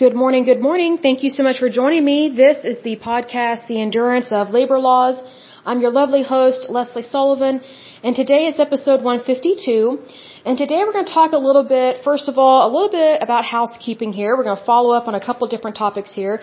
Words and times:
Good 0.00 0.14
morning, 0.20 0.44
good 0.44 0.62
morning. 0.62 0.96
Thank 0.96 1.22
you 1.24 1.28
so 1.28 1.42
much 1.42 1.58
for 1.58 1.68
joining 1.68 2.02
me. 2.06 2.34
This 2.34 2.58
is 2.64 2.76
the 2.82 2.96
podcast, 2.96 3.66
The 3.66 3.78
Endurance 3.82 4.32
of 4.32 4.48
Labor 4.48 4.78
Laws. 4.78 5.16
I'm 5.66 5.82
your 5.82 5.90
lovely 5.90 6.22
host, 6.22 6.70
Lesley 6.70 7.02
Sullivan, 7.02 7.60
and 8.02 8.16
today 8.16 8.46
is 8.50 8.58
episode 8.58 9.02
152. 9.02 9.98
And 10.46 10.56
today 10.56 10.78
we're 10.84 10.94
going 10.94 11.04
to 11.04 11.12
talk 11.12 11.32
a 11.32 11.42
little 11.48 11.64
bit, 11.64 12.02
first 12.02 12.30
of 12.30 12.38
all, 12.38 12.58
a 12.66 12.70
little 12.74 12.88
bit 12.90 13.22
about 13.22 13.44
housekeeping 13.44 14.14
here. 14.14 14.38
We're 14.38 14.48
going 14.50 14.56
to 14.56 14.64
follow 14.64 14.94
up 14.98 15.06
on 15.06 15.14
a 15.14 15.22
couple 15.26 15.46
different 15.48 15.76
topics 15.76 16.10
here. 16.10 16.40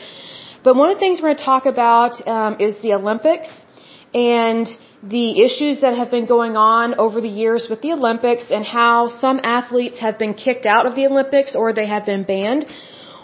But 0.64 0.76
one 0.76 0.92
of 0.92 0.98
the 0.98 1.00
things 1.00 1.20
we're 1.20 1.30
going 1.30 1.38
to 1.38 1.50
talk 1.54 1.66
about 1.66 2.14
um, 2.28 2.58
is 2.60 2.76
the 2.84 2.94
Olympics 2.94 3.66
and 4.14 4.68
the 5.02 5.42
issues 5.48 5.82
that 5.82 5.96
have 5.96 6.12
been 6.12 6.28
going 6.28 6.56
on 6.58 6.94
over 7.00 7.22
the 7.22 7.34
years 7.44 7.66
with 7.72 7.82
the 7.82 7.94
Olympics 7.94 8.52
and 8.52 8.64
how 8.64 9.20
some 9.20 9.40
athletes 9.44 9.98
have 10.00 10.20
been 10.20 10.36
kicked 10.36 10.68
out 10.68 10.86
of 10.86 10.94
the 10.94 11.08
Olympics 11.08 11.56
or 11.56 11.74
they 11.74 11.88
have 11.88 12.06
been 12.06 12.24
banned 12.24 12.68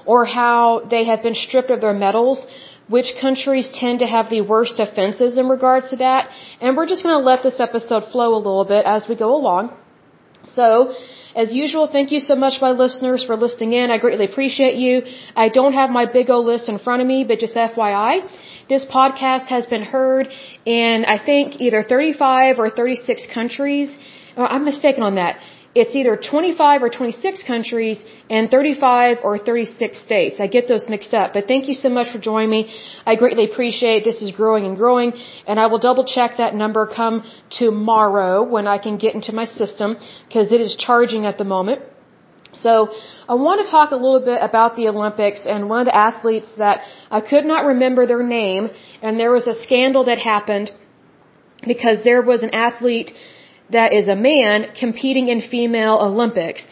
or 0.06 0.26
how 0.26 0.82
they 0.90 1.04
have 1.06 1.24
been 1.24 1.36
stripped 1.36 1.72
of 1.72 1.82
their 1.82 1.94
medals. 1.94 2.46
Which 2.90 3.14
countries 3.22 3.70
tend 3.74 4.00
to 4.00 4.06
have 4.06 4.30
the 4.30 4.42
worst 4.42 4.80
offenses 4.80 5.38
in 5.38 5.48
regards 5.48 5.90
to 5.92 5.96
that? 5.98 6.30
And 6.60 6.76
we're 6.76 6.86
just 6.86 7.02
going 7.04 7.18
to 7.18 7.26
let 7.32 7.42
this 7.42 7.60
episode 7.62 8.12
flow 8.12 8.36
a 8.36 8.42
little 8.48 8.66
bit 8.66 8.86
as 8.86 9.08
we 9.08 9.16
go 9.16 9.34
along. 9.34 9.72
So, 10.46 10.94
as 11.36 11.54
usual, 11.54 11.88
thank 11.88 12.12
you 12.12 12.20
so 12.20 12.36
much, 12.36 12.62
my 12.62 12.72
listeners, 12.72 13.24
for 13.24 13.36
listening 13.36 13.74
in. 13.74 13.90
I 13.90 13.98
greatly 13.98 14.26
appreciate 14.26 14.76
you. 14.76 15.04
I 15.36 15.50
don't 15.50 15.74
have 15.74 15.90
my 15.90 16.06
big 16.06 16.30
O 16.30 16.42
list 16.42 16.70
in 16.70 16.78
front 16.78 17.02
of 17.02 17.08
me, 17.08 17.24
but 17.24 17.40
just 17.40 17.56
FYI, 17.56 18.30
this 18.70 18.86
podcast 18.86 19.48
has 19.48 19.66
been 19.66 19.84
heard 19.84 20.28
in, 20.66 21.06
I 21.06 21.18
think, 21.18 21.60
either 21.60 21.82
35 21.84 22.60
or 22.60 22.70
36 22.70 23.28
countries. 23.34 23.96
Oh, 24.38 24.46
I'm 24.46 24.66
mistaken 24.66 25.04
on 25.04 25.16
that. 25.16 25.40
It's 25.76 25.96
either 25.96 26.16
25 26.16 26.84
or 26.84 26.90
26 26.90 27.44
countries 27.44 28.00
and 28.30 28.52
35 28.52 29.18
or 29.24 29.40
36 29.40 30.00
states. 30.00 30.40
I 30.40 30.46
get 30.46 30.68
those 30.68 30.88
mixed 30.88 31.14
up. 31.16 31.34
But 31.34 31.48
thank 31.48 31.68
you 31.68 31.74
so 31.74 31.90
much 31.90 32.12
for 32.12 32.20
joining 32.20 32.52
me. 32.52 32.62
I 33.08 33.16
greatly 33.16 33.46
appreciate 33.46 34.04
this 34.04 34.22
is 34.22 34.32
growing 34.32 34.66
and 34.66 34.78
growing 34.78 35.14
and 35.48 35.60
I 35.60 35.66
will 35.66 35.80
double 35.80 36.06
check 36.06 36.38
that 36.38 36.54
number 36.54 36.86
come 36.86 37.24
tomorrow 37.50 38.44
when 38.44 38.68
I 38.68 38.78
can 38.78 38.98
get 38.98 39.16
into 39.16 39.34
my 39.34 39.46
system 39.46 39.98
because 40.28 40.52
it 40.52 40.62
is 40.62 40.76
charging 40.76 41.26
at 41.26 41.40
the 41.40 41.44
moment. 41.44 41.82
So 42.56 42.94
I 43.28 43.34
want 43.34 43.66
to 43.66 43.72
talk 43.72 43.90
a 43.90 43.96
little 43.96 44.20
bit 44.20 44.40
about 44.42 44.76
the 44.76 44.88
Olympics 44.90 45.48
and 45.48 45.70
one 45.70 45.80
of 45.80 45.86
the 45.86 45.96
athletes 45.96 46.52
that 46.60 46.82
I 47.10 47.22
could 47.22 47.46
not 47.46 47.66
remember 47.66 48.06
their 48.06 48.22
name 48.22 48.70
and 49.02 49.20
there 49.20 49.32
was 49.32 49.48
a 49.48 49.56
scandal 49.56 50.04
that 50.04 50.20
happened 50.20 50.72
because 51.66 52.04
there 52.04 52.22
was 52.22 52.44
an 52.44 52.52
athlete 52.54 53.12
that 53.72 53.94
is 53.94 54.08
a 54.08 54.16
man 54.16 54.68
competing 54.80 55.28
in 55.30 55.42
female 55.42 56.00
Olympics. 56.02 56.66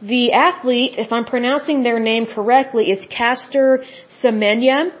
The 0.00 0.32
athlete, 0.32 0.96
if 0.98 1.12
I'm 1.12 1.24
pronouncing 1.24 1.82
their 1.82 1.98
name 1.98 2.26
correctly, 2.26 2.90
is 2.90 3.06
Caster 3.06 3.84
Semenya. 4.22 4.92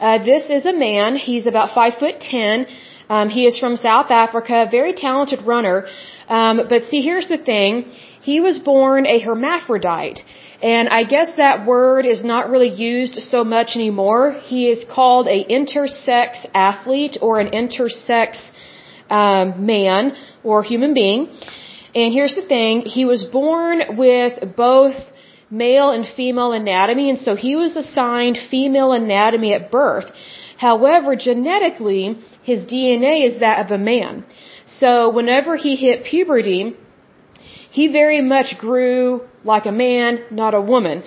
Uh, 0.00 0.18
this 0.24 0.44
is 0.50 0.66
a 0.66 0.72
man. 0.72 1.16
He's 1.16 1.46
about 1.46 1.74
five 1.74 1.94
foot 2.00 2.20
ten. 2.20 2.66
Um, 3.08 3.28
he 3.28 3.46
is 3.46 3.58
from 3.58 3.76
South 3.76 4.10
Africa, 4.10 4.66
very 4.70 4.92
talented 4.92 5.42
runner. 5.42 5.86
Um, 6.28 6.62
but 6.68 6.84
see, 6.84 7.00
here's 7.00 7.28
the 7.28 7.38
thing. 7.38 7.84
He 8.22 8.40
was 8.40 8.58
born 8.58 9.06
a 9.06 9.18
hermaphrodite. 9.18 10.20
And 10.62 10.88
I 10.90 11.04
guess 11.04 11.34
that 11.36 11.64
word 11.66 12.04
is 12.04 12.22
not 12.22 12.50
really 12.50 12.68
used 12.68 13.14
so 13.22 13.44
much 13.44 13.76
anymore. 13.76 14.32
He 14.32 14.68
is 14.68 14.84
called 14.84 15.26
a 15.26 15.44
intersex 15.44 16.44
athlete 16.54 17.16
or 17.22 17.40
an 17.40 17.50
intersex 17.50 18.38
um, 19.10 19.66
man 19.66 20.16
or 20.42 20.62
human 20.62 20.94
being. 20.94 21.28
And 21.94 22.12
here's 22.12 22.34
the 22.34 22.46
thing, 22.54 22.82
he 22.82 23.04
was 23.04 23.24
born 23.24 23.96
with 23.96 24.56
both 24.56 24.94
male 25.50 25.90
and 25.90 26.06
female 26.06 26.52
anatomy, 26.52 27.10
and 27.10 27.18
so 27.18 27.34
he 27.34 27.56
was 27.56 27.76
assigned 27.76 28.38
female 28.50 28.92
anatomy 28.92 29.52
at 29.52 29.70
birth. 29.70 30.08
However, 30.56 31.16
genetically, 31.16 32.18
his 32.42 32.64
DNA 32.64 33.26
is 33.28 33.40
that 33.40 33.64
of 33.64 33.72
a 33.72 33.78
man. 33.78 34.24
So 34.66 35.10
whenever 35.10 35.56
he 35.56 35.74
hit 35.74 36.04
puberty, 36.04 36.76
he 37.70 37.88
very 37.88 38.20
much 38.20 38.58
grew 38.58 39.22
like 39.42 39.66
a 39.66 39.72
man, 39.72 40.20
not 40.30 40.54
a 40.54 40.60
woman. 40.60 41.02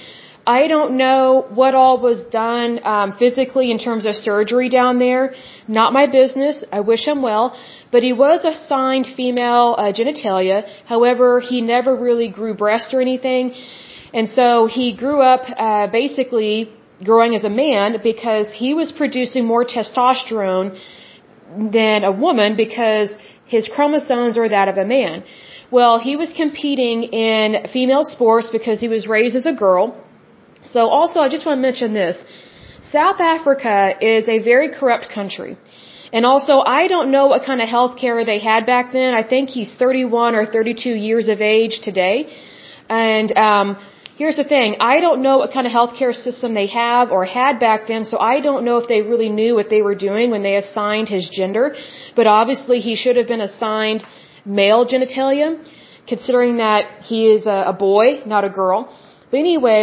I 0.45 0.67
don't 0.67 0.97
know 0.97 1.45
what 1.49 1.73
all 1.73 2.01
was 2.01 2.21
done 2.23 2.79
um, 2.83 3.13
physically 3.13 3.71
in 3.71 3.79
terms 3.79 4.05
of 4.05 4.15
surgery 4.15 4.69
down 4.69 4.99
there. 4.99 5.33
Not 5.67 5.93
my 5.93 6.05
business. 6.07 6.63
I 6.71 6.81
wish 6.81 7.05
him 7.05 7.21
well. 7.21 7.55
But 7.93 8.01
he 8.07 8.13
was 8.25 8.39
assigned 8.53 9.05
female 9.21 9.65
uh, 9.77 9.83
genitalia. 9.99 10.57
However, 10.93 11.27
he 11.49 11.57
never 11.75 11.91
really 12.07 12.29
grew 12.37 12.53
breasts 12.63 12.91
or 12.95 13.01
anything. 13.07 13.53
And 14.17 14.27
so 14.37 14.47
he 14.77 14.85
grew 15.03 15.19
up 15.33 15.43
uh, 15.67 15.87
basically 16.01 16.55
growing 17.09 17.33
as 17.39 17.43
a 17.51 17.53
man 17.65 17.97
because 18.11 18.47
he 18.61 18.69
was 18.79 18.91
producing 19.01 19.43
more 19.53 19.63
testosterone 19.75 20.69
than 21.77 21.99
a 22.11 22.13
woman 22.25 22.55
because 22.65 23.09
his 23.55 23.65
chromosomes 23.75 24.37
are 24.41 24.49
that 24.57 24.67
of 24.73 24.77
a 24.85 24.87
man. 24.97 25.23
Well, 25.77 25.95
he 26.07 26.13
was 26.23 26.31
competing 26.43 26.97
in 27.27 27.67
female 27.75 28.05
sports 28.15 28.49
because 28.57 28.77
he 28.85 28.89
was 28.95 29.03
raised 29.15 29.35
as 29.41 29.47
a 29.53 29.55
girl 29.65 29.85
so 30.65 30.87
also, 30.89 31.19
I 31.19 31.29
just 31.29 31.45
want 31.45 31.57
to 31.57 31.61
mention 31.61 31.93
this. 31.93 32.17
South 32.91 33.19
Africa 33.19 33.93
is 34.01 34.29
a 34.29 34.39
very 34.39 34.69
corrupt 34.69 35.09
country. 35.09 35.57
And 36.15 36.27
also, 36.27 36.59
I 36.79 36.87
don't 36.93 37.09
know 37.15 37.25
what 37.31 37.41
kind 37.43 37.59
of 37.63 37.67
health 37.67 37.97
care 37.97 38.23
they 38.23 38.39
had 38.39 38.67
back 38.67 38.93
then. 38.93 39.15
I 39.21 39.23
think 39.31 39.49
he's 39.49 39.73
31 39.73 40.35
or 40.35 40.45
32 40.45 40.91
years 40.91 41.27
of 41.27 41.41
age 41.41 41.79
today. 41.81 42.17
And, 42.87 43.35
um, 43.35 43.67
here's 44.21 44.35
the 44.35 44.43
thing. 44.43 44.75
I 44.79 44.99
don't 45.05 45.21
know 45.23 45.37
what 45.39 45.51
kind 45.51 45.65
of 45.65 45.73
health 45.73 45.95
care 45.97 46.13
system 46.13 46.53
they 46.53 46.67
have 46.67 47.11
or 47.11 47.25
had 47.25 47.59
back 47.59 47.87
then, 47.87 48.05
so 48.05 48.19
I 48.19 48.41
don't 48.41 48.63
know 48.63 48.77
if 48.77 48.87
they 48.87 49.01
really 49.01 49.29
knew 49.29 49.55
what 49.55 49.69
they 49.69 49.81
were 49.81 49.95
doing 49.95 50.29
when 50.29 50.43
they 50.43 50.55
assigned 50.55 51.09
his 51.09 51.27
gender. 51.27 51.75
But 52.15 52.27
obviously, 52.27 52.79
he 52.79 52.95
should 52.95 53.15
have 53.15 53.27
been 53.27 53.41
assigned 53.41 54.05
male 54.45 54.85
genitalia, 54.85 55.49
considering 56.07 56.57
that 56.57 57.03
he 57.09 57.25
is 57.35 57.47
a, 57.47 57.59
a 57.73 57.73
boy, 57.73 58.21
not 58.25 58.43
a 58.43 58.49
girl. 58.49 58.79
But 59.31 59.37
anyway, 59.39 59.81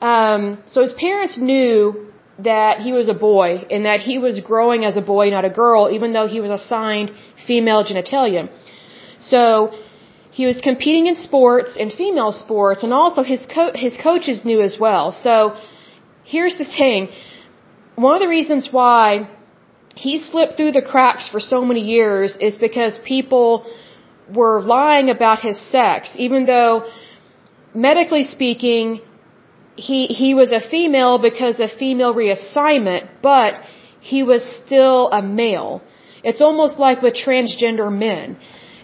um, 0.00 0.58
so 0.66 0.82
his 0.82 0.94
parents 0.94 1.38
knew 1.38 2.09
that 2.44 2.80
he 2.80 2.92
was 2.92 3.08
a 3.08 3.14
boy 3.14 3.66
and 3.70 3.84
that 3.84 4.00
he 4.00 4.18
was 4.18 4.40
growing 4.40 4.84
as 4.84 4.96
a 4.96 5.00
boy, 5.00 5.30
not 5.30 5.44
a 5.44 5.50
girl, 5.50 5.90
even 5.90 6.12
though 6.12 6.26
he 6.26 6.40
was 6.40 6.50
assigned 6.50 7.12
female 7.46 7.84
genitalia. 7.84 8.48
So 9.20 9.72
he 10.30 10.46
was 10.46 10.60
competing 10.60 11.06
in 11.06 11.16
sports 11.16 11.72
and 11.78 11.92
female 11.92 12.32
sports, 12.32 12.82
and 12.82 12.92
also 12.92 13.22
his 13.22 13.44
co- 13.54 13.72
his 13.74 13.96
coaches 13.96 14.44
knew 14.44 14.60
as 14.60 14.78
well. 14.78 15.12
So 15.12 15.56
here's 16.24 16.56
the 16.62 16.64
thing: 16.64 17.08
one 17.96 18.14
of 18.14 18.20
the 18.20 18.28
reasons 18.28 18.68
why 18.70 19.28
he 19.94 20.18
slipped 20.18 20.56
through 20.56 20.72
the 20.72 20.82
cracks 20.82 21.28
for 21.28 21.40
so 21.40 21.64
many 21.64 21.80
years 21.80 22.36
is 22.48 22.56
because 22.56 22.98
people 23.16 23.66
were 24.32 24.62
lying 24.62 25.10
about 25.10 25.40
his 25.40 25.58
sex, 25.60 26.14
even 26.16 26.46
though 26.46 26.88
medically 27.74 28.24
speaking 28.24 29.00
he 29.88 30.00
he 30.20 30.30
was 30.40 30.50
a 30.52 30.62
female 30.74 31.18
because 31.28 31.58
of 31.64 31.68
female 31.84 32.14
reassignment, 32.22 33.08
but 33.22 33.52
he 34.12 34.22
was 34.30 34.42
still 34.60 35.10
a 35.20 35.22
male. 35.22 35.82
It's 36.22 36.42
almost 36.48 36.78
like 36.78 37.02
with 37.02 37.14
transgender 37.26 37.90
men. 38.06 38.36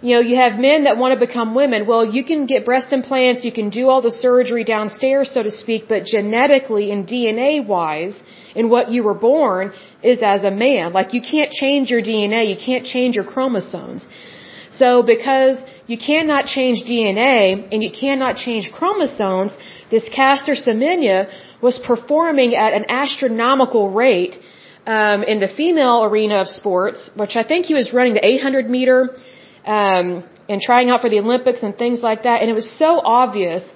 You 0.06 0.12
know, 0.14 0.22
you 0.30 0.36
have 0.36 0.58
men 0.68 0.84
that 0.84 0.98
want 1.02 1.12
to 1.14 1.26
become 1.26 1.54
women. 1.54 1.86
Well, 1.90 2.04
you 2.16 2.22
can 2.30 2.40
get 2.52 2.66
breast 2.70 2.92
implants, 2.92 3.44
you 3.48 3.52
can 3.58 3.68
do 3.70 3.88
all 3.90 4.02
the 4.02 4.14
surgery 4.26 4.64
downstairs, 4.74 5.30
so 5.34 5.42
to 5.42 5.50
speak, 5.50 5.82
but 5.92 6.04
genetically 6.04 6.90
and 6.92 7.06
DNA 7.12 7.66
wise, 7.66 8.22
in 8.54 8.68
what 8.68 8.90
you 8.94 9.02
were 9.08 9.18
born, 9.30 9.72
is 10.02 10.18
as 10.22 10.44
a 10.44 10.50
man. 10.50 10.92
Like 10.92 11.14
you 11.16 11.22
can't 11.32 11.50
change 11.50 11.90
your 11.90 12.02
DNA, 12.02 12.42
you 12.52 12.58
can't 12.68 12.84
change 12.84 13.16
your 13.16 13.24
chromosomes. 13.24 14.06
So 14.70 15.02
because 15.14 15.56
you 15.86 15.98
cannot 15.98 16.47
change 16.47 16.82
DNA 16.84 17.69
and 17.72 17.82
you 17.82 17.91
cannot 17.91 18.36
change 18.36 18.70
chromosomes, 18.72 19.56
this 19.91 20.08
Caster 20.08 20.54
Semenya 20.54 21.30
was 21.62 21.78
performing 21.78 22.54
at 22.54 22.72
an 22.72 22.84
astronomical 22.88 23.91
rate 23.91 24.36
um, 24.86 25.22
in 25.22 25.41
the 25.41 25.48
female 25.48 26.04
arena 26.04 26.36
of 26.41 26.48
sports, 26.48 27.10
which 27.15 27.36
I 27.36 27.44
think 27.44 27.66
he 27.66 27.74
was 27.74 27.92
running 27.92 28.15
the 28.15 28.24
800 28.24 28.68
meter 28.68 29.16
um, 29.65 30.24
and 30.48 30.60
trying 30.60 30.91
out 30.91 31.00
for 31.00 31.10
the 31.10 31.18
Olympics 31.18 31.62
and 31.62 31.77
things 31.77 32.00
like 32.00 32.22
that. 32.24 32.42
And 32.42 32.50
it 32.50 32.54
was 32.54 32.71
so 32.78 33.00
obvious 33.00 33.68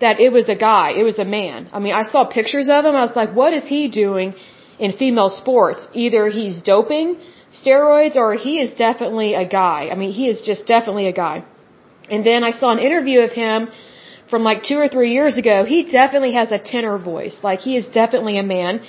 that 0.00 0.20
it 0.20 0.32
was 0.32 0.48
a 0.48 0.54
guy, 0.54 0.92
it 0.96 1.02
was 1.02 1.18
a 1.18 1.24
man. 1.24 1.68
I 1.72 1.78
mean, 1.80 1.94
I 1.94 2.04
saw 2.10 2.24
pictures 2.24 2.68
of 2.68 2.84
him. 2.84 2.94
I 2.94 3.04
was 3.04 3.16
like, 3.16 3.34
what 3.34 3.52
is 3.52 3.64
he 3.64 3.88
doing 3.88 4.34
in 4.78 4.92
female 4.96 5.28
sports? 5.28 5.86
Either 5.92 6.28
he's 6.28 6.60
doping 6.60 7.18
steroids 7.52 8.16
or 8.16 8.34
he 8.34 8.58
is 8.60 8.72
definitely 8.72 9.34
a 9.34 9.46
guy. 9.46 9.88
I 9.92 9.94
mean, 9.94 10.12
he 10.12 10.28
is 10.28 10.42
just 10.42 10.66
definitely 10.66 11.06
a 11.08 11.12
guy. 11.12 11.44
And 12.10 12.24
then 12.24 12.44
I 12.44 12.50
saw 12.50 12.70
an 12.70 12.78
interview 12.78 13.20
of 13.20 13.32
him 13.32 13.68
from 14.30 14.42
like 14.42 14.62
two 14.62 14.78
or 14.78 14.88
three 14.88 15.12
years 15.12 15.36
ago. 15.38 15.64
He 15.64 15.84
definitely 15.84 16.34
has 16.34 16.52
a 16.52 16.58
tenor 16.58 16.98
voice. 16.98 17.38
Like 17.42 17.60
he 17.60 17.76
is 17.76 17.86
definitely 17.86 18.38
a 18.38 18.42
man. 18.42 18.82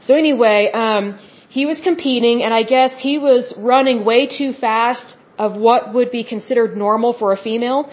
So 0.00 0.14
anyway, 0.14 0.70
um, 0.72 1.18
he 1.48 1.66
was 1.66 1.80
competing 1.80 2.42
and 2.42 2.52
I 2.52 2.62
guess 2.62 2.92
he 2.98 3.18
was 3.18 3.54
running 3.56 4.04
way 4.04 4.26
too 4.26 4.52
fast 4.52 5.16
of 5.38 5.56
what 5.56 5.94
would 5.94 6.10
be 6.10 6.24
considered 6.24 6.76
normal 6.76 7.12
for 7.12 7.32
a 7.32 7.36
female. 7.36 7.90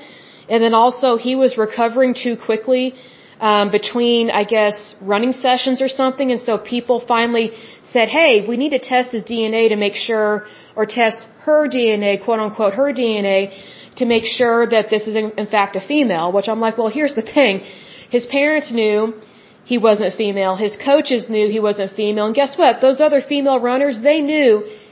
And 0.49 0.61
then 0.63 0.73
also 0.73 1.17
he 1.17 1.35
was 1.35 1.57
recovering 1.57 2.13
too 2.13 2.35
quickly 2.37 2.95
um, 3.39 3.71
between, 3.71 4.29
I 4.29 4.43
guess, 4.43 4.95
running 5.01 5.33
sessions 5.33 5.81
or 5.81 5.89
something. 5.89 6.31
And 6.31 6.41
so 6.41 6.57
people 6.57 6.99
finally 6.99 7.51
said, 7.93 8.07
hey, 8.09 8.45
we 8.47 8.55
need 8.57 8.73
to 8.77 8.79
test 8.79 9.11
his 9.11 9.23
DNA 9.23 9.69
to 9.69 9.75
make 9.75 9.95
sure, 9.95 10.47
or 10.75 10.85
test 10.85 11.19
her 11.45 11.67
DNA, 11.67 12.23
quote 12.23 12.39
unquote, 12.39 12.73
her 12.73 12.89
DNA 12.93 13.39
to 13.97 14.05
make 14.05 14.25
sure 14.25 14.59
that 14.67 14.89
this 14.89 15.03
is 15.09 15.15
in, 15.21 15.31
in 15.43 15.47
fact 15.47 15.75
a 15.75 15.81
female, 15.81 16.31
which 16.31 16.47
I'm 16.47 16.59
like, 16.59 16.77
well, 16.77 16.91
here's 16.99 17.15
the 17.15 17.27
thing. 17.35 17.63
His 18.09 18.25
parents 18.25 18.71
knew 18.71 19.13
he 19.63 19.77
wasn't 19.77 20.13
female. 20.15 20.55
His 20.55 20.75
coaches 20.89 21.29
knew 21.29 21.45
he 21.57 21.59
wasn't 21.59 21.91
female. 22.01 22.25
And 22.29 22.35
guess 22.35 22.57
what? 22.57 22.81
Those 22.81 22.99
other 23.07 23.21
female 23.21 23.59
runners, 23.59 24.01
they 24.01 24.21
knew 24.21 24.51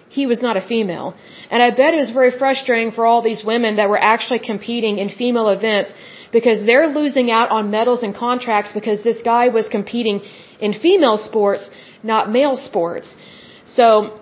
he 0.09 0.25
was 0.31 0.41
not 0.41 0.57
a 0.57 0.61
female. 0.61 1.07
And 1.51 1.61
I 1.63 1.69
bet 1.79 1.93
it 1.93 2.01
was 2.05 2.11
very 2.19 2.31
frustrating 2.31 2.91
for 2.91 3.05
all 3.05 3.21
these 3.21 3.43
women 3.43 3.75
that 3.79 3.89
were 3.89 4.03
actually 4.13 4.39
competing 4.51 4.97
in 4.97 5.09
female 5.09 5.49
events 5.49 5.93
because 6.31 6.59
they're 6.65 6.87
losing 6.87 7.31
out 7.31 7.49
on 7.49 7.71
medals 7.71 8.01
and 8.03 8.15
contracts 8.15 8.71
because 8.79 9.03
this 9.03 9.21
guy 9.23 9.49
was 9.49 9.67
competing 9.67 10.21
in 10.59 10.73
female 10.73 11.17
sports, 11.17 11.69
not 12.03 12.31
male 12.31 12.57
sports. 12.57 13.15
So, 13.65 14.19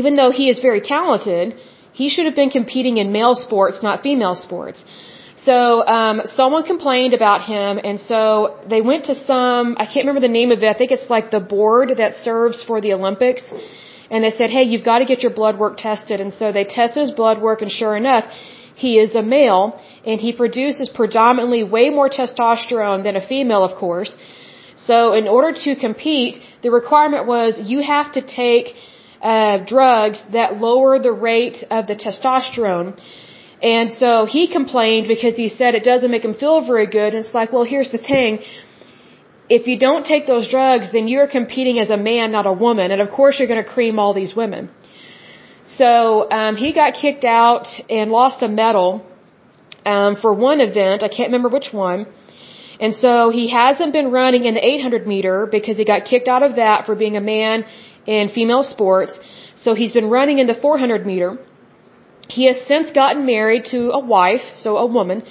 even 0.00 0.16
though 0.16 0.30
he 0.30 0.48
is 0.48 0.60
very 0.60 0.80
talented, 0.80 1.56
he 1.92 2.08
should 2.08 2.26
have 2.26 2.36
been 2.42 2.50
competing 2.50 2.98
in 3.02 3.12
male 3.12 3.34
sports, 3.34 3.82
not 3.82 4.02
female 4.02 4.36
sports. 4.46 4.84
So, 5.48 5.56
um, 5.96 6.22
someone 6.26 6.64
complained 6.64 7.14
about 7.14 7.40
him, 7.52 7.80
and 7.82 7.98
so 8.10 8.58
they 8.68 8.82
went 8.90 9.04
to 9.10 9.14
some, 9.14 9.76
I 9.82 9.86
can't 9.86 10.04
remember 10.06 10.20
the 10.28 10.34
name 10.40 10.50
of 10.50 10.62
it, 10.62 10.68
I 10.74 10.76
think 10.80 10.90
it's 10.96 11.08
like 11.16 11.30
the 11.30 11.44
board 11.56 11.88
that 11.96 12.14
serves 12.14 12.62
for 12.62 12.80
the 12.84 12.92
Olympics, 12.98 13.42
and 14.10 14.22
they 14.24 14.32
said, 14.38 14.50
hey, 14.50 14.64
you've 14.64 14.84
got 14.84 14.98
to 14.98 15.06
get 15.06 15.22
your 15.22 15.34
blood 15.40 15.58
work 15.58 15.78
tested, 15.78 16.20
and 16.20 16.32
so 16.34 16.52
they 16.52 16.64
tested 16.64 17.00
his 17.06 17.12
blood 17.22 17.40
work, 17.40 17.62
and 17.62 17.72
sure 17.72 17.96
enough, 17.96 18.26
he 18.84 18.92
is 19.04 19.14
a 19.22 19.24
male 19.38 19.64
and 20.10 20.20
he 20.26 20.32
produces 20.42 20.88
predominantly 21.00 21.62
way 21.76 21.86
more 21.98 22.08
testosterone 22.18 23.02
than 23.06 23.14
a 23.22 23.24
female, 23.32 23.64
of 23.70 23.74
course. 23.84 24.12
So 24.88 25.12
in 25.12 25.26
order 25.28 25.52
to 25.64 25.76
compete, 25.76 26.42
the 26.62 26.70
requirement 26.70 27.26
was 27.26 27.58
you 27.72 27.80
have 27.82 28.12
to 28.12 28.22
take 28.22 28.74
uh, 29.22 29.58
drugs 29.74 30.18
that 30.32 30.58
lower 30.58 30.98
the 30.98 31.12
rate 31.12 31.58
of 31.70 31.86
the 31.86 31.96
testosterone. 32.04 32.98
And 33.62 33.92
so 33.92 34.24
he 34.24 34.50
complained 34.50 35.06
because 35.08 35.36
he 35.36 35.48
said 35.48 35.74
it 35.74 35.84
doesn't 35.84 36.10
make 36.10 36.24
him 36.24 36.34
feel 36.34 36.64
very 36.64 36.86
good. 36.86 37.14
And 37.14 37.24
it's 37.24 37.34
like, 37.34 37.52
well, 37.52 37.64
here's 37.64 37.92
the 37.92 37.98
thing. 37.98 38.38
If 39.50 39.66
you 39.66 39.78
don't 39.78 40.06
take 40.06 40.26
those 40.26 40.48
drugs, 40.48 40.92
then 40.92 41.08
you're 41.08 41.26
competing 41.26 41.78
as 41.78 41.90
a 41.90 41.96
man, 41.96 42.32
not 42.32 42.46
a 42.46 42.52
woman. 42.52 42.90
And 42.90 43.00
of 43.02 43.10
course, 43.10 43.38
you're 43.38 43.48
going 43.48 43.62
to 43.62 43.70
cream 43.76 43.98
all 43.98 44.14
these 44.14 44.34
women. 44.34 44.70
So 45.76 46.30
um, 46.30 46.56
he 46.56 46.72
got 46.72 46.94
kicked 46.94 47.24
out 47.24 47.66
and 47.90 48.10
lost 48.10 48.42
a 48.42 48.48
medal 48.48 49.04
um, 49.84 50.16
for 50.16 50.32
one 50.32 50.60
event. 50.60 51.02
I 51.02 51.08
can't 51.08 51.28
remember 51.28 51.48
which 51.48 51.72
one. 51.72 52.06
And 52.84 52.94
so 52.94 53.30
he 53.38 53.44
hasn't 53.48 53.92
been 53.92 54.10
running 54.10 54.44
in 54.48 54.54
the 54.54 54.64
800 54.64 55.06
meter 55.06 55.36
because 55.56 55.76
he 55.76 55.84
got 55.84 56.04
kicked 56.12 56.28
out 56.28 56.42
of 56.48 56.56
that 56.56 56.86
for 56.86 56.94
being 56.94 57.16
a 57.16 57.20
man 57.20 57.64
in 58.06 58.30
female 58.30 58.62
sports. 58.62 59.18
So 59.56 59.74
he's 59.74 59.92
been 59.92 60.08
running 60.18 60.38
in 60.38 60.46
the 60.46 60.54
400 60.54 61.06
meter. 61.06 61.38
He 62.28 62.46
has 62.46 62.58
since 62.72 62.90
gotten 62.90 63.26
married 63.26 63.66
to 63.66 63.90
a 63.90 64.00
wife, 64.16 64.46
so 64.56 64.76
a 64.78 64.86
woman. 64.86 65.24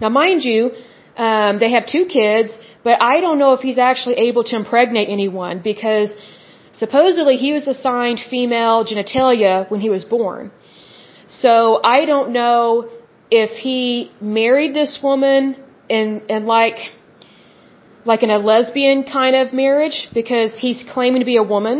Now, 0.00 0.10
mind 0.10 0.44
you, 0.44 0.72
um, 1.16 1.58
they 1.60 1.70
have 1.70 1.86
two 1.86 2.04
kids, 2.04 2.50
but 2.84 3.00
I 3.00 3.20
don't 3.20 3.38
know 3.38 3.52
if 3.54 3.60
he's 3.60 3.78
actually 3.78 4.16
able 4.28 4.44
to 4.50 4.56
impregnate 4.56 5.08
anyone 5.08 5.60
because 5.70 6.10
Supposedly 6.74 7.36
he 7.36 7.52
was 7.52 7.66
assigned 7.68 8.20
female 8.20 8.84
genitalia 8.84 9.70
when 9.70 9.80
he 9.80 9.90
was 9.90 10.04
born. 10.04 10.50
So 11.28 11.80
I 11.82 12.04
don't 12.06 12.32
know 12.32 12.88
if 13.30 13.50
he 13.50 14.10
married 14.20 14.74
this 14.74 14.98
woman 15.02 15.56
in, 15.98 16.06
in 16.34 16.46
like, 16.56 16.78
like 18.10 18.22
in 18.26 18.30
a 18.38 18.40
lesbian 18.50 19.04
kind 19.18 19.34
of 19.40 19.52
marriage 19.64 19.98
because 20.20 20.50
he's 20.64 20.80
claiming 20.94 21.20
to 21.24 21.30
be 21.34 21.38
a 21.44 21.48
woman 21.56 21.76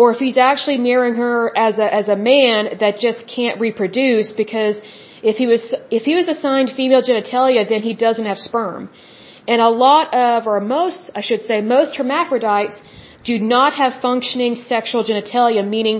or 0.00 0.12
if 0.14 0.18
he's 0.24 0.38
actually 0.50 0.78
marrying 0.78 1.16
her 1.24 1.36
as 1.66 1.74
a, 1.84 1.88
as 2.00 2.06
a 2.16 2.18
man 2.32 2.60
that 2.82 2.98
just 3.06 3.20
can't 3.36 3.56
reproduce 3.60 4.28
because 4.42 4.76
if 5.30 5.36
he 5.42 5.46
was, 5.52 5.62
if 5.98 6.02
he 6.10 6.14
was 6.20 6.28
assigned 6.34 6.70
female 6.80 7.02
genitalia, 7.10 7.68
then 7.72 7.82
he 7.82 7.94
doesn't 8.06 8.28
have 8.32 8.38
sperm. 8.38 8.90
And 9.52 9.60
a 9.60 9.72
lot 9.86 10.14
of, 10.14 10.46
or 10.46 10.60
most, 10.60 11.10
I 11.20 11.22
should 11.28 11.42
say, 11.42 11.56
most 11.76 11.96
hermaphrodites 11.96 12.78
do 13.24 13.38
not 13.38 13.72
have 13.80 13.92
functioning 14.08 14.54
sexual 14.54 15.02
genitalia, 15.10 15.62
meaning 15.76 15.98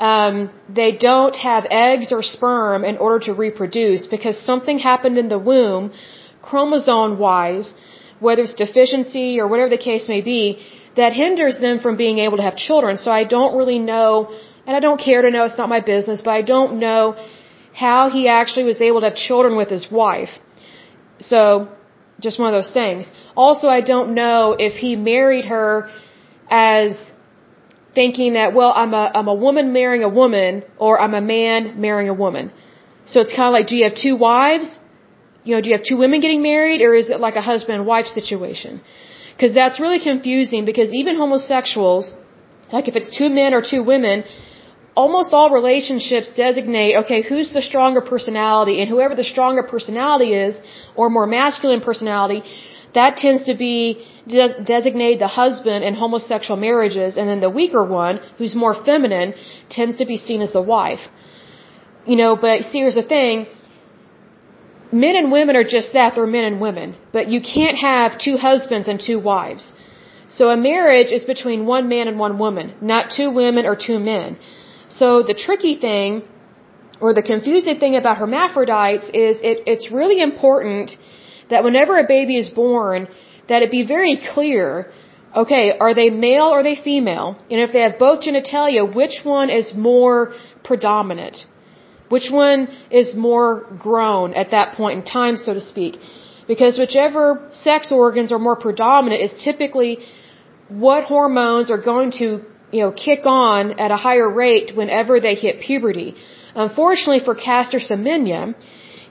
um, 0.00 0.50
they 0.80 0.92
don't 1.08 1.36
have 1.36 1.64
eggs 1.70 2.08
or 2.10 2.22
sperm 2.22 2.84
in 2.84 2.96
order 2.96 3.20
to 3.26 3.32
reproduce 3.32 4.06
because 4.06 4.36
something 4.50 4.78
happened 4.78 5.16
in 5.18 5.28
the 5.28 5.38
womb, 5.38 5.92
chromosome 6.42 7.18
wise, 7.18 7.72
whether 8.18 8.42
it's 8.42 8.54
deficiency 8.54 9.40
or 9.40 9.46
whatever 9.48 9.70
the 9.70 9.84
case 9.90 10.08
may 10.08 10.20
be, 10.20 10.44
that 10.96 11.12
hinders 11.12 11.58
them 11.60 11.78
from 11.80 11.96
being 11.96 12.18
able 12.18 12.36
to 12.36 12.42
have 12.42 12.56
children. 12.56 12.96
So 12.96 13.10
I 13.10 13.24
don't 13.24 13.56
really 13.56 13.78
know, 13.78 14.10
and 14.66 14.76
I 14.76 14.80
don't 14.80 15.00
care 15.00 15.22
to 15.22 15.30
know, 15.30 15.44
it's 15.44 15.58
not 15.58 15.68
my 15.68 15.80
business, 15.80 16.20
but 16.20 16.32
I 16.40 16.42
don't 16.42 16.78
know 16.78 17.02
how 17.72 18.10
he 18.10 18.28
actually 18.28 18.64
was 18.64 18.80
able 18.80 19.00
to 19.00 19.08
have 19.10 19.16
children 19.16 19.56
with 19.56 19.70
his 19.70 19.90
wife. 19.90 20.30
So, 21.20 21.68
just 22.20 22.38
one 22.38 22.48
of 22.48 22.56
those 22.58 22.72
things. 22.80 23.06
Also, 23.36 23.66
I 23.68 23.80
don't 23.80 24.14
know 24.14 24.56
if 24.58 24.74
he 24.74 24.96
married 24.96 25.46
her 25.46 25.90
as 26.50 26.98
thinking 27.94 28.34
that, 28.34 28.54
well, 28.54 28.72
I'm 28.74 28.92
a, 28.94 29.10
I'm 29.14 29.28
a 29.28 29.34
woman 29.34 29.72
marrying 29.72 30.04
a 30.04 30.08
woman 30.08 30.64
or 30.78 31.00
I'm 31.00 31.14
a 31.14 31.20
man 31.20 31.80
marrying 31.80 32.08
a 32.08 32.14
woman. 32.14 32.52
So 33.06 33.20
it's 33.20 33.32
kind 33.32 33.48
of 33.50 33.52
like, 33.52 33.66
do 33.68 33.76
you 33.76 33.84
have 33.84 33.94
two 33.94 34.16
wives? 34.16 34.68
You 35.44 35.54
know, 35.54 35.60
do 35.62 35.68
you 35.70 35.76
have 35.76 35.84
two 35.90 35.96
women 35.96 36.20
getting 36.20 36.42
married 36.42 36.80
or 36.82 36.94
is 36.94 37.08
it 37.10 37.20
like 37.20 37.36
a 37.36 37.44
husband 37.52 37.74
and 37.78 37.86
wife 37.86 38.06
situation? 38.06 38.80
Because 39.32 39.54
that's 39.54 39.80
really 39.80 40.00
confusing 40.00 40.64
because 40.64 40.92
even 40.92 41.16
homosexuals, 41.16 42.14
like 42.72 42.88
if 42.88 42.96
it's 42.96 43.10
two 43.16 43.30
men 43.30 43.54
or 43.54 43.62
two 43.62 43.82
women, 43.82 44.24
almost 44.94 45.32
all 45.32 45.50
relationships 45.50 46.32
designate, 46.46 46.96
okay, 47.02 47.22
who's 47.22 47.52
the 47.52 47.62
stronger 47.62 48.02
personality 48.14 48.80
and 48.80 48.90
whoever 48.90 49.14
the 49.14 49.24
stronger 49.24 49.62
personality 49.62 50.34
is 50.34 50.60
or 50.94 51.08
more 51.08 51.26
masculine 51.26 51.80
personality, 51.80 52.42
that 52.94 53.16
tends 53.16 53.44
to 53.50 53.54
be 53.54 54.04
de- 54.26 54.62
designate 54.62 55.18
the 55.18 55.32
husband 55.42 55.84
in 55.84 55.94
homosexual 55.94 56.58
marriages, 56.68 57.16
and 57.16 57.28
then 57.28 57.40
the 57.40 57.50
weaker 57.50 57.84
one, 57.84 58.20
who's 58.38 58.54
more 58.54 58.74
feminine, 58.84 59.34
tends 59.68 59.96
to 59.96 60.04
be 60.12 60.16
seen 60.16 60.40
as 60.40 60.52
the 60.52 60.60
wife. 60.60 61.00
You 62.06 62.16
know, 62.16 62.36
but 62.36 62.62
see, 62.64 62.78
here's 62.78 62.94
the 62.94 63.08
thing. 63.16 63.46
Men 64.92 65.14
and 65.16 65.30
women 65.30 65.56
are 65.56 65.64
just 65.64 65.92
that, 65.92 66.14
they're 66.14 66.26
men 66.26 66.44
and 66.44 66.60
women. 66.60 66.96
But 67.12 67.28
you 67.28 67.40
can't 67.40 67.78
have 67.78 68.18
two 68.18 68.36
husbands 68.36 68.88
and 68.88 69.00
two 69.00 69.18
wives. 69.18 69.72
So 70.28 70.48
a 70.48 70.56
marriage 70.56 71.10
is 71.12 71.24
between 71.24 71.66
one 71.66 71.88
man 71.88 72.08
and 72.08 72.18
one 72.18 72.38
woman, 72.38 72.74
not 72.80 73.10
two 73.16 73.30
women 73.30 73.66
or 73.66 73.76
two 73.76 73.98
men. 73.98 74.38
So 74.88 75.22
the 75.22 75.34
tricky 75.34 75.76
thing, 75.76 76.22
or 77.00 77.14
the 77.14 77.22
confusing 77.22 77.78
thing 77.78 77.96
about 77.96 78.18
hermaphrodites 78.18 79.06
is 79.06 79.38
it, 79.50 79.64
it's 79.66 79.90
really 79.90 80.20
important 80.20 80.96
that 81.50 81.64
whenever 81.64 81.98
a 81.98 82.06
baby 82.06 82.36
is 82.36 82.48
born, 82.48 83.08
that 83.48 83.62
it 83.62 83.70
be 83.70 83.84
very 83.84 84.20
clear, 84.34 84.92
okay, 85.34 85.76
are 85.78 85.94
they 85.94 86.10
male 86.10 86.44
or 86.52 86.60
are 86.60 86.62
they 86.62 86.76
female? 86.76 87.38
And 87.50 87.60
if 87.60 87.72
they 87.72 87.80
have 87.80 87.98
both 87.98 88.22
genitalia, 88.22 88.82
which 88.94 89.20
one 89.24 89.50
is 89.50 89.72
more 89.74 90.32
predominant? 90.62 91.46
Which 92.14 92.28
one 92.30 92.60
is 93.00 93.14
more 93.28 93.48
grown 93.86 94.34
at 94.42 94.50
that 94.56 94.68
point 94.78 94.94
in 94.98 95.04
time, 95.18 95.36
so 95.36 95.54
to 95.54 95.64
speak? 95.72 95.94
Because 96.52 96.78
whichever 96.82 97.22
sex 97.52 97.92
organs 98.02 98.32
are 98.34 98.42
more 98.48 98.58
predominant 98.66 99.20
is 99.26 99.32
typically 99.48 99.92
what 100.68 101.04
hormones 101.04 101.70
are 101.74 101.82
going 101.92 102.10
to, 102.20 102.26
you 102.76 102.80
know, 102.82 102.92
kick 103.06 103.22
on 103.24 103.78
at 103.84 103.90
a 103.96 104.00
higher 104.06 104.28
rate 104.28 104.68
whenever 104.80 105.20
they 105.26 105.34
hit 105.46 105.60
puberty. 105.60 106.08
Unfortunately 106.66 107.22
for 107.28 107.34
Caster 107.48 107.80
Semenya, 107.88 108.42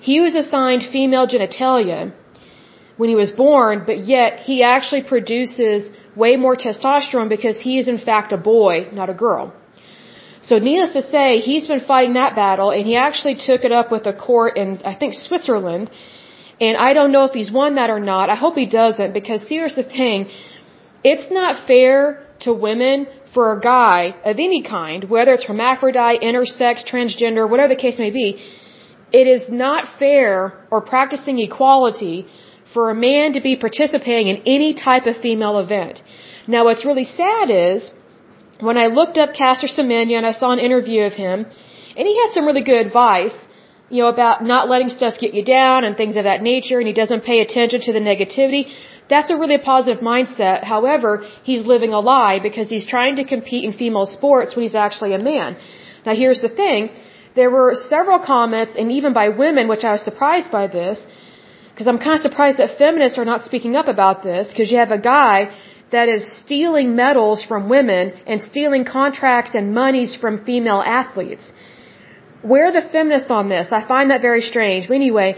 he 0.08 0.20
was 0.26 0.36
assigned 0.36 0.84
female 0.98 1.28
genitalia, 1.36 2.00
when 3.00 3.10
he 3.14 3.16
was 3.16 3.32
born, 3.32 3.84
but 3.90 4.00
yet 4.16 4.40
he 4.48 4.56
actually 4.62 5.04
produces 5.04 5.90
way 6.18 6.36
more 6.36 6.56
testosterone 6.64 7.30
because 7.30 7.58
he 7.68 7.74
is 7.82 7.88
in 7.88 7.98
fact 7.98 8.34
a 8.34 8.38
boy, 8.38 8.74
not 8.92 9.10
a 9.10 9.14
girl. 9.14 9.54
So 10.42 10.58
needless 10.58 10.94
to 10.94 11.02
say, 11.12 11.40
he's 11.40 11.68
been 11.68 11.82
fighting 11.82 12.14
that 12.14 12.36
battle 12.36 12.72
and 12.72 12.86
he 12.86 12.96
actually 12.96 13.36
took 13.36 13.64
it 13.64 13.72
up 13.72 13.92
with 13.92 14.06
a 14.06 14.14
court 14.14 14.58
in, 14.58 14.80
I 14.86 14.96
think, 14.96 15.14
Switzerland. 15.14 15.90
And 16.62 16.78
I 16.78 16.94
don't 16.94 17.12
know 17.12 17.26
if 17.26 17.34
he's 17.34 17.52
won 17.52 17.76
that 17.76 17.90
or 17.90 18.00
not. 18.00 18.30
I 18.30 18.36
hope 18.36 18.56
he 18.56 18.66
doesn't 18.66 19.14
because 19.14 19.48
here's 19.48 19.76
the 19.76 19.84
thing. 19.84 20.30
It's 21.04 21.28
not 21.32 21.68
fair 21.68 22.26
to 22.42 22.54
women 22.54 23.08
for 23.34 23.54
a 23.54 23.60
guy 23.60 24.16
of 24.26 24.38
any 24.40 24.64
kind, 24.64 25.10
whether 25.10 25.34
it's 25.34 25.44
hermaphrodite, 25.44 26.22
intersex, 26.22 26.86
transgender, 26.92 27.50
whatever 27.50 27.70
the 27.76 27.82
case 27.82 28.00
may 28.00 28.12
be. 28.12 28.42
It 29.12 29.28
is 29.28 29.50
not 29.50 30.00
fair 30.00 30.68
or 30.72 30.82
practicing 30.82 31.40
equality 31.40 32.28
for 32.74 32.90
a 32.90 32.96
man 32.96 33.34
to 33.34 33.42
be 33.42 33.56
participating 33.56 34.28
in 34.28 34.38
any 34.46 34.74
type 34.74 35.06
of 35.06 35.18
female 35.18 35.60
event. 35.60 36.02
Now, 36.48 36.66
what's 36.66 36.86
really 36.86 37.06
sad 37.06 37.50
is 37.50 37.90
when 38.68 38.78
I 38.78 38.88
looked 38.88 39.18
up 39.18 39.34
Caster 39.34 39.68
Semenya 39.68 40.18
and 40.18 40.26
I 40.26 40.34
saw 40.34 40.52
an 40.52 40.60
interview 40.60 41.02
of 41.04 41.14
him, 41.14 41.46
and 41.98 42.08
he 42.08 42.16
had 42.22 42.32
some 42.32 42.46
really 42.46 42.64
good 42.72 42.86
advice, 42.88 43.38
you 43.90 44.02
know, 44.02 44.10
about 44.10 44.44
not 44.44 44.70
letting 44.70 44.90
stuff 44.90 45.18
get 45.18 45.34
you 45.34 45.44
down 45.44 45.84
and 45.86 45.96
things 45.96 46.16
of 46.18 46.26
that 46.26 46.42
nature, 46.42 46.78
and 46.80 46.88
he 46.88 46.94
doesn't 46.94 47.24
pay 47.24 47.40
attention 47.42 47.82
to 47.88 47.94
the 47.98 48.04
negativity. 48.12 48.64
that's 49.14 49.32
a 49.36 49.38
really 49.42 49.58
positive 49.58 50.02
mindset. 50.14 50.64
However, 50.64 51.12
he's 51.50 51.62
living 51.74 51.94
a 52.00 52.02
lie 52.10 52.38
because 52.48 52.68
he's 52.74 52.88
trying 52.96 53.16
to 53.20 53.24
compete 53.36 53.64
in 53.68 53.72
female 53.84 54.06
sports 54.18 54.56
when 54.56 54.64
he's 54.66 54.80
actually 54.88 55.14
a 55.20 55.22
man. 55.32 55.58
Now 56.06 56.14
here's 56.24 56.42
the 56.48 56.54
thing. 56.62 56.82
There 57.40 57.52
were 57.56 57.70
several 57.94 58.20
comments 58.34 58.76
and 58.80 58.92
even 58.98 59.12
by 59.22 59.30
women, 59.30 59.68
which 59.68 59.84
I 59.90 59.92
was 59.96 60.04
surprised 60.10 60.52
by 60.52 60.68
this, 60.68 60.98
because 61.72 61.88
I'm 61.88 61.98
kind 62.06 62.16
of 62.20 62.22
surprised 62.28 62.58
that 62.62 62.78
feminists 62.78 63.18
are 63.18 63.30
not 63.34 63.42
speaking 63.50 63.76
up 63.82 63.88
about 63.88 64.22
this 64.30 64.50
because 64.52 64.70
you 64.72 64.78
have 64.78 64.92
a 64.92 65.04
guy 65.16 65.36
that 65.92 66.08
is 66.10 66.24
stealing 66.42 66.96
medals 66.96 67.44
from 67.44 67.70
women 67.70 68.14
and 68.28 68.42
stealing 68.42 68.86
contracts 68.86 69.52
and 69.56 69.74
monies 69.74 70.16
from 70.16 70.44
female 70.46 70.82
athletes. 70.86 71.52
Where 72.42 72.68
are 72.68 72.72
the 72.72 72.88
feminists 72.96 73.32
on 73.32 73.50
this? 73.50 73.72
I 73.72 73.86
find 73.88 74.12
that 74.12 74.22
very 74.22 74.42
strange. 74.42 74.88
But 74.88 74.96
anyway, 74.96 75.30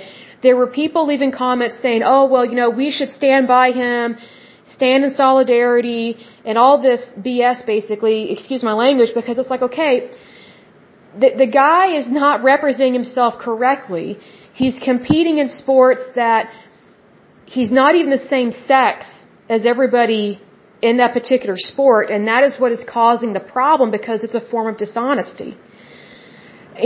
there 0.44 0.56
were 0.56 0.68
people 0.68 1.08
leaving 1.08 1.32
comments 1.32 1.80
saying, 1.82 2.02
oh, 2.04 2.26
well, 2.26 2.46
you 2.46 2.56
know, 2.56 2.70
we 2.70 2.92
should 2.92 3.12
stand 3.12 3.48
by 3.48 3.72
him, 3.72 4.18
stand 4.66 5.04
in 5.04 5.12
solidarity, 5.12 6.18
and 6.46 6.58
all 6.58 6.82
this 6.82 7.06
BS 7.18 7.66
basically, 7.66 8.32
excuse 8.32 8.62
my 8.64 8.74
language, 8.74 9.12
because 9.16 9.38
it's 9.38 9.50
like, 9.50 9.62
okay, 9.62 10.12
the, 11.20 11.32
the 11.38 11.48
guy 11.48 11.98
is 11.98 12.08
not 12.08 12.44
representing 12.44 12.94
himself 12.94 13.40
correctly. 13.40 14.20
He's 14.54 14.78
competing 14.80 15.38
in 15.40 15.48
sports 15.50 16.04
that 16.16 16.52
he's 17.46 17.72
not 17.72 17.96
even 17.96 18.12
the 18.12 18.26
same 18.36 18.52
sex 18.52 19.21
as 19.56 19.62
everybody 19.74 20.26
in 20.90 20.96
that 21.02 21.12
particular 21.20 21.58
sport, 21.72 22.06
and 22.14 22.22
that 22.32 22.44
is 22.48 22.54
what 22.62 22.72
is 22.78 22.84
causing 23.00 23.32
the 23.40 23.46
problem 23.58 23.88
because 24.00 24.24
it's 24.26 24.38
a 24.42 24.46
form 24.52 24.68
of 24.72 24.78
dishonesty. 24.84 25.52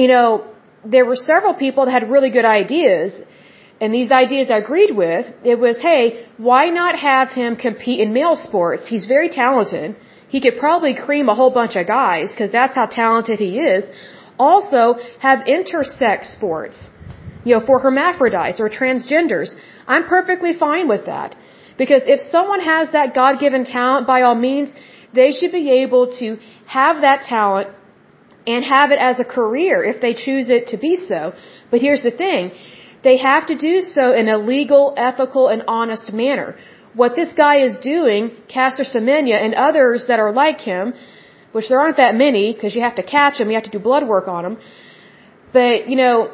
You 0.02 0.08
know, 0.14 0.28
there 0.94 1.06
were 1.12 1.20
several 1.34 1.54
people 1.66 1.86
that 1.86 1.94
had 1.98 2.10
really 2.16 2.32
good 2.38 2.50
ideas, 2.62 3.10
and 3.82 3.94
these 4.00 4.12
ideas 4.24 4.50
I 4.56 4.58
agreed 4.66 4.94
with. 5.04 5.26
It 5.52 5.58
was, 5.66 5.76
hey, 5.90 6.04
why 6.50 6.64
not 6.82 6.94
have 7.10 7.30
him 7.42 7.56
compete 7.68 8.00
in 8.06 8.14
male 8.20 8.38
sports? 8.48 8.88
He's 8.94 9.06
very 9.16 9.30
talented. 9.30 9.96
He 10.36 10.42
could 10.44 10.58
probably 10.66 10.94
cream 11.06 11.30
a 11.30 11.36
whole 11.40 11.54
bunch 11.62 11.76
of 11.82 11.86
guys 11.88 12.32
because 12.32 12.52
that's 12.60 12.76
how 12.80 12.88
talented 12.88 13.40
he 13.48 13.52
is. 13.60 13.84
Also, 14.50 14.82
have 15.20 15.40
intersex 15.58 16.20
sports, 16.38 16.90
you 17.46 17.54
know, 17.56 17.64
for 17.66 17.78
hermaphrodites 17.80 18.60
or 18.60 18.70
transgenders. 18.70 19.50
I'm 19.88 20.06
perfectly 20.16 20.54
fine 20.66 20.88
with 20.94 21.06
that. 21.06 21.36
Because 21.78 22.04
if 22.06 22.20
someone 22.36 22.62
has 22.62 22.92
that 22.92 23.14
God 23.14 23.40
given 23.40 23.66
talent, 23.66 24.08
by 24.08 24.22
all 24.22 24.36
means, 24.36 24.74
they 25.14 25.32
should 25.32 25.52
be 25.52 25.70
able 25.84 26.06
to 26.20 26.38
have 26.66 27.02
that 27.02 27.22
talent 27.22 27.70
and 28.48 28.64
have 28.64 28.92
it 28.92 29.00
as 29.00 29.20
a 29.20 29.26
career 29.26 29.84
if 29.84 30.02
they 30.02 30.14
choose 30.14 30.50
it 30.50 30.68
to 30.68 30.78
be 30.78 30.96
so. 30.96 31.34
But 31.72 31.82
here's 31.82 32.04
the 32.04 32.12
thing. 32.12 32.52
They 33.04 33.18
have 33.18 33.46
to 33.48 33.56
do 33.56 33.82
so 33.82 34.14
in 34.14 34.28
a 34.28 34.38
legal, 34.38 34.94
ethical, 34.98 35.48
and 35.48 35.64
honest 35.68 36.12
manner. 36.12 36.56
What 36.94 37.16
this 37.16 37.32
guy 37.34 37.58
is 37.68 37.78
doing, 37.78 38.32
Caster 38.48 38.84
Semenya 38.84 39.38
and 39.46 39.54
others 39.54 40.06
that 40.08 40.20
are 40.20 40.32
like 40.32 40.62
him, 40.62 40.94
which 41.52 41.70
there 41.70 41.80
aren't 41.80 41.98
that 41.98 42.16
many 42.16 42.54
because 42.54 42.76
you 42.76 42.82
have 42.82 42.96
to 42.96 43.04
catch 43.04 43.38
them, 43.38 43.50
you 43.50 43.56
have 43.56 43.70
to 43.72 43.76
do 43.78 43.80
blood 43.80 44.08
work 44.08 44.28
on 44.28 44.44
them. 44.44 44.58
But, 45.54 45.88
you 45.90 45.96
know, 45.96 46.32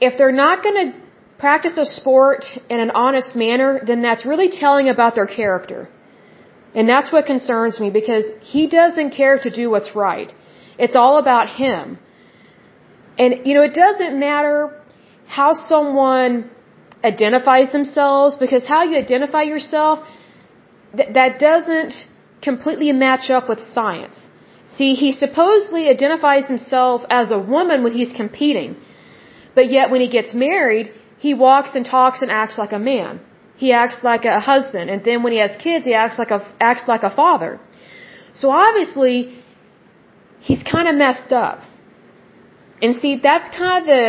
if 0.00 0.18
they're 0.18 0.38
not 0.46 0.62
going 0.62 0.78
to 0.84 1.05
practice 1.38 1.76
a 1.76 1.84
sport 1.84 2.44
in 2.68 2.80
an 2.80 2.90
honest 2.90 3.36
manner, 3.36 3.80
then 3.86 4.02
that's 4.02 4.24
really 4.24 4.48
telling 4.48 4.88
about 4.88 5.14
their 5.14 5.26
character. 5.26 5.88
And 6.74 6.88
that's 6.88 7.10
what 7.12 7.26
concerns 7.26 7.80
me 7.80 7.90
because 7.90 8.24
he 8.40 8.66
doesn't 8.66 9.10
care 9.10 9.38
to 9.38 9.50
do 9.50 9.70
what's 9.70 9.94
right. 9.94 10.32
It's 10.78 10.96
all 10.96 11.16
about 11.18 11.48
him. 11.48 11.98
And, 13.18 13.46
you 13.46 13.54
know, 13.54 13.62
it 13.62 13.74
doesn't 13.74 14.18
matter 14.18 14.78
how 15.26 15.54
someone 15.54 16.50
identifies 17.02 17.72
themselves 17.72 18.36
because 18.36 18.66
how 18.66 18.82
you 18.84 18.96
identify 18.96 19.42
yourself, 19.42 20.06
th- 20.96 21.12
that 21.14 21.38
doesn't 21.38 21.94
completely 22.42 22.92
match 22.92 23.30
up 23.30 23.48
with 23.48 23.60
science. 23.60 24.20
See, 24.76 24.94
he 24.94 25.12
supposedly 25.12 25.88
identifies 25.88 26.46
himself 26.46 27.02
as 27.08 27.30
a 27.30 27.38
woman 27.38 27.82
when 27.84 27.92
he's 27.92 28.12
competing. 28.12 28.76
But 29.54 29.70
yet 29.70 29.90
when 29.90 30.00
he 30.00 30.08
gets 30.08 30.34
married, 30.34 30.92
he 31.26 31.34
walks 31.48 31.70
and 31.76 31.84
talks 31.96 32.18
and 32.24 32.30
acts 32.42 32.56
like 32.62 32.72
a 32.80 32.82
man. 32.92 33.12
He 33.62 33.68
acts 33.82 33.98
like 34.10 34.24
a 34.36 34.38
husband, 34.52 34.86
and 34.92 35.00
then 35.06 35.18
when 35.24 35.32
he 35.36 35.40
has 35.46 35.54
kids, 35.66 35.82
he 35.90 35.94
acts 36.04 36.18
like 36.22 36.32
a 36.38 36.40
acts 36.70 36.84
like 36.92 37.04
a 37.10 37.12
father. 37.20 37.52
So 38.40 38.50
obviously, 38.66 39.14
he's 40.48 40.62
kind 40.74 40.86
of 40.90 40.94
messed 41.04 41.32
up. 41.46 41.58
And 42.82 42.90
see, 43.02 43.12
that's 43.28 43.48
kind 43.56 43.76
of 43.80 43.84
the, 43.92 44.02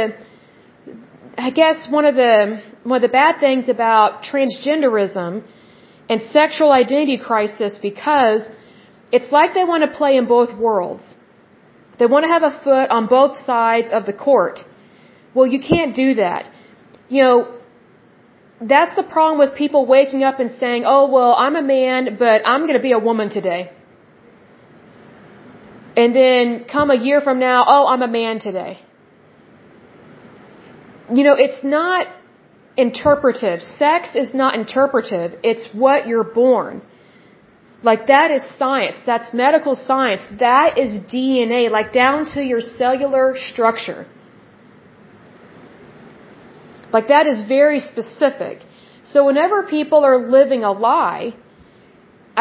I 1.48 1.52
guess 1.60 1.78
one 1.98 2.06
of 2.12 2.16
the 2.24 2.34
one 2.90 2.98
of 3.00 3.06
the 3.10 3.16
bad 3.22 3.40
things 3.46 3.70
about 3.78 4.10
transgenderism 4.30 5.30
and 6.10 6.22
sexual 6.40 6.72
identity 6.84 7.18
crisis 7.30 7.74
because 7.90 8.42
it's 9.18 9.32
like 9.38 9.50
they 9.60 9.66
want 9.72 9.84
to 9.88 9.92
play 10.02 10.14
in 10.22 10.26
both 10.36 10.52
worlds. 10.68 11.06
They 12.00 12.08
want 12.14 12.24
to 12.28 12.32
have 12.36 12.46
a 12.52 12.54
foot 12.66 12.88
on 12.98 13.04
both 13.18 13.34
sides 13.52 13.90
of 13.98 14.06
the 14.10 14.18
court. 14.28 14.60
Well, 15.34 15.48
you 15.56 15.62
can't 15.72 15.94
do 16.04 16.10
that 16.24 16.44
you 17.10 17.22
know, 17.24 17.58
that's 18.62 18.96
the 18.96 19.04
problem 19.04 19.38
with 19.40 19.56
people 19.56 19.86
waking 19.86 20.24
up 20.24 20.40
and 20.40 20.52
saying, 20.52 20.84
oh, 20.86 21.08
well, 21.10 21.34
I'm 21.34 21.56
a 21.56 21.62
man, 21.62 22.18
but 22.18 22.42
I'm 22.46 22.62
going 22.62 22.80
to 22.82 22.88
be 22.90 22.92
a 22.92 23.00
woman 23.00 23.30
today. 23.30 23.72
And 25.96 26.16
then 26.16 26.66
come 26.72 26.90
a 26.92 26.96
year 26.96 27.22
from 27.22 27.40
now, 27.40 27.66
oh, 27.68 27.88
I'm 27.88 28.02
a 28.02 28.08
man 28.08 28.40
today. 28.40 28.80
You 31.14 31.24
know, 31.24 31.36
it's 31.46 31.64
not 31.64 32.08
interpretive. 32.76 33.62
Sex 33.62 34.10
is 34.16 34.34
not 34.34 34.56
interpretive. 34.56 35.40
It's 35.44 35.70
what 35.74 36.08
you're 36.08 36.30
born. 36.44 36.82
Like 37.84 38.08
that 38.08 38.32
is 38.32 38.44
science. 38.58 38.98
That's 39.06 39.34
medical 39.34 39.76
science. 39.76 40.22
That 40.40 40.78
is 40.78 40.94
DNA, 41.14 41.70
like 41.70 41.94
down 41.94 42.26
to 42.34 42.42
your 42.42 42.62
cellular 42.62 43.36
structure. 43.36 44.08
Like 46.96 47.08
that 47.08 47.28
is 47.28 47.42
very 47.42 47.80
specific. 47.80 48.64
So 49.04 49.26
whenever 49.26 49.64
people 49.64 50.04
are 50.06 50.18
living 50.18 50.64
a 50.64 50.72
lie, 50.72 51.34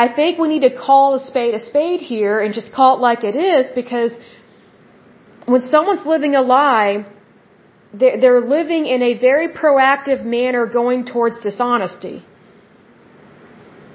I 0.04 0.08
think 0.08 0.38
we 0.38 0.48
need 0.48 0.64
to 0.68 0.74
call 0.86 1.14
a 1.14 1.20
spade 1.20 1.54
a 1.54 1.58
spade 1.58 2.00
here 2.00 2.38
and 2.40 2.52
just 2.54 2.72
call 2.72 2.96
it 2.96 3.00
like 3.00 3.24
it 3.24 3.36
is 3.36 3.70
because 3.70 4.12
when 5.46 5.62
someone's 5.62 6.04
living 6.04 6.34
a 6.34 6.42
lie, 6.42 7.06
they're 7.94 8.40
living 8.40 8.86
in 8.86 9.02
a 9.02 9.14
very 9.14 9.48
proactive 9.48 10.24
manner 10.24 10.66
going 10.66 11.04
towards 11.06 11.38
dishonesty. 11.38 12.24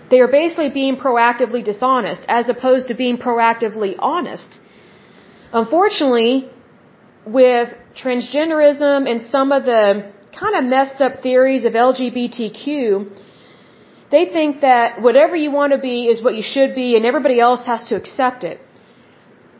They 0.10 0.20
are 0.20 0.28
basically 0.28 0.72
being 0.72 0.98
proactively 0.98 1.64
dishonest 1.64 2.24
as 2.28 2.50
opposed 2.50 2.88
to 2.88 2.96
being 2.96 3.18
proactively 3.18 3.96
honest. 4.00 4.60
Unfortunately, 5.54 6.50
with 7.26 7.70
transgenderism 7.96 9.10
and 9.10 9.22
some 9.22 9.52
of 9.52 9.64
the 9.66 10.12
kind 10.40 10.56
of 10.56 10.64
messed 10.66 11.02
up 11.02 11.22
theories 11.22 11.66
of 11.66 11.74
LGBTQ, 11.74 12.74
they 14.12 14.26
think 14.26 14.62
that 14.62 15.02
whatever 15.02 15.36
you 15.36 15.52
want 15.52 15.74
to 15.74 15.80
be 15.80 15.98
is 16.08 16.22
what 16.24 16.36
you 16.36 16.42
should 16.42 16.76
be 16.76 16.96
and 16.96 17.06
everybody 17.06 17.40
else 17.40 17.66
has 17.66 17.84
to 17.90 17.96
accept 17.96 18.44
it. 18.44 18.60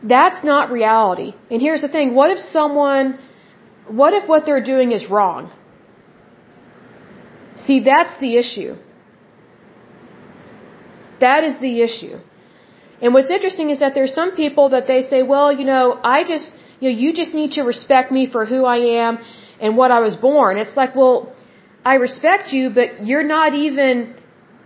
That's 0.02 0.44
not 0.44 0.70
reality. 0.70 1.34
And 1.50 1.60
here's 1.60 1.82
the 1.82 1.88
thing, 1.88 2.14
what 2.14 2.30
if 2.30 2.38
someone, 2.38 3.18
what 3.86 4.12
if 4.14 4.28
what 4.28 4.44
they're 4.46 4.64
doing 4.64 4.92
is 4.92 5.08
wrong? 5.08 5.50
See, 7.56 7.80
that's 7.80 8.18
the 8.18 8.36
issue. 8.36 8.76
That 11.20 11.44
is 11.44 11.54
the 11.60 11.82
issue. 11.82 12.18
And 13.00 13.14
what's 13.14 13.30
interesting 13.30 13.70
is 13.70 13.78
that 13.80 13.94
there's 13.94 14.14
some 14.14 14.32
people 14.32 14.70
that 14.70 14.86
they 14.86 15.02
say, 15.02 15.22
well, 15.22 15.52
you 15.52 15.64
know, 15.64 15.98
I 16.02 16.24
just, 16.24 16.50
you 16.80 16.90
know, 16.90 16.96
you 17.02 17.12
just 17.12 17.32
need 17.34 17.52
to 17.52 17.62
respect 17.62 18.10
me 18.10 18.26
for 18.26 18.44
who 18.44 18.64
I 18.64 18.78
am 19.06 19.18
and 19.62 19.76
what 19.80 19.90
I 19.96 20.00
was 20.06 20.16
born. 20.28 20.58
It's 20.62 20.76
like, 20.80 20.96
well, 21.00 21.16
I 21.92 21.94
respect 22.06 22.52
you, 22.56 22.64
but 22.78 22.88
you're 23.08 23.28
not 23.36 23.54
even, 23.66 23.94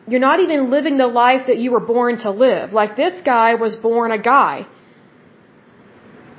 you're 0.09 0.27
not 0.31 0.41
even 0.41 0.71
living 0.77 0.97
the 0.97 1.13
life 1.25 1.47
that 1.51 1.59
you 1.59 1.71
were 1.77 1.87
born 1.95 2.19
to 2.25 2.31
live. 2.47 2.73
Like 2.81 2.97
this 3.05 3.21
guy 3.35 3.55
was 3.67 3.75
born 3.89 4.11
a 4.19 4.23
guy. 4.35 4.67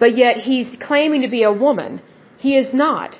But 0.02 0.18
yet 0.24 0.38
he's 0.50 0.76
claiming 0.88 1.22
to 1.22 1.32
be 1.38 1.44
a 1.44 1.54
woman. 1.66 2.02
He 2.46 2.52
is 2.58 2.74
not. 2.74 3.20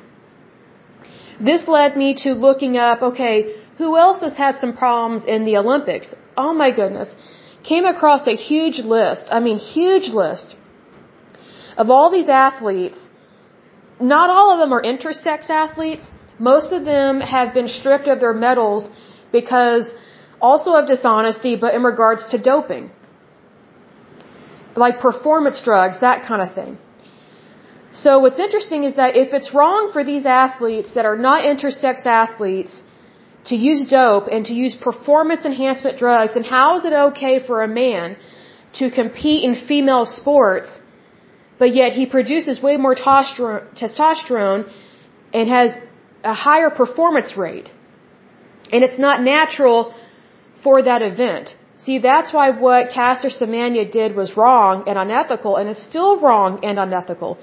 This 1.40 1.68
led 1.68 1.98
me 2.04 2.10
to 2.24 2.34
looking 2.48 2.78
up, 2.78 3.02
okay, 3.10 3.34
who 3.78 3.96
else 3.96 4.22
has 4.22 4.36
had 4.36 4.58
some 4.58 4.74
problems 4.76 5.26
in 5.26 5.46
the 5.46 5.58
Olympics? 5.58 6.14
Oh 6.36 6.54
my 6.54 6.72
goodness. 6.80 7.16
Came 7.64 7.86
across 7.86 8.28
a 8.28 8.36
huge 8.36 8.80
list. 8.80 9.26
I 9.38 9.40
mean, 9.40 9.58
huge 9.58 10.08
list 10.10 10.56
of 11.78 11.92
all 11.92 12.10
these 12.12 12.30
athletes 12.30 13.00
not 14.00 14.30
all 14.30 14.52
of 14.54 14.60
them 14.60 14.74
are 14.74 14.82
intersex 14.82 15.50
athletes. 15.50 16.12
Most 16.40 16.72
of 16.72 16.86
them 16.86 17.20
have 17.20 17.54
been 17.54 17.68
stripped 17.68 18.08
of 18.08 18.20
their 18.20 18.34
medals 18.34 18.90
because 19.32 19.92
also 20.40 20.72
of 20.74 20.88
dishonesty, 20.88 21.56
but 21.56 21.74
in 21.74 21.84
regards 21.84 22.28
to 22.32 22.38
doping. 22.38 22.92
Like 24.76 25.00
performance 25.00 25.60
drugs, 25.64 26.02
that 26.02 26.22
kind 26.22 26.42
of 26.42 26.54
thing. 26.54 26.78
So 27.94 28.20
what's 28.20 28.40
interesting 28.40 28.84
is 28.84 28.96
that 28.96 29.16
if 29.16 29.34
it's 29.34 29.54
wrong 29.54 29.90
for 29.92 30.04
these 30.04 30.26
athletes 30.26 30.94
that 30.94 31.06
are 31.06 31.18
not 31.18 31.44
intersex 31.44 32.06
athletes 32.06 32.84
to 33.46 33.56
use 33.56 33.88
dope 33.88 34.28
and 34.32 34.46
to 34.46 34.54
use 34.54 34.76
performance 34.76 35.46
enhancement 35.46 35.98
drugs, 35.98 36.34
then 36.36 36.44
how 36.44 36.78
is 36.78 36.86
it 36.86 36.94
okay 36.94 37.40
for 37.40 37.64
a 37.64 37.68
man 37.68 38.18
to 38.74 38.92
compete 38.92 39.44
in 39.44 39.56
female 39.56 40.06
sports, 40.06 40.80
but 41.60 41.74
yet 41.74 41.92
he 41.94 42.06
produces 42.06 42.62
way 42.62 42.78
more 42.78 42.96
testosterone 42.96 44.72
and 45.34 45.50
has 45.50 45.78
a 46.24 46.34
higher 46.34 46.70
performance 46.70 47.36
rate? 47.38 47.70
And 48.72 48.84
it's 48.84 49.00
not 49.08 49.22
natural 49.22 49.94
for 50.64 50.82
that 50.82 51.02
event. 51.02 51.56
See, 51.84 52.00
that's 52.00 52.34
why 52.34 52.50
what 52.52 52.90
Caster 52.90 53.30
Semenya 53.30 53.90
did 53.92 54.16
was 54.16 54.36
wrong 54.36 54.84
and 54.88 54.98
unethical, 54.98 55.56
and 55.58 55.70
is 55.70 55.82
still 55.92 56.20
wrong 56.20 56.60
and 56.64 56.80
unethical. 56.80 57.38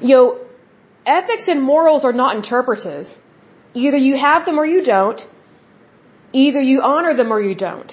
You 0.00 0.14
know, 0.16 0.38
ethics 1.04 1.46
and 1.46 1.60
morals 1.62 2.04
are 2.04 2.12
not 2.12 2.36
interpretive. 2.36 3.06
Either 3.74 3.96
you 3.96 4.16
have 4.16 4.46
them 4.46 4.58
or 4.58 4.64
you 4.64 4.82
don't. 4.82 5.20
Either 6.32 6.60
you 6.60 6.80
honor 6.80 7.14
them 7.14 7.32
or 7.32 7.40
you 7.40 7.54
don't. 7.54 7.92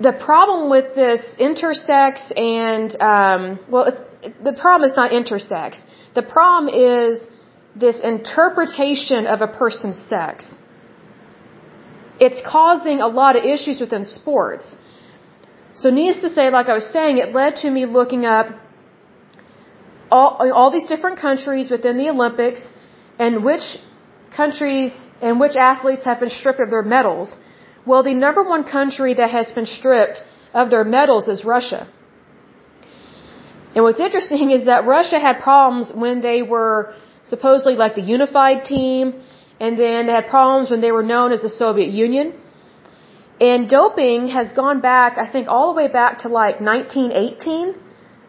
The 0.00 0.12
problem 0.12 0.70
with 0.70 0.94
this 0.94 1.22
intersex 1.38 2.32
and, 2.36 3.00
um, 3.00 3.60
well, 3.68 3.86
the 4.42 4.52
problem 4.52 4.90
is 4.90 4.96
not 4.96 5.12
intersex. 5.12 5.80
The 6.14 6.22
problem 6.22 6.74
is 6.74 7.26
this 7.76 7.98
interpretation 7.98 9.26
of 9.26 9.40
a 9.40 9.46
person's 9.46 10.00
sex. 10.08 10.58
It's 12.20 12.40
causing 12.40 13.00
a 13.00 13.08
lot 13.08 13.36
of 13.36 13.44
issues 13.44 13.80
within 13.80 14.04
sports. 14.04 14.78
So 15.74 15.90
needless 15.90 16.22
to 16.22 16.30
say, 16.30 16.50
like 16.50 16.68
I 16.68 16.74
was 16.74 16.86
saying, 16.86 17.18
it 17.18 17.32
led 17.32 17.56
to 17.56 17.70
me 17.70 17.86
looking 17.86 18.24
up 18.24 18.46
all, 20.10 20.50
all 20.52 20.70
these 20.70 20.84
different 20.84 21.18
countries 21.18 21.70
within 21.70 21.96
the 21.96 22.08
Olympics 22.08 22.68
and 23.18 23.44
which 23.44 23.78
countries 24.36 24.92
and 25.20 25.40
which 25.40 25.56
athletes 25.56 26.04
have 26.04 26.20
been 26.20 26.30
stripped 26.30 26.60
of 26.60 26.70
their 26.70 26.82
medals. 26.82 27.34
Well, 27.86 28.02
the 28.02 28.14
number 28.14 28.42
one 28.42 28.64
country 28.64 29.14
that 29.14 29.30
has 29.30 29.52
been 29.52 29.66
stripped 29.66 30.22
of 30.54 30.70
their 30.70 30.84
medals 30.84 31.28
is 31.28 31.44
Russia. 31.44 31.86
And 33.74 33.82
what's 33.84 34.00
interesting 34.00 34.50
is 34.50 34.66
that 34.66 34.86
Russia 34.86 35.18
had 35.18 35.40
problems 35.40 35.92
when 35.92 36.20
they 36.22 36.42
were 36.42 36.94
supposedly 37.24 37.76
like 37.76 37.94
the 37.94 38.06
unified 38.16 38.64
team, 38.64 39.14
and 39.60 39.78
then 39.78 40.06
they 40.06 40.12
had 40.12 40.28
problems 40.28 40.70
when 40.70 40.80
they 40.80 40.92
were 40.92 41.02
known 41.02 41.32
as 41.32 41.42
the 41.42 41.54
Soviet 41.62 41.90
Union. 41.90 42.34
And 43.40 43.68
doping 43.68 44.28
has 44.28 44.52
gone 44.52 44.80
back, 44.80 45.18
I 45.18 45.26
think, 45.26 45.48
all 45.48 45.66
the 45.72 45.76
way 45.82 45.88
back 45.88 46.20
to 46.20 46.28
like 46.28 46.60
1918. 46.60 47.74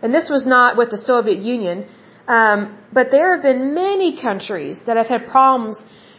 And 0.02 0.14
this 0.14 0.30
was 0.30 0.46
not 0.46 0.78
with 0.78 0.90
the 0.90 0.98
Soviet 0.98 1.38
Union. 1.38 1.86
Um, 2.28 2.78
but 2.92 3.12
there 3.12 3.36
have 3.36 3.44
been 3.44 3.76
many 3.76 4.20
countries 4.20 4.82
that 4.88 4.98
have 4.98 5.08
had 5.08 5.28
problems 5.28 5.78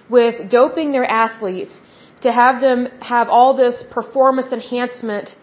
with 0.08 0.48
doping 0.48 0.92
their 0.92 1.04
athletes 1.04 1.72
to 2.22 2.32
have 2.32 2.60
them 2.60 2.88
have 3.00 3.28
all 3.28 3.54
this 3.54 3.82
performance 3.90 4.52
enhancement 4.52 5.36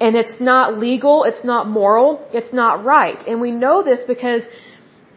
and 0.00 0.14
it's 0.14 0.40
not 0.40 0.78
legal, 0.78 1.24
it's 1.24 1.44
not 1.44 1.68
moral, 1.68 2.26
it's 2.32 2.52
not 2.52 2.84
right. 2.84 3.22
And 3.26 3.40
we 3.40 3.50
know 3.50 3.82
this 3.82 4.00
because, 4.06 4.44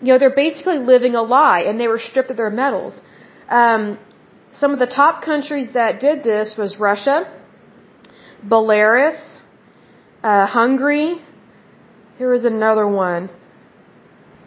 you 0.02 0.14
know, 0.14 0.18
they're 0.18 0.36
basically 0.36 0.78
living 0.78 1.16
a 1.16 1.22
lie 1.22 1.62
and 1.62 1.80
they 1.80 1.88
were 1.88 2.00
stripped 2.00 2.30
of 2.30 2.38
their 2.38 2.50
medals. 2.50 3.00
Um, 3.50 4.00
some 4.54 4.72
of 4.72 4.80
the 4.80 4.88
top 4.88 5.22
countries 5.22 5.74
that 5.74 6.00
did 6.00 6.24
this 6.24 6.56
was 6.58 6.80
Russia, 6.80 7.30
Belarus, 8.46 9.20
uh, 10.24 10.46
Hungary. 10.46 11.22
There 12.18 12.30
was 12.30 12.46
another 12.46 12.88
one. 12.88 13.30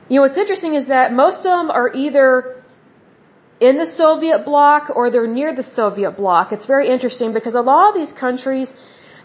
You 0.08 0.16
know, 0.16 0.22
what's 0.22 0.36
interesting 0.36 0.74
is 0.74 0.88
that 0.88 1.12
most 1.12 1.38
of 1.38 1.44
them 1.44 1.70
are 1.70 1.92
either 1.94 2.61
in 3.68 3.78
the 3.82 3.88
Soviet 4.02 4.44
bloc 4.50 4.90
or 4.96 5.04
they're 5.12 5.32
near 5.40 5.50
the 5.60 5.68
Soviet 5.80 6.12
bloc. 6.22 6.52
It's 6.54 6.68
very 6.74 6.88
interesting 6.94 7.32
because 7.38 7.54
a 7.62 7.66
lot 7.72 7.84
of 7.90 7.94
these 8.00 8.12
countries 8.24 8.68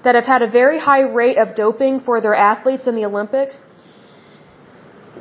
that 0.03 0.15
have 0.19 0.27
had 0.33 0.41
a 0.47 0.51
very 0.61 0.79
high 0.89 1.05
rate 1.21 1.37
of 1.43 1.55
doping 1.63 1.99
for 2.07 2.15
their 2.25 2.37
athletes 2.51 2.85
in 2.89 2.95
the 2.99 3.05
Olympics, 3.11 3.55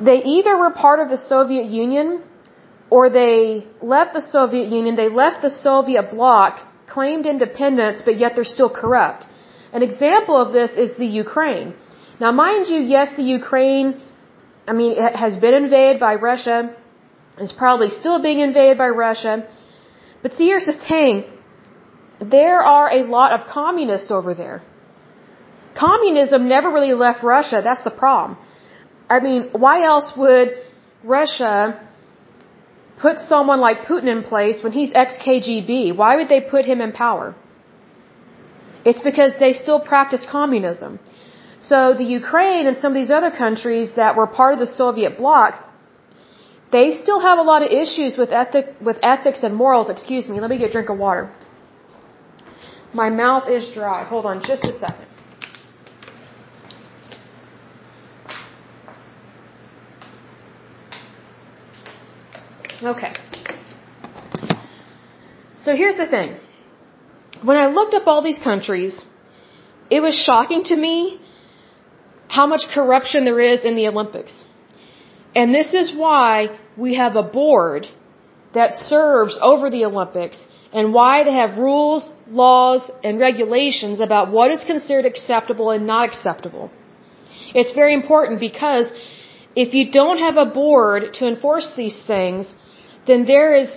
they 0.09 0.19
either 0.35 0.53
were 0.63 0.71
part 0.85 0.99
of 1.03 1.09
the 1.13 1.21
Soviet 1.33 1.67
Union 1.83 2.09
or 2.89 3.09
they 3.09 3.65
left 3.81 4.13
the 4.19 4.25
Soviet 4.35 4.67
Union, 4.79 4.95
they 4.95 5.09
left 5.09 5.41
the 5.41 5.53
Soviet 5.67 6.11
bloc, 6.11 6.59
claimed 6.95 7.25
independence, 7.25 8.01
but 8.07 8.15
yet 8.23 8.35
they're 8.35 8.53
still 8.57 8.69
corrupt. 8.81 9.25
An 9.73 9.83
example 9.89 10.37
of 10.43 10.53
this 10.53 10.71
is 10.83 10.95
the 11.03 11.09
Ukraine. 11.25 11.73
Now, 12.23 12.31
mind 12.31 12.67
you, 12.73 12.79
yes, 12.95 13.11
the 13.21 13.27
Ukraine, 13.39 13.87
I 14.67 14.73
mean, 14.73 14.93
it 14.97 15.15
has 15.15 15.35
been 15.45 15.55
invaded 15.63 15.99
by 15.99 16.13
Russia, 16.15 16.57
is 17.39 17.51
probably 17.51 17.89
still 17.89 18.21
being 18.21 18.39
invaded 18.39 18.77
by 18.77 18.89
Russia. 18.89 19.47
But 20.21 20.33
see, 20.33 20.47
here's 20.47 20.65
the 20.65 20.77
thing. 20.91 21.25
There 22.19 22.61
are 22.61 22.91
a 22.91 23.03
lot 23.03 23.31
of 23.31 23.47
communists 23.47 24.11
over 24.11 24.33
there. 24.33 24.63
Communism 25.75 26.47
never 26.47 26.69
really 26.71 26.93
left 26.93 27.23
Russia. 27.23 27.61
That's 27.63 27.83
the 27.83 27.91
problem. 27.91 28.37
I 29.09 29.19
mean, 29.19 29.49
why 29.51 29.83
else 29.83 30.13
would 30.17 30.49
Russia 31.03 31.79
put 32.99 33.19
someone 33.19 33.59
like 33.59 33.83
Putin 33.83 34.07
in 34.15 34.23
place 34.23 34.63
when 34.63 34.71
he's 34.71 34.91
ex-KGB? 34.93 35.95
Why 35.95 36.15
would 36.15 36.29
they 36.29 36.41
put 36.41 36.65
him 36.65 36.81
in 36.81 36.91
power? 36.91 37.35
It's 38.83 39.01
because 39.01 39.33
they 39.39 39.53
still 39.53 39.79
practice 39.79 40.25
communism. 40.29 40.99
So 41.59 41.93
the 41.93 42.03
Ukraine 42.03 42.67
and 42.67 42.77
some 42.77 42.91
of 42.93 42.97
these 43.01 43.11
other 43.11 43.31
countries 43.31 43.93
that 43.93 44.15
were 44.15 44.27
part 44.27 44.53
of 44.53 44.59
the 44.59 44.67
Soviet 44.67 45.17
bloc, 45.17 45.66
they 46.71 46.91
still 46.91 47.19
have 47.19 47.37
a 47.39 47.41
lot 47.41 47.61
of 47.63 47.69
issues 47.71 48.17
with 48.17 48.31
ethics, 48.31 48.69
with 48.81 48.97
ethics 49.01 49.43
and 49.43 49.55
morals. 49.55 49.89
Excuse 49.89 50.27
me, 50.27 50.39
let 50.39 50.49
me 50.49 50.57
get 50.57 50.69
a 50.69 50.71
drink 50.71 50.89
of 50.89 50.97
water. 50.97 51.31
My 52.93 53.09
mouth 53.09 53.49
is 53.49 53.69
dry. 53.73 54.03
Hold 54.03 54.25
on 54.25 54.43
just 54.43 54.65
a 54.65 54.77
second. 54.79 55.07
Okay. 62.83 63.13
So 65.59 65.75
here's 65.75 65.97
the 65.97 66.07
thing. 66.07 66.37
When 67.43 67.57
I 67.57 67.67
looked 67.67 67.93
up 67.93 68.07
all 68.07 68.21
these 68.21 68.39
countries, 68.39 68.99
it 69.89 70.01
was 70.01 70.15
shocking 70.15 70.63
to 70.65 70.75
me 70.75 71.19
how 72.27 72.45
much 72.45 72.63
corruption 72.73 73.25
there 73.25 73.39
is 73.39 73.65
in 73.65 73.75
the 73.75 73.87
Olympics. 73.87 74.33
And 75.39 75.53
this 75.59 75.71
is 75.81 75.87
why 76.03 76.31
we 76.83 76.91
have 77.01 77.15
a 77.15 77.27
board 77.41 77.87
that 78.57 78.71
serves 78.91 79.35
over 79.49 79.65
the 79.75 79.83
Olympics 79.89 80.37
and 80.77 80.93
why 80.97 81.15
they 81.27 81.35
have 81.41 81.51
rules, 81.69 82.03
laws, 82.43 82.81
and 83.03 83.19
regulations 83.27 83.99
about 84.07 84.31
what 84.37 84.49
is 84.55 84.63
considered 84.71 85.05
acceptable 85.05 85.69
and 85.75 85.85
not 85.93 86.03
acceptable. 86.09 86.65
It's 87.59 87.73
very 87.81 87.93
important 88.01 88.39
because 88.39 88.87
if 89.63 89.73
you 89.77 89.83
don't 89.99 90.19
have 90.27 90.37
a 90.37 90.49
board 90.61 91.01
to 91.17 91.27
enforce 91.33 91.69
these 91.81 91.97
things, 92.11 92.53
then 93.05 93.25
there 93.33 93.51
is 93.61 93.69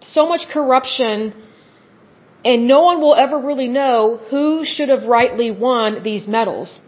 so 0.00 0.22
much 0.32 0.42
corruption 0.56 1.18
and 2.44 2.68
no 2.74 2.80
one 2.90 3.00
will 3.00 3.16
ever 3.24 3.38
really 3.50 3.70
know 3.80 4.20
who 4.30 4.64
should 4.64 4.90
have 4.94 5.04
rightly 5.18 5.50
won 5.50 6.02
these 6.04 6.26
medals. 6.28 6.78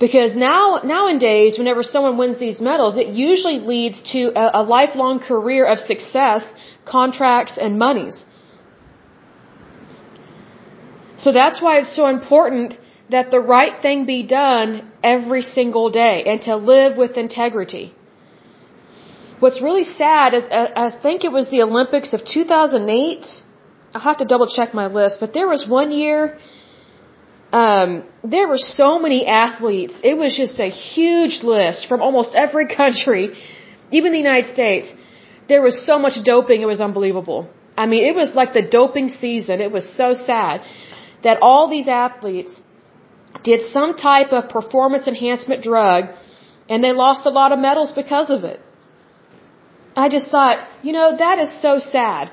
Because 0.00 0.34
now, 0.34 0.80
nowadays, 0.84 1.58
whenever 1.58 1.82
someone 1.82 2.16
wins 2.16 2.38
these 2.38 2.60
medals, 2.60 2.96
it 2.96 3.08
usually 3.08 3.58
leads 3.58 4.00
to 4.12 4.20
a, 4.42 4.60
a 4.60 4.62
lifelong 4.62 5.18
career 5.18 5.66
of 5.66 5.78
success, 5.78 6.42
contracts, 6.84 7.58
and 7.60 7.78
monies. 7.78 8.16
So 11.16 11.32
that's 11.32 11.60
why 11.60 11.78
it's 11.80 11.94
so 11.94 12.06
important 12.06 12.78
that 13.10 13.30
the 13.32 13.40
right 13.40 13.82
thing 13.82 14.06
be 14.06 14.22
done 14.22 14.92
every 15.02 15.42
single 15.42 15.90
day 15.90 16.24
and 16.26 16.40
to 16.42 16.54
live 16.56 16.96
with 16.96 17.16
integrity. 17.16 17.94
What's 19.40 19.60
really 19.60 19.84
sad 19.84 20.34
is 20.34 20.44
uh, 20.44 20.68
I 20.76 20.90
think 20.90 21.24
it 21.24 21.32
was 21.32 21.48
the 21.48 21.62
Olympics 21.62 22.12
of 22.12 22.24
2008. 22.24 23.26
I'll 23.94 24.00
have 24.00 24.18
to 24.18 24.24
double 24.24 24.48
check 24.48 24.74
my 24.74 24.86
list, 24.86 25.18
but 25.20 25.32
there 25.32 25.48
was 25.48 25.66
one 25.66 25.90
year, 25.90 26.38
um, 27.52 28.04
there 28.22 28.46
were 28.46 28.58
so 28.58 28.98
many 28.98 29.26
athletes. 29.26 29.94
It 30.04 30.16
was 30.18 30.36
just 30.36 30.60
a 30.60 30.68
huge 30.68 31.42
list 31.42 31.86
from 31.86 32.02
almost 32.02 32.34
every 32.34 32.66
country, 32.82 33.36
even 33.90 34.12
the 34.12 34.18
United 34.18 34.52
States. 34.52 34.92
There 35.48 35.62
was 35.62 35.84
so 35.86 35.98
much 35.98 36.22
doping, 36.24 36.60
it 36.60 36.66
was 36.66 36.80
unbelievable. 36.80 37.48
I 37.76 37.86
mean, 37.86 38.04
it 38.04 38.14
was 38.14 38.34
like 38.34 38.52
the 38.52 38.66
doping 38.78 39.08
season. 39.08 39.60
It 39.60 39.72
was 39.72 39.84
so 39.96 40.12
sad 40.12 40.62
that 41.22 41.38
all 41.40 41.68
these 41.70 41.88
athletes 41.88 42.60
did 43.44 43.70
some 43.72 43.96
type 43.96 44.32
of 44.32 44.48
performance 44.50 45.06
enhancement 45.06 45.62
drug 45.62 46.04
and 46.68 46.84
they 46.84 46.92
lost 46.92 47.24
a 47.24 47.30
lot 47.30 47.52
of 47.52 47.58
medals 47.58 47.92
because 47.92 48.30
of 48.30 48.44
it. 48.44 48.60
I 49.96 50.08
just 50.08 50.30
thought, 50.30 50.58
you 50.82 50.92
know, 50.92 51.16
that 51.16 51.38
is 51.38 51.50
so 51.62 51.78
sad. 51.78 52.30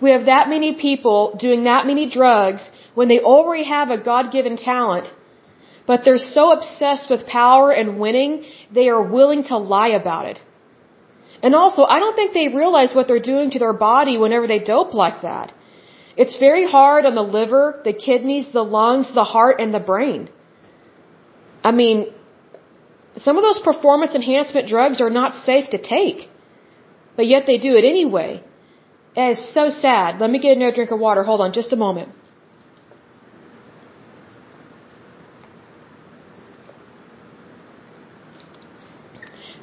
We 0.00 0.10
have 0.10 0.26
that 0.26 0.48
many 0.48 0.74
people 0.74 1.36
doing 1.38 1.64
that 1.64 1.86
many 1.86 2.08
drugs 2.08 2.68
when 2.98 3.08
they 3.12 3.20
already 3.34 3.66
have 3.76 3.88
a 3.90 4.00
God 4.10 4.32
given 4.36 4.56
talent, 4.56 5.06
but 5.90 6.04
they're 6.04 6.26
so 6.36 6.44
obsessed 6.56 7.08
with 7.12 7.26
power 7.40 7.66
and 7.80 8.00
winning, 8.04 8.32
they 8.78 8.86
are 8.94 9.02
willing 9.16 9.42
to 9.50 9.56
lie 9.74 9.92
about 10.02 10.24
it. 10.32 10.38
And 11.44 11.54
also, 11.62 11.82
I 11.84 11.98
don't 12.02 12.16
think 12.20 12.32
they 12.32 12.48
realize 12.62 12.94
what 12.94 13.06
they're 13.08 13.28
doing 13.34 13.50
to 13.54 13.60
their 13.64 13.76
body 13.90 14.14
whenever 14.24 14.46
they 14.52 14.58
dope 14.74 14.94
like 15.04 15.20
that. 15.28 15.52
It's 16.16 16.36
very 16.46 16.66
hard 16.76 17.04
on 17.04 17.14
the 17.14 17.28
liver, 17.38 17.64
the 17.84 17.92
kidneys, 17.92 18.46
the 18.60 18.66
lungs, 18.78 19.12
the 19.20 19.28
heart, 19.34 19.60
and 19.60 19.74
the 19.78 19.84
brain. 19.92 20.30
I 21.62 21.72
mean, 21.80 21.98
some 23.26 23.36
of 23.36 23.44
those 23.48 23.60
performance 23.70 24.14
enhancement 24.14 24.68
drugs 24.68 25.00
are 25.06 25.10
not 25.10 25.34
safe 25.44 25.68
to 25.74 25.80
take, 25.96 26.30
but 27.16 27.26
yet 27.26 27.44
they 27.46 27.58
do 27.58 27.72
it 27.80 27.84
anyway. 27.84 28.42
It 29.14 29.30
is 29.34 29.42
so 29.58 29.68
sad. 29.68 30.20
Let 30.22 30.30
me 30.30 30.38
get 30.38 30.56
another 30.56 30.74
drink 30.78 30.90
of 30.90 30.98
water. 30.98 31.22
Hold 31.22 31.42
on 31.42 31.52
just 31.52 31.72
a 31.72 31.76
moment. 31.76 32.10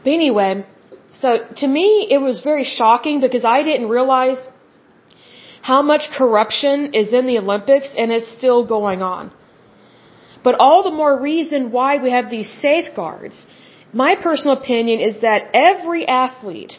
But 0.03 0.11
anyway, 0.13 0.65
so 1.21 1.29
to 1.61 1.67
me, 1.67 2.07
it 2.09 2.19
was 2.19 2.41
very 2.41 2.63
shocking 2.63 3.21
because 3.21 3.45
I 3.45 3.63
didn't 3.63 3.89
realize 3.89 4.39
how 5.61 5.81
much 5.81 6.09
corruption 6.17 6.93
is 6.93 7.13
in 7.13 7.25
the 7.25 7.37
Olympics 7.37 7.89
and 7.97 8.11
it's 8.11 8.29
still 8.37 8.65
going 8.65 9.01
on. 9.01 9.31
But 10.43 10.55
all 10.59 10.83
the 10.83 10.91
more 10.91 11.17
reason 11.17 11.71
why 11.71 11.91
we 12.03 12.11
have 12.11 12.29
these 12.29 12.51
safeguards. 12.65 13.45
My 13.93 14.15
personal 14.15 14.57
opinion 14.57 14.99
is 14.99 15.21
that 15.21 15.49
every 15.53 16.05
athlete, 16.07 16.73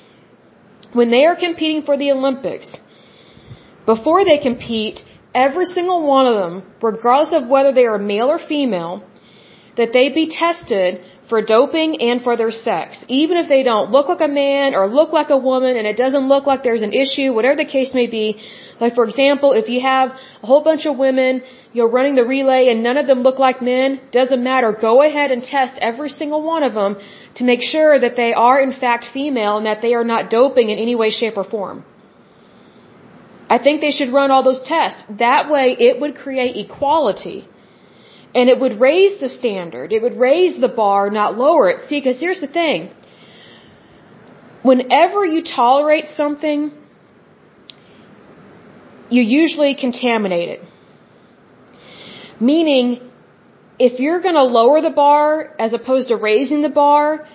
when 0.92 1.10
they 1.10 1.24
are 1.24 1.36
competing 1.36 1.82
for 1.82 1.96
the 1.96 2.10
Olympics, 2.10 2.68
before 3.86 4.24
they 4.24 4.38
compete, 4.38 5.00
every 5.34 5.64
single 5.64 6.06
one 6.06 6.26
of 6.26 6.36
them, 6.42 6.54
regardless 6.82 7.32
of 7.32 7.48
whether 7.48 7.72
they 7.72 7.86
are 7.86 7.98
male 7.98 8.28
or 8.28 8.38
female, 8.38 9.02
that 9.76 9.92
they 9.92 10.08
be 10.08 10.26
tested 10.28 11.00
for 11.28 11.40
doping 11.42 12.00
and 12.00 12.22
for 12.22 12.36
their 12.36 12.50
sex. 12.50 13.04
Even 13.08 13.36
if 13.36 13.48
they 13.48 13.62
don't 13.62 13.90
look 13.90 14.08
like 14.08 14.20
a 14.20 14.28
man 14.28 14.74
or 14.74 14.86
look 14.86 15.12
like 15.12 15.30
a 15.30 15.36
woman 15.36 15.76
and 15.76 15.86
it 15.86 15.96
doesn't 15.96 16.28
look 16.28 16.46
like 16.46 16.62
there's 16.62 16.82
an 16.82 16.92
issue, 16.92 17.32
whatever 17.32 17.56
the 17.56 17.70
case 17.76 17.94
may 17.94 18.06
be. 18.06 18.40
Like 18.80 18.94
for 18.94 19.04
example, 19.04 19.52
if 19.52 19.68
you 19.68 19.80
have 19.80 20.10
a 20.42 20.46
whole 20.46 20.62
bunch 20.62 20.84
of 20.86 20.98
women, 20.98 21.42
you're 21.72 21.88
running 21.88 22.14
the 22.14 22.24
relay 22.24 22.68
and 22.70 22.82
none 22.82 22.96
of 22.96 23.06
them 23.06 23.20
look 23.20 23.38
like 23.38 23.62
men, 23.62 24.00
doesn't 24.12 24.42
matter. 24.42 24.76
Go 24.88 25.02
ahead 25.02 25.30
and 25.30 25.42
test 25.42 25.78
every 25.80 26.10
single 26.10 26.42
one 26.42 26.62
of 26.62 26.74
them 26.74 26.96
to 27.36 27.44
make 27.44 27.62
sure 27.62 27.98
that 27.98 28.16
they 28.16 28.32
are 28.34 28.60
in 28.60 28.72
fact 28.72 29.06
female 29.12 29.56
and 29.56 29.66
that 29.66 29.80
they 29.80 29.94
are 29.94 30.04
not 30.04 30.30
doping 30.30 30.70
in 30.70 30.78
any 30.78 30.94
way, 30.94 31.10
shape, 31.10 31.36
or 31.36 31.44
form. 31.44 31.84
I 33.48 33.58
think 33.58 33.80
they 33.80 33.92
should 33.92 34.12
run 34.12 34.30
all 34.30 34.42
those 34.42 34.62
tests. 34.62 35.02
That 35.18 35.50
way 35.50 35.76
it 35.78 36.00
would 36.00 36.16
create 36.16 36.56
equality 36.56 37.48
and 38.34 38.48
it 38.48 38.58
would 38.58 38.80
raise 38.80 39.20
the 39.20 39.28
standard. 39.28 39.92
It 39.92 40.02
would 40.02 40.18
raise 40.18 40.60
the 40.60 40.68
bar, 40.68 41.10
not 41.10 41.38
lower 41.38 41.70
it. 41.70 41.88
See, 41.88 41.98
because 42.00 42.18
here's 42.18 42.40
the 42.40 42.48
thing. 42.48 42.90
Whenever 44.62 45.24
you 45.24 45.44
tolerate 45.44 46.08
something, 46.08 46.72
you 49.10 49.22
usually 49.22 49.74
contaminate 49.74 50.48
it. 50.48 50.60
Meaning, 52.40 53.10
if 53.78 54.00
you're 54.00 54.20
going 54.20 54.34
to 54.34 54.42
lower 54.42 54.80
the 54.80 54.90
bar 54.90 55.54
as 55.58 55.72
opposed 55.74 56.08
to 56.08 56.16
raising 56.16 56.62
the 56.62 56.70
bar, 56.70 57.26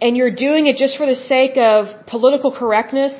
and 0.00 0.16
you're 0.16 0.34
doing 0.34 0.66
it 0.66 0.76
just 0.76 0.96
for 0.96 1.06
the 1.06 1.16
sake 1.16 1.56
of 1.56 2.06
political 2.06 2.50
correctness, 2.52 3.14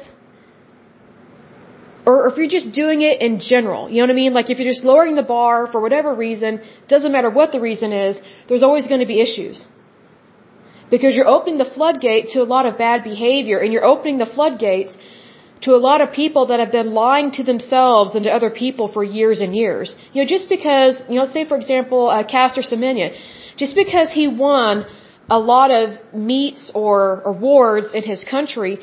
or 2.09 2.15
if 2.29 2.35
you're 2.39 2.55
just 2.59 2.71
doing 2.83 3.01
it 3.09 3.17
in 3.27 3.33
general, 3.53 3.83
you 3.91 3.97
know 3.99 4.07
what 4.07 4.17
I 4.17 4.23
mean? 4.23 4.33
Like 4.39 4.49
if 4.53 4.59
you're 4.59 4.73
just 4.75 4.85
lowering 4.91 5.15
the 5.23 5.29
bar 5.37 5.57
for 5.73 5.79
whatever 5.87 6.11
reason, 6.27 6.53
doesn't 6.93 7.13
matter 7.17 7.31
what 7.39 7.49
the 7.57 7.61
reason 7.69 7.93
is, 8.07 8.15
there's 8.49 8.65
always 8.69 8.87
going 8.91 9.03
to 9.07 9.11
be 9.15 9.19
issues. 9.27 9.67
Because 10.95 11.15
you're 11.17 11.33
opening 11.37 11.59
the 11.65 11.71
floodgate 11.77 12.31
to 12.35 12.39
a 12.47 12.49
lot 12.55 12.65
of 12.69 12.79
bad 12.87 13.05
behavior 13.13 13.59
and 13.63 13.75
you're 13.75 13.89
opening 13.95 14.17
the 14.25 14.31
floodgates 14.37 14.97
to 15.67 15.75
a 15.79 15.81
lot 15.89 16.01
of 16.05 16.09
people 16.23 16.47
that 16.51 16.61
have 16.65 16.73
been 16.73 16.93
lying 16.95 17.29
to 17.39 17.43
themselves 17.51 18.15
and 18.15 18.25
to 18.29 18.31
other 18.39 18.53
people 18.63 18.87
for 18.97 19.05
years 19.19 19.43
and 19.47 19.55
years. 19.63 19.95
You 20.13 20.23
know, 20.23 20.29
just 20.37 20.49
because, 20.49 21.03
you 21.11 21.17
know, 21.19 21.27
say 21.27 21.45
for 21.51 21.59
example, 21.63 22.09
uh, 22.09 22.23
Caster 22.37 22.63
Semenya, 22.71 23.09
just 23.65 23.75
because 23.83 24.11
he 24.21 24.29
won 24.29 24.87
a 25.39 25.39
lot 25.39 25.71
of 25.81 25.85
meets 26.15 26.71
or 26.75 27.21
awards 27.35 27.93
in 27.93 28.03
his 28.13 28.25
country 28.25 28.75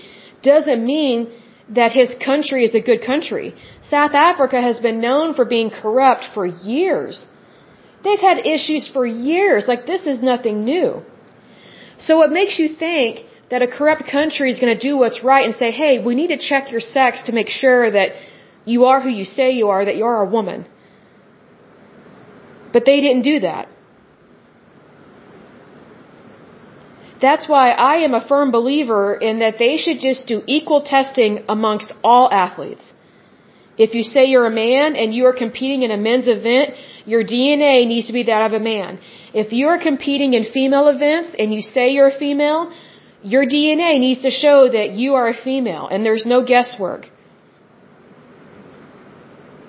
doesn't 0.43 0.85
mean 0.85 1.19
that 1.69 1.91
his 1.91 2.13
country 2.23 2.63
is 2.63 2.75
a 2.75 2.79
good 2.79 3.01
country. 3.03 3.55
South 3.89 4.13
Africa 4.13 4.61
has 4.61 4.79
been 4.79 5.01
known 5.01 5.33
for 5.33 5.45
being 5.45 5.69
corrupt 5.69 6.25
for 6.33 6.45
years. 6.45 7.25
They've 8.03 8.19
had 8.19 8.45
issues 8.45 8.87
for 8.87 9.05
years. 9.05 9.67
Like 9.67 9.85
this 9.85 10.05
is 10.05 10.21
nothing 10.21 10.63
new. 10.63 11.01
So 11.97 12.17
what 12.17 12.31
makes 12.31 12.59
you 12.59 12.67
think 12.75 13.25
that 13.49 13.61
a 13.61 13.67
corrupt 13.67 14.03
country 14.09 14.51
is 14.51 14.59
going 14.59 14.77
to 14.77 14.87
do 14.89 14.97
what's 14.97 15.23
right 15.23 15.45
and 15.45 15.55
say, 15.55 15.71
hey, 15.71 16.03
we 16.03 16.13
need 16.15 16.27
to 16.27 16.37
check 16.37 16.71
your 16.71 16.81
sex 16.81 17.23
to 17.27 17.31
make 17.31 17.49
sure 17.49 17.89
that 17.89 18.11
you 18.65 18.85
are 18.85 18.99
who 19.01 19.09
you 19.09 19.25
say 19.25 19.51
you 19.51 19.69
are, 19.69 19.85
that 19.85 19.95
you 19.95 20.05
are 20.05 20.21
a 20.21 20.29
woman. 20.29 20.65
But 22.73 22.85
they 22.85 22.99
didn't 23.01 23.21
do 23.21 23.39
that. 23.41 23.69
That's 27.21 27.47
why 27.47 27.71
I 27.71 27.95
am 28.07 28.13
a 28.13 28.25
firm 28.27 28.51
believer 28.51 29.15
in 29.15 29.39
that 29.39 29.57
they 29.57 29.77
should 29.77 29.99
just 29.99 30.27
do 30.27 30.41
equal 30.47 30.81
testing 30.81 31.43
amongst 31.47 31.93
all 32.03 32.29
athletes. 32.31 32.93
If 33.77 33.93
you 33.93 34.03
say 34.03 34.25
you're 34.25 34.45
a 34.45 34.57
man 34.67 34.95
and 34.95 35.13
you 35.13 35.25
are 35.25 35.33
competing 35.33 35.83
in 35.83 35.91
a 35.91 35.97
men's 35.97 36.27
event, 36.27 36.75
your 37.05 37.23
DNA 37.23 37.85
needs 37.87 38.07
to 38.07 38.13
be 38.13 38.23
that 38.23 38.41
of 38.47 38.53
a 38.53 38.59
man. 38.59 38.99
If 39.33 39.51
you 39.51 39.67
are 39.67 39.79
competing 39.79 40.33
in 40.33 40.45
female 40.45 40.87
events 40.87 41.35
and 41.37 41.53
you 41.53 41.61
say 41.61 41.89
you're 41.89 42.07
a 42.07 42.19
female, 42.19 42.71
your 43.21 43.45
DNA 43.45 43.99
needs 43.99 44.21
to 44.21 44.29
show 44.29 44.69
that 44.69 44.91
you 44.91 45.15
are 45.15 45.27
a 45.27 45.33
female 45.33 45.87
and 45.87 46.05
there's 46.05 46.25
no 46.25 46.43
guesswork. 46.43 47.09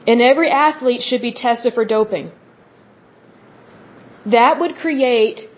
And 0.06 0.20
every 0.20 0.50
athlete 0.50 1.02
should 1.02 1.20
be 1.20 1.32
tested 1.32 1.74
for 1.74 1.84
doping. 1.84 2.30
That 4.26 4.60
would 4.60 4.76
create 4.76 5.48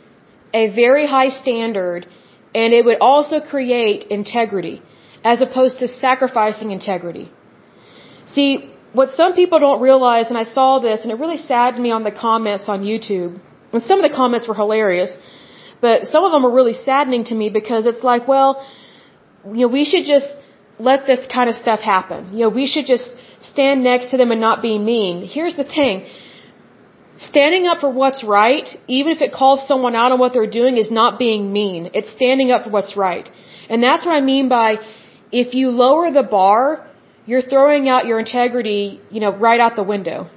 a 0.54 0.74
very 0.74 1.06
high 1.06 1.28
standard 1.28 2.06
and 2.54 2.72
it 2.72 2.84
would 2.84 2.98
also 3.00 3.40
create 3.40 4.04
integrity 4.04 4.82
as 5.24 5.40
opposed 5.40 5.78
to 5.78 5.88
sacrificing 5.88 6.70
integrity. 6.70 7.30
See, 8.26 8.70
what 8.92 9.10
some 9.10 9.34
people 9.34 9.58
don't 9.58 9.80
realize, 9.80 10.28
and 10.28 10.38
I 10.38 10.44
saw 10.44 10.78
this 10.78 11.02
and 11.02 11.10
it 11.12 11.18
really 11.18 11.36
saddened 11.36 11.82
me 11.82 11.90
on 11.90 12.04
the 12.04 12.12
comments 12.12 12.68
on 12.68 12.82
YouTube, 12.82 13.40
and 13.72 13.82
some 13.82 14.02
of 14.02 14.10
the 14.10 14.16
comments 14.16 14.48
were 14.48 14.54
hilarious, 14.54 15.16
but 15.80 16.06
some 16.06 16.24
of 16.24 16.32
them 16.32 16.42
were 16.42 16.52
really 16.52 16.72
saddening 16.72 17.24
to 17.24 17.34
me 17.34 17.50
because 17.50 17.86
it's 17.86 18.02
like, 18.02 18.26
well, 18.26 18.66
you 19.44 19.62
know, 19.62 19.68
we 19.68 19.84
should 19.84 20.04
just 20.04 20.28
let 20.78 21.06
this 21.06 21.26
kind 21.32 21.48
of 21.50 21.56
stuff 21.56 21.80
happen. 21.80 22.32
You 22.32 22.44
know, 22.44 22.48
we 22.48 22.66
should 22.66 22.86
just 22.86 23.12
stand 23.40 23.84
next 23.84 24.10
to 24.10 24.16
them 24.16 24.30
and 24.30 24.40
not 24.40 24.62
be 24.62 24.78
mean. 24.78 25.26
Here's 25.26 25.56
the 25.56 25.64
thing. 25.64 26.06
Standing 27.18 27.66
up 27.66 27.80
for 27.80 27.90
what's 27.90 28.22
right, 28.22 28.68
even 28.86 29.12
if 29.12 29.20
it 29.20 29.32
calls 29.32 29.66
someone 29.66 29.96
out 29.96 30.12
on 30.12 30.18
what 30.20 30.32
they're 30.32 30.50
doing, 30.50 30.76
is 30.76 30.90
not 30.90 31.18
being 31.18 31.52
mean. 31.52 31.90
It's 31.92 32.12
standing 32.12 32.52
up 32.52 32.64
for 32.64 32.70
what's 32.70 32.96
right. 32.96 33.28
And 33.68 33.82
that's 33.82 34.06
what 34.06 34.14
I 34.14 34.20
mean 34.20 34.48
by 34.48 34.76
if 35.32 35.52
you 35.54 35.70
lower 35.70 36.10
the 36.12 36.22
bar, 36.22 36.86
you're 37.26 37.42
throwing 37.42 37.88
out 37.88 38.06
your 38.06 38.20
integrity, 38.20 39.00
you 39.10 39.20
know, 39.20 39.36
right 39.36 39.58
out 39.58 39.74
the 39.74 39.82
window. 39.82 40.30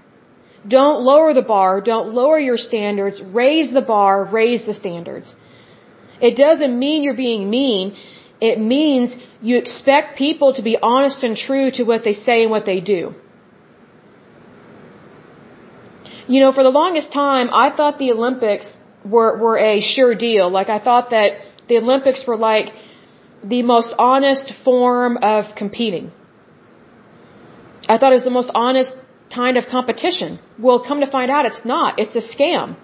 Don't 0.68 1.02
lower 1.02 1.34
the 1.34 1.42
bar. 1.42 1.82
Don't 1.82 2.14
lower 2.14 2.40
your 2.40 2.58
standards. 2.58 3.22
Raise 3.22 3.72
the 3.72 3.82
bar. 3.82 4.26
Raise 4.26 4.66
the 4.66 4.74
standards. 4.74 5.34
It 6.20 6.36
doesn't 6.36 6.78
mean 6.78 7.04
you're 7.04 7.16
being 7.16 7.50
mean. 7.50 7.96
It 8.40 8.60
means 8.60 9.16
you 9.42 9.58
expect 9.58 10.18
people 10.18 10.54
to 10.56 10.64
be 10.64 10.78
honest 10.82 11.24
and 11.24 11.38
true 11.38 11.72
to 11.72 11.84
what 11.84 12.04
they 12.04 12.14
say 12.14 12.42
and 12.44 12.52
what 12.52 12.66
they 12.66 12.80
do. 12.80 13.16
You 16.32 16.40
know, 16.44 16.52
for 16.58 16.64
the 16.64 16.76
longest 16.82 17.12
time, 17.12 17.48
I 17.64 17.68
thought 17.78 17.98
the 18.04 18.12
Olympics 18.18 18.68
were, 19.14 19.32
were 19.44 19.58
a 19.72 19.82
sure 19.82 20.14
deal. 20.16 20.46
Like, 20.58 20.70
I 20.78 20.80
thought 20.88 21.10
that 21.16 21.30
the 21.68 21.78
Olympics 21.84 22.22
were 22.26 22.38
like 22.38 22.68
the 23.54 23.62
most 23.74 23.94
honest 24.00 24.54
form 24.64 25.18
of 25.34 25.56
competing. 25.62 26.06
I 27.90 27.98
thought 27.98 28.12
it 28.14 28.20
was 28.22 28.30
the 28.32 28.38
most 28.40 28.52
honest 28.66 28.94
kind 29.40 29.58
of 29.58 29.66
competition. 29.78 30.40
Well, 30.58 30.80
come 30.90 31.02
to 31.02 31.12
find 31.18 31.30
out, 31.36 31.46
it's 31.52 31.66
not. 31.66 32.00
It's 32.04 32.16
a 32.22 32.26
scam. 32.34 32.78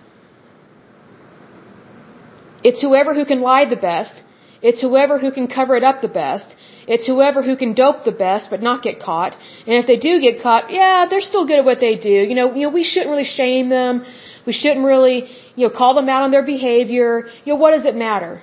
It's 2.69 2.81
whoever 2.81 3.13
who 3.13 3.25
can 3.31 3.39
lie 3.39 3.63
the 3.75 3.81
best. 3.91 4.23
It's 4.61 4.81
whoever 4.81 5.19
who 5.19 5.31
can 5.31 5.47
cover 5.47 5.77
it 5.77 5.85
up 5.85 6.01
the 6.01 6.13
best. 6.23 6.53
It's 6.87 7.05
whoever 7.05 7.41
who 7.43 7.55
can 7.57 7.73
dope 7.73 8.05
the 8.05 8.17
best 8.25 8.49
but 8.49 8.61
not 8.61 8.81
get 8.81 9.01
caught. 9.01 9.33
And 9.67 9.75
if 9.81 9.85
they 9.87 9.97
do 9.97 10.21
get 10.21 10.41
caught, 10.41 10.71
yeah, 10.71 11.05
they're 11.09 11.27
still 11.31 11.45
good 11.45 11.59
at 11.59 11.65
what 11.65 11.81
they 11.81 11.95
do. 11.95 12.17
You 12.29 12.35
know, 12.39 12.47
you 12.53 12.63
know, 12.65 12.69
we 12.69 12.83
shouldn't 12.83 13.11
really 13.11 13.31
shame 13.39 13.69
them. 13.69 14.05
We 14.45 14.53
shouldn't 14.53 14.85
really, 14.85 15.17
you 15.55 15.67
know, 15.67 15.73
call 15.81 15.93
them 15.95 16.07
out 16.07 16.21
on 16.23 16.31
their 16.31 16.45
behavior. 16.55 17.27
You 17.43 17.53
know, 17.53 17.59
what 17.59 17.71
does 17.71 17.85
it 17.85 17.95
matter? 17.95 18.41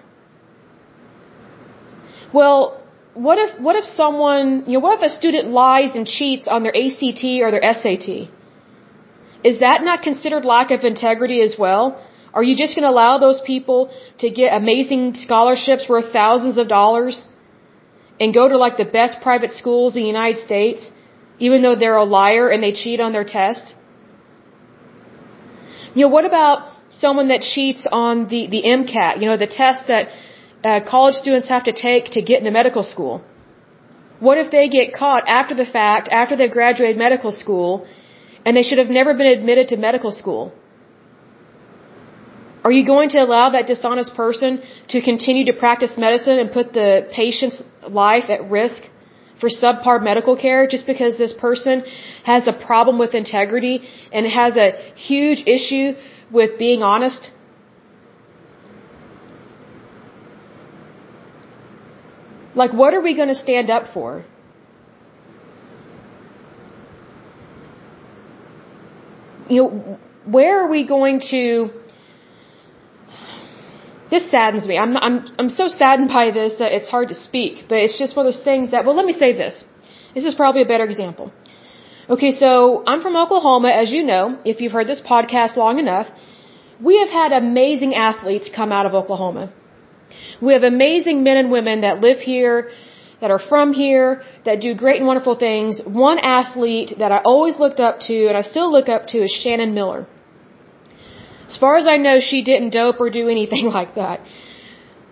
Well, 2.34 2.82
what 3.14 3.38
if 3.38 3.58
what 3.60 3.76
if 3.76 3.84
someone, 3.84 4.64
you 4.66 4.74
know, 4.74 4.80
what 4.80 4.98
if 4.98 5.02
a 5.10 5.12
student 5.18 5.48
lies 5.50 5.92
and 5.94 6.06
cheats 6.06 6.46
on 6.46 6.64
their 6.64 6.76
ACT 6.84 7.24
or 7.44 7.50
their 7.50 7.66
SAT? 7.80 8.08
Is 9.50 9.60
that 9.60 9.84
not 9.84 10.02
considered 10.02 10.44
lack 10.44 10.70
of 10.70 10.84
integrity 10.84 11.40
as 11.42 11.54
well? 11.58 11.84
Are 12.32 12.42
you 12.42 12.56
just 12.56 12.74
going 12.74 12.82
to 12.82 12.90
allow 12.90 13.18
those 13.18 13.40
people 13.40 13.90
to 14.18 14.28
get 14.28 14.52
amazing 14.52 15.14
scholarships 15.14 15.88
worth 15.88 16.12
thousands 16.12 16.58
of 16.58 16.66
dollars? 16.66 17.22
And 18.20 18.32
go 18.32 18.48
to 18.48 18.56
like 18.56 18.76
the 18.76 18.90
best 18.98 19.20
private 19.20 19.52
schools 19.52 19.96
in 19.96 20.02
the 20.02 20.08
United 20.08 20.38
States, 20.38 20.90
even 21.38 21.62
though 21.62 21.74
they're 21.74 21.96
a 21.96 22.04
liar 22.04 22.48
and 22.48 22.62
they 22.62 22.72
cheat 22.72 23.00
on 23.00 23.12
their 23.12 23.24
test? 23.24 23.74
You 25.94 26.02
know, 26.02 26.12
what 26.16 26.24
about 26.24 26.70
someone 26.90 27.28
that 27.28 27.42
cheats 27.42 27.86
on 27.90 28.28
the, 28.28 28.46
the 28.54 28.62
MCAT, 28.62 29.20
you 29.20 29.26
know, 29.26 29.36
the 29.36 29.46
test 29.46 29.86
that 29.88 30.08
uh, 30.64 30.80
college 30.88 31.14
students 31.14 31.48
have 31.48 31.64
to 31.64 31.72
take 31.72 32.10
to 32.16 32.22
get 32.22 32.38
into 32.38 32.50
medical 32.50 32.82
school? 32.82 33.22
What 34.20 34.38
if 34.38 34.50
they 34.50 34.68
get 34.68 34.94
caught 34.94 35.24
after 35.28 35.54
the 35.54 35.66
fact, 35.66 36.08
after 36.10 36.36
they've 36.36 36.50
graduated 36.50 36.96
medical 36.96 37.32
school, 37.32 37.86
and 38.44 38.56
they 38.56 38.62
should 38.62 38.78
have 38.78 38.88
never 38.88 39.12
been 39.14 39.26
admitted 39.26 39.68
to 39.68 39.76
medical 39.76 40.12
school? 40.12 40.52
Are 42.64 42.72
you 42.72 42.86
going 42.86 43.10
to 43.10 43.18
allow 43.18 43.50
that 43.50 43.66
dishonest 43.66 44.14
person 44.14 44.62
to 44.88 45.02
continue 45.02 45.44
to 45.44 45.52
practice 45.52 45.98
medicine 45.98 46.38
and 46.38 46.50
put 46.50 46.72
the 46.72 47.06
patient's 47.12 47.62
life 47.86 48.30
at 48.30 48.50
risk 48.50 48.80
for 49.38 49.50
subpar 49.50 50.02
medical 50.02 50.34
care 50.34 50.66
just 50.66 50.86
because 50.86 51.18
this 51.18 51.34
person 51.34 51.84
has 52.24 52.48
a 52.48 52.54
problem 52.54 52.98
with 52.98 53.14
integrity 53.14 53.86
and 54.12 54.26
has 54.26 54.56
a 54.56 54.70
huge 54.96 55.46
issue 55.46 55.92
with 56.32 56.58
being 56.58 56.82
honest? 56.82 57.30
Like, 62.54 62.72
what 62.72 62.94
are 62.94 63.02
we 63.02 63.14
going 63.14 63.28
to 63.28 63.34
stand 63.34 63.70
up 63.70 63.92
for? 63.92 64.24
You 69.50 69.62
know, 69.62 69.98
where 70.24 70.64
are 70.64 70.70
we 70.70 70.86
going 70.86 71.20
to 71.30 71.83
this 74.14 74.24
saddens 74.34 74.66
me. 74.70 74.76
I'm, 74.84 74.92
I'm, 75.06 75.16
I'm 75.38 75.50
so 75.60 75.64
saddened 75.80 76.10
by 76.18 76.26
this 76.38 76.52
that 76.60 76.70
it's 76.76 76.90
hard 76.94 77.08
to 77.12 77.16
speak, 77.28 77.52
but 77.70 77.78
it's 77.84 77.98
just 78.02 78.16
one 78.16 78.22
of 78.26 78.28
those 78.32 78.44
things 78.50 78.66
that, 78.72 78.80
well, 78.84 78.96
let 79.00 79.06
me 79.10 79.16
say 79.24 79.30
this. 79.42 79.54
This 80.16 80.24
is 80.30 80.34
probably 80.42 80.62
a 80.66 80.70
better 80.72 80.86
example. 80.92 81.26
Okay, 82.14 82.32
so 82.42 82.48
I'm 82.90 83.00
from 83.04 83.16
Oklahoma, 83.24 83.70
as 83.82 83.90
you 83.96 84.02
know, 84.12 84.24
if 84.52 84.60
you've 84.60 84.76
heard 84.78 84.88
this 84.94 85.02
podcast 85.12 85.56
long 85.64 85.78
enough. 85.84 86.08
We 86.88 86.94
have 87.02 87.12
had 87.20 87.30
amazing 87.44 87.92
athletes 88.08 88.50
come 88.58 88.70
out 88.76 88.86
of 88.88 88.94
Oklahoma. 89.00 89.44
We 90.46 90.52
have 90.56 90.64
amazing 90.74 91.18
men 91.28 91.36
and 91.42 91.50
women 91.58 91.80
that 91.86 92.00
live 92.06 92.18
here, 92.32 92.56
that 93.20 93.30
are 93.36 93.42
from 93.52 93.72
here, 93.72 94.22
that 94.46 94.60
do 94.66 94.70
great 94.84 94.98
and 95.00 95.06
wonderful 95.12 95.36
things. 95.46 95.80
One 96.08 96.18
athlete 96.18 96.90
that 97.00 97.10
I 97.16 97.20
always 97.32 97.56
looked 97.64 97.80
up 97.88 97.96
to, 98.08 98.16
and 98.28 98.36
I 98.42 98.42
still 98.42 98.70
look 98.76 98.88
up 98.96 99.06
to, 99.12 99.18
is 99.26 99.32
Shannon 99.42 99.72
Miller. 99.78 100.06
As 101.48 101.56
far 101.56 101.76
as 101.76 101.86
I 101.88 101.96
know, 101.96 102.20
she 102.20 102.42
didn't 102.42 102.70
dope 102.70 103.00
or 103.00 103.10
do 103.10 103.28
anything 103.28 103.66
like 103.78 103.94
that. 103.96 104.20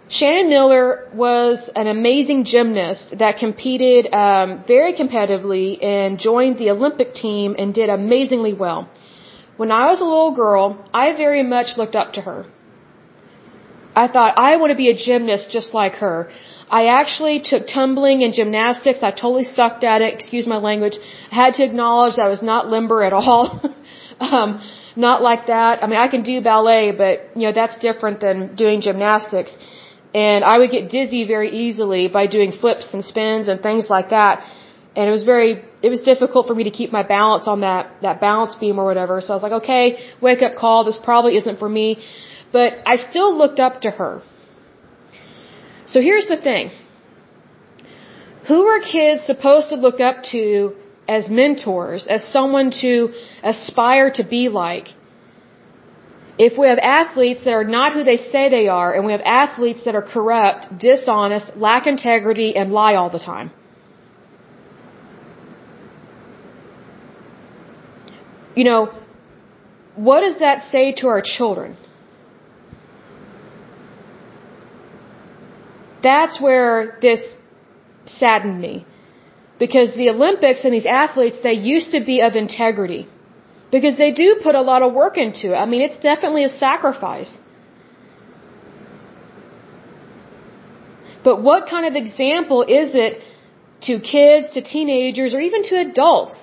Shannon 0.09 0.51
Miller 0.51 1.09
was 1.15 1.59
an 1.75 1.87
amazing 1.87 2.45
gymnast 2.45 3.15
that 3.19 3.39
competed 3.39 4.13
um, 4.13 4.63
very 4.67 4.93
competitively 4.93 5.83
and 5.83 6.19
joined 6.19 6.59
the 6.59 6.69
Olympic 6.71 7.15
team 7.15 7.57
and 7.59 7.73
did 7.73 7.89
amazingly 7.89 8.53
well. 8.53 8.91
When 9.57 9.71
I 9.73 9.87
was 9.87 10.01
a 10.03 10.05
little 10.05 10.35
girl, 10.35 10.67
I 10.93 11.13
very 11.17 11.43
much 11.43 11.79
looked 11.79 11.97
up 11.97 12.13
to 12.15 12.21
her. 12.21 12.45
I 13.95 14.09
thought, 14.09 14.35
I 14.37 14.57
want 14.57 14.71
to 14.71 14.77
be 14.77 14.91
a 14.91 14.97
gymnast 14.97 15.51
just 15.51 15.73
like 15.73 15.95
her. 15.95 16.31
I 16.71 16.87
actually 17.01 17.41
took 17.41 17.67
tumbling 17.67 18.23
and 18.23 18.33
gymnastics. 18.35 19.03
I 19.03 19.11
totally 19.11 19.45
sucked 19.45 19.85
at 19.85 20.01
it. 20.03 20.15
Excuse 20.15 20.47
my 20.47 20.57
language. 20.57 20.97
I 21.31 21.35
had 21.35 21.55
to 21.55 21.65
acknowledge 21.65 22.19
I 22.19 22.29
was 22.29 22.43
not 22.43 22.69
limber 22.69 23.03
at 23.03 23.13
all. 23.13 23.61
um, 24.21 24.63
not 24.97 25.23
like 25.23 25.47
that. 25.47 25.83
I 25.83 25.87
mean, 25.87 25.99
I 25.99 26.09
can 26.09 26.23
do 26.23 26.41
ballet, 26.41 26.93
but 26.93 27.37
you 27.37 27.43
know, 27.47 27.53
that's 27.53 27.79
different 27.79 28.21
than 28.21 28.55
doing 28.57 28.81
gymnastics. 28.81 29.55
And 30.15 30.45
I 30.45 30.59
would 30.59 30.71
get 30.71 30.91
dizzy 30.91 31.27
very 31.27 31.51
easily 31.51 32.09
by 32.09 32.27
doing 32.27 32.53
flips 32.53 32.93
and 32.93 33.05
spins 33.05 33.49
and 33.49 33.63
things 33.63 33.89
like 33.89 34.11
that. 34.11 34.45
And 34.95 35.09
it 35.09 35.11
was 35.11 35.23
very, 35.23 35.65
it 35.83 35.89
was 35.89 36.01
difficult 36.01 36.47
for 36.47 36.55
me 36.55 36.65
to 36.65 36.71
keep 36.71 36.93
my 36.93 37.03
balance 37.03 37.47
on 37.47 37.61
that, 37.61 37.91
that 38.03 38.21
balance 38.21 38.55
beam 38.55 38.79
or 38.79 38.85
whatever. 38.85 39.23
So 39.23 39.33
I 39.33 39.37
was 39.37 39.43
like, 39.43 39.59
okay, 39.63 39.99
wake 40.21 40.43
up 40.43 40.57
call. 40.57 40.85
This 40.85 40.99
probably 41.03 41.37
isn't 41.39 41.59
for 41.59 41.69
me. 41.69 42.05
But 42.53 42.75
I 42.85 42.97
still 42.97 43.37
looked 43.37 43.59
up 43.59 43.81
to 43.83 43.91
her. 43.91 44.23
So 45.87 46.03
here's 46.03 46.27
the 46.27 46.37
thing. 46.37 46.71
Who 48.49 48.67
are 48.67 48.81
kids 48.81 49.25
supposed 49.25 49.71
to 49.71 49.77
look 49.77 50.01
up 50.01 50.25
to 50.33 50.77
as 51.09 51.29
mentors, 51.29 52.07
as 52.07 52.25
someone 52.25 52.71
to 52.81 53.13
aspire 53.43 54.11
to 54.13 54.25
be 54.25 54.49
like. 54.49 54.89
If 56.39 56.59
we 56.59 56.67
have 56.69 56.79
athletes 56.79 57.45
that 57.45 57.53
are 57.53 57.65
not 57.65 57.93
who 57.93 58.05
they 58.05 58.17
say 58.17 58.49
they 58.49 58.69
are, 58.69 58.95
and 58.95 59.05
we 59.05 59.13
have 59.13 59.21
athletes 59.25 59.85
that 59.85 59.95
are 59.95 60.03
corrupt, 60.03 60.79
dishonest, 60.79 61.57
lack 61.57 61.87
integrity, 61.87 62.57
and 62.57 62.73
lie 62.73 62.95
all 62.95 63.11
the 63.11 63.19
time. 63.19 63.51
You 68.55 68.65
know, 68.65 68.93
what 69.95 70.21
does 70.21 70.39
that 70.39 70.71
say 70.71 70.93
to 71.01 71.09
our 71.09 71.23
children? 71.23 71.77
That's 76.03 76.41
where 76.41 76.99
this 77.01 77.23
saddened 78.07 78.61
me. 78.61 78.87
Because 79.63 79.89
the 80.03 80.09
Olympics 80.17 80.61
and 80.67 80.73
these 80.77 80.89
athletes, 81.03 81.37
they 81.49 81.57
used 81.75 81.91
to 81.97 82.01
be 82.11 82.17
of 82.29 82.35
integrity. 82.45 83.03
Because 83.75 83.97
they 83.97 84.13
do 84.23 84.29
put 84.47 84.55
a 84.63 84.65
lot 84.71 84.81
of 84.87 84.93
work 85.03 85.17
into 85.25 85.47
it. 85.53 85.59
I 85.65 85.67
mean, 85.73 85.83
it's 85.87 86.01
definitely 86.11 86.45
a 86.45 86.55
sacrifice. 86.65 87.33
But 91.27 91.37
what 91.49 91.69
kind 91.75 91.87
of 91.91 91.95
example 92.05 92.63
is 92.81 92.89
it 93.07 93.13
to 93.87 93.93
kids, 94.15 94.51
to 94.55 94.63
teenagers, 94.75 95.33
or 95.37 95.41
even 95.49 95.63
to 95.71 95.77
adults? 95.89 96.37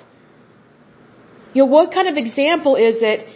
You 1.54 1.64
know, 1.64 1.72
what 1.78 1.92
kind 1.98 2.08
of 2.14 2.16
example 2.26 2.78
is 2.90 2.96
it 3.12 3.28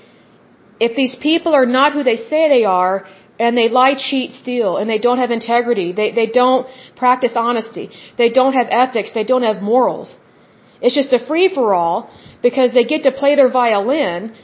if 0.80 0.96
these 1.02 1.16
people 1.28 1.54
are 1.60 1.70
not 1.78 1.92
who 1.92 2.04
they 2.12 2.20
say 2.32 2.42
they 2.58 2.66
are 2.80 2.96
and 3.40 3.58
they 3.58 3.68
lie, 3.70 3.96
cheat, 3.96 4.34
steal, 4.34 4.78
and 4.78 4.90
they 4.90 5.00
don't 5.00 5.18
have 5.18 5.32
integrity. 5.32 5.92
They, 5.92 6.12
they 6.12 6.28
don't 6.28 6.68
practice 6.96 7.32
honesty. 7.36 7.90
They 8.18 8.30
don't 8.30 8.54
have 8.54 8.68
ethics. 8.70 9.12
They 9.14 9.24
don't 9.24 9.44
have 9.44 9.62
morals. 9.62 10.16
It's 10.82 10.96
just 10.96 11.14
a 11.14 11.26
free 11.26 11.50
for 11.54 11.74
all 11.74 12.12
because 12.42 12.74
they 12.74 12.84
get 12.84 13.04
to 13.04 13.12
play 13.12 13.36
their 13.36 13.50
violin 13.50 14.36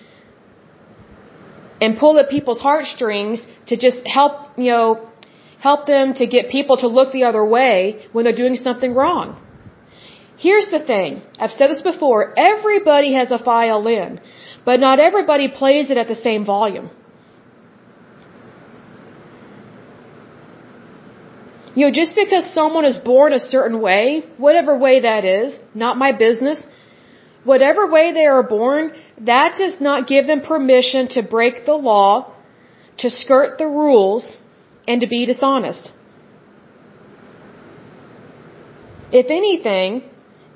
and 1.81 1.97
pull 1.97 2.17
at 2.19 2.29
people's 2.29 2.59
heartstrings 2.59 3.41
to 3.67 3.77
just 3.77 4.07
help, 4.07 4.57
you 4.57 4.71
know, 4.71 5.07
help 5.59 5.85
them 5.85 6.13
to 6.15 6.25
get 6.25 6.49
people 6.49 6.77
to 6.77 6.87
look 6.87 7.11
the 7.11 7.23
other 7.23 7.45
way 7.45 8.07
when 8.13 8.23
they're 8.25 8.41
doing 8.43 8.55
something 8.55 8.93
wrong. 8.93 9.37
Here's 10.37 10.67
the 10.67 10.79
thing. 10.79 11.21
I've 11.37 11.51
said 11.51 11.69
this 11.69 11.81
before. 11.81 12.33
Everybody 12.37 13.13
has 13.13 13.29
a 13.29 13.37
violin, 13.37 14.21
but 14.63 14.79
not 14.79 14.99
everybody 14.99 15.49
plays 15.49 15.91
it 15.91 15.97
at 15.97 16.07
the 16.07 16.15
same 16.15 16.45
volume. 16.45 16.89
You 21.79 21.85
know, 21.85 21.93
just 21.93 22.13
because 22.21 22.45
someone 22.53 22.83
is 22.83 22.97
born 22.97 23.31
a 23.31 23.39
certain 23.39 23.79
way, 23.79 24.05
whatever 24.45 24.71
way 24.85 24.95
that 25.09 25.23
is, 25.23 25.57
not 25.83 25.97
my 25.97 26.11
business, 26.11 26.61
whatever 27.51 27.83
way 27.87 28.11
they 28.17 28.25
are 28.25 28.43
born, 28.43 28.91
that 29.31 29.57
does 29.57 29.75
not 29.79 30.05
give 30.05 30.27
them 30.31 30.41
permission 30.41 31.07
to 31.15 31.21
break 31.35 31.65
the 31.65 31.77
law, 31.91 32.33
to 32.97 33.09
skirt 33.09 33.57
the 33.59 33.67
rules, 33.83 34.25
and 34.89 34.99
to 34.99 35.07
be 35.07 35.25
dishonest. 35.25 35.93
If 39.21 39.27
anything, 39.39 40.03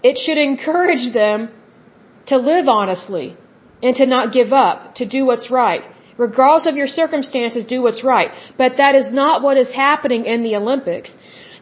it 0.10 0.18
should 0.18 0.38
encourage 0.38 1.14
them 1.14 1.50
to 2.32 2.36
live 2.52 2.68
honestly 2.68 3.38
and 3.82 3.96
to 3.96 4.06
not 4.06 4.34
give 4.34 4.52
up, 4.52 4.96
to 4.96 5.06
do 5.08 5.26
what's 5.26 5.50
right. 5.50 5.86
Regardless 6.18 6.66
of 6.68 6.76
your 6.76 6.88
circumstances, 6.88 7.66
do 7.66 7.82
what's 7.82 8.04
right. 8.04 8.32
But 8.58 8.78
that 8.78 8.96
is 8.96 9.12
not 9.12 9.42
what 9.42 9.58
is 9.58 9.72
happening 9.72 10.26
in 10.26 10.44
the 10.44 10.56
Olympics. 10.56 11.12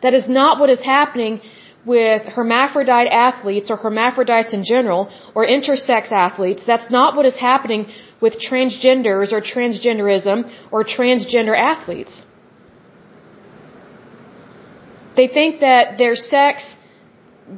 That 0.02 0.14
is 0.14 0.28
not 0.28 0.60
what 0.60 0.70
is 0.70 0.82
happening 0.82 1.42
with 1.86 2.22
hermaphrodite 2.24 3.10
athletes 3.10 3.72
or 3.72 3.78
hermaphrodites 3.78 4.54
in 4.54 4.64
general 4.64 5.12
or 5.34 5.46
intersex 5.46 6.12
athletes. 6.12 6.64
That's 6.66 6.92
not 6.92 7.16
what 7.16 7.26
is 7.26 7.36
happening 7.36 7.88
with 8.20 8.40
transgenders 8.40 9.32
or 9.32 9.42
transgenderism 9.42 10.52
or 10.72 10.84
transgender 10.84 11.58
athletes. 11.58 12.22
They 15.16 15.28
think 15.28 15.62
that 15.62 15.98
their 15.98 16.16
sex 16.16 16.66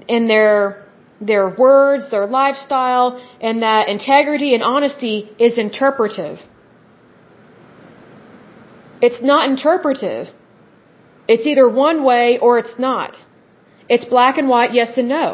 and 0.08 0.29
their 0.29 0.84
their 1.21 1.47
words, 1.47 2.10
their 2.12 2.25
lifestyle, 2.25 3.21
and 3.39 3.62
that 3.62 3.88
integrity 3.88 4.53
and 4.53 4.63
honesty 4.63 5.29
is 5.39 5.58
interpretive. 5.58 6.39
It's 9.05 9.21
not 9.31 9.49
interpretive. 9.51 10.25
It's 11.33 11.45
either 11.51 11.67
one 11.87 12.03
way 12.09 12.25
or 12.45 12.51
it's 12.61 12.77
not. 12.89 13.11
It's 13.93 14.05
black 14.15 14.37
and 14.41 14.47
white, 14.53 14.73
yes 14.79 14.91
and 15.01 15.09
no. 15.09 15.25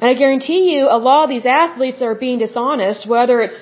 And 0.00 0.08
I 0.12 0.14
guarantee 0.22 0.62
you, 0.72 0.82
a 0.98 1.00
lot 1.08 1.24
of 1.24 1.30
these 1.34 1.46
athletes 1.62 2.00
are 2.06 2.14
being 2.26 2.38
dishonest, 2.44 3.08
whether 3.14 3.36
it's 3.46 3.60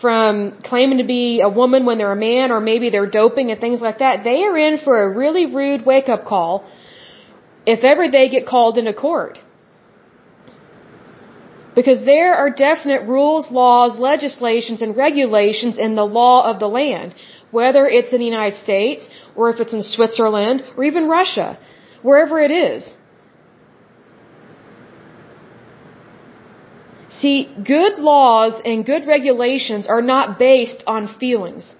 from 0.00 0.30
claiming 0.70 0.98
to 0.98 1.08
be 1.16 1.24
a 1.48 1.50
woman 1.62 1.84
when 1.84 1.98
they're 1.98 2.18
a 2.20 2.24
man 2.30 2.50
or 2.50 2.60
maybe 2.60 2.88
they're 2.88 3.12
doping 3.22 3.50
and 3.50 3.60
things 3.60 3.80
like 3.86 3.98
that, 3.98 4.24
they 4.24 4.38
are 4.48 4.56
in 4.66 4.78
for 4.86 4.94
a 5.02 5.08
really 5.22 5.46
rude 5.60 5.84
wake 5.84 6.08
up 6.08 6.24
call 6.24 6.52
if 7.66 7.84
ever 7.92 8.08
they 8.08 8.26
get 8.36 8.46
called 8.46 8.78
into 8.78 8.94
court. 8.94 9.38
Because 11.74 12.00
there 12.04 12.32
are 12.34 12.50
definite 12.50 13.02
rules, 13.16 13.50
laws, 13.50 13.98
legislations, 13.98 14.80
and 14.82 14.96
regulations 14.96 15.78
in 15.78 15.94
the 15.94 16.08
law 16.20 16.38
of 16.50 16.58
the 16.58 16.70
land, 16.80 17.14
whether 17.50 17.86
it's 17.88 18.12
in 18.12 18.20
the 18.20 18.30
United 18.36 18.58
States, 18.58 19.08
or 19.34 19.50
if 19.50 19.60
it's 19.60 19.72
in 19.72 19.82
Switzerland, 19.82 20.62
or 20.76 20.84
even 20.84 21.08
Russia, 21.08 21.58
wherever 22.02 22.40
it 22.40 22.50
is. 22.50 22.88
See, 27.10 27.38
good 27.76 27.98
laws 27.98 28.54
and 28.64 28.86
good 28.86 29.06
regulations 29.06 29.86
are 29.86 30.00
not 30.00 30.38
based 30.38 30.82
on 30.86 31.08
feelings. 31.08 31.74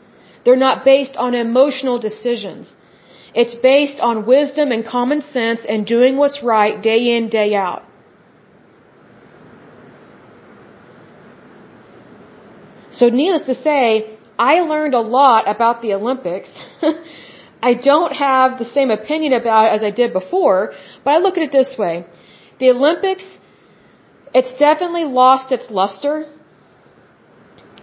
They're 0.45 0.65
not 0.69 0.85
based 0.85 1.17
on 1.17 1.35
emotional 1.35 1.99
decisions. 1.99 2.73
It's 3.35 3.55
based 3.55 4.01
on 4.01 4.27
wisdom 4.27 4.73
and 4.73 4.85
common 4.85 5.23
sense 5.23 5.65
and 5.65 5.87
doing 5.87 6.17
what's 6.17 6.43
right 6.43 6.83
day 6.83 7.17
in, 7.17 7.29
day 7.29 7.55
out. 7.55 7.85
So 12.91 13.09
needless 13.09 13.45
to 13.47 13.55
say, 13.55 14.19
I 14.41 14.61
learned 14.73 14.95
a 14.95 15.05
lot 15.19 15.49
about 15.55 15.83
the 15.83 15.93
Olympics. 15.93 16.51
I 17.71 17.75
don't 17.75 18.15
have 18.27 18.59
the 18.59 18.65
same 18.65 18.91
opinion 18.91 19.35
about 19.35 19.67
it 19.67 19.73
as 19.77 19.83
I 19.89 19.91
did 19.91 20.15
before, 20.15 20.73
but 21.05 21.11
I 21.15 21.19
look 21.19 21.37
at 21.37 21.43
it 21.49 21.53
this 21.53 21.75
way. 21.79 22.07
The 22.59 22.71
Olympics, 22.71 23.27
it's 24.33 24.53
definitely 24.59 25.05
lost 25.05 25.53
its 25.53 25.71
luster. 25.71 26.15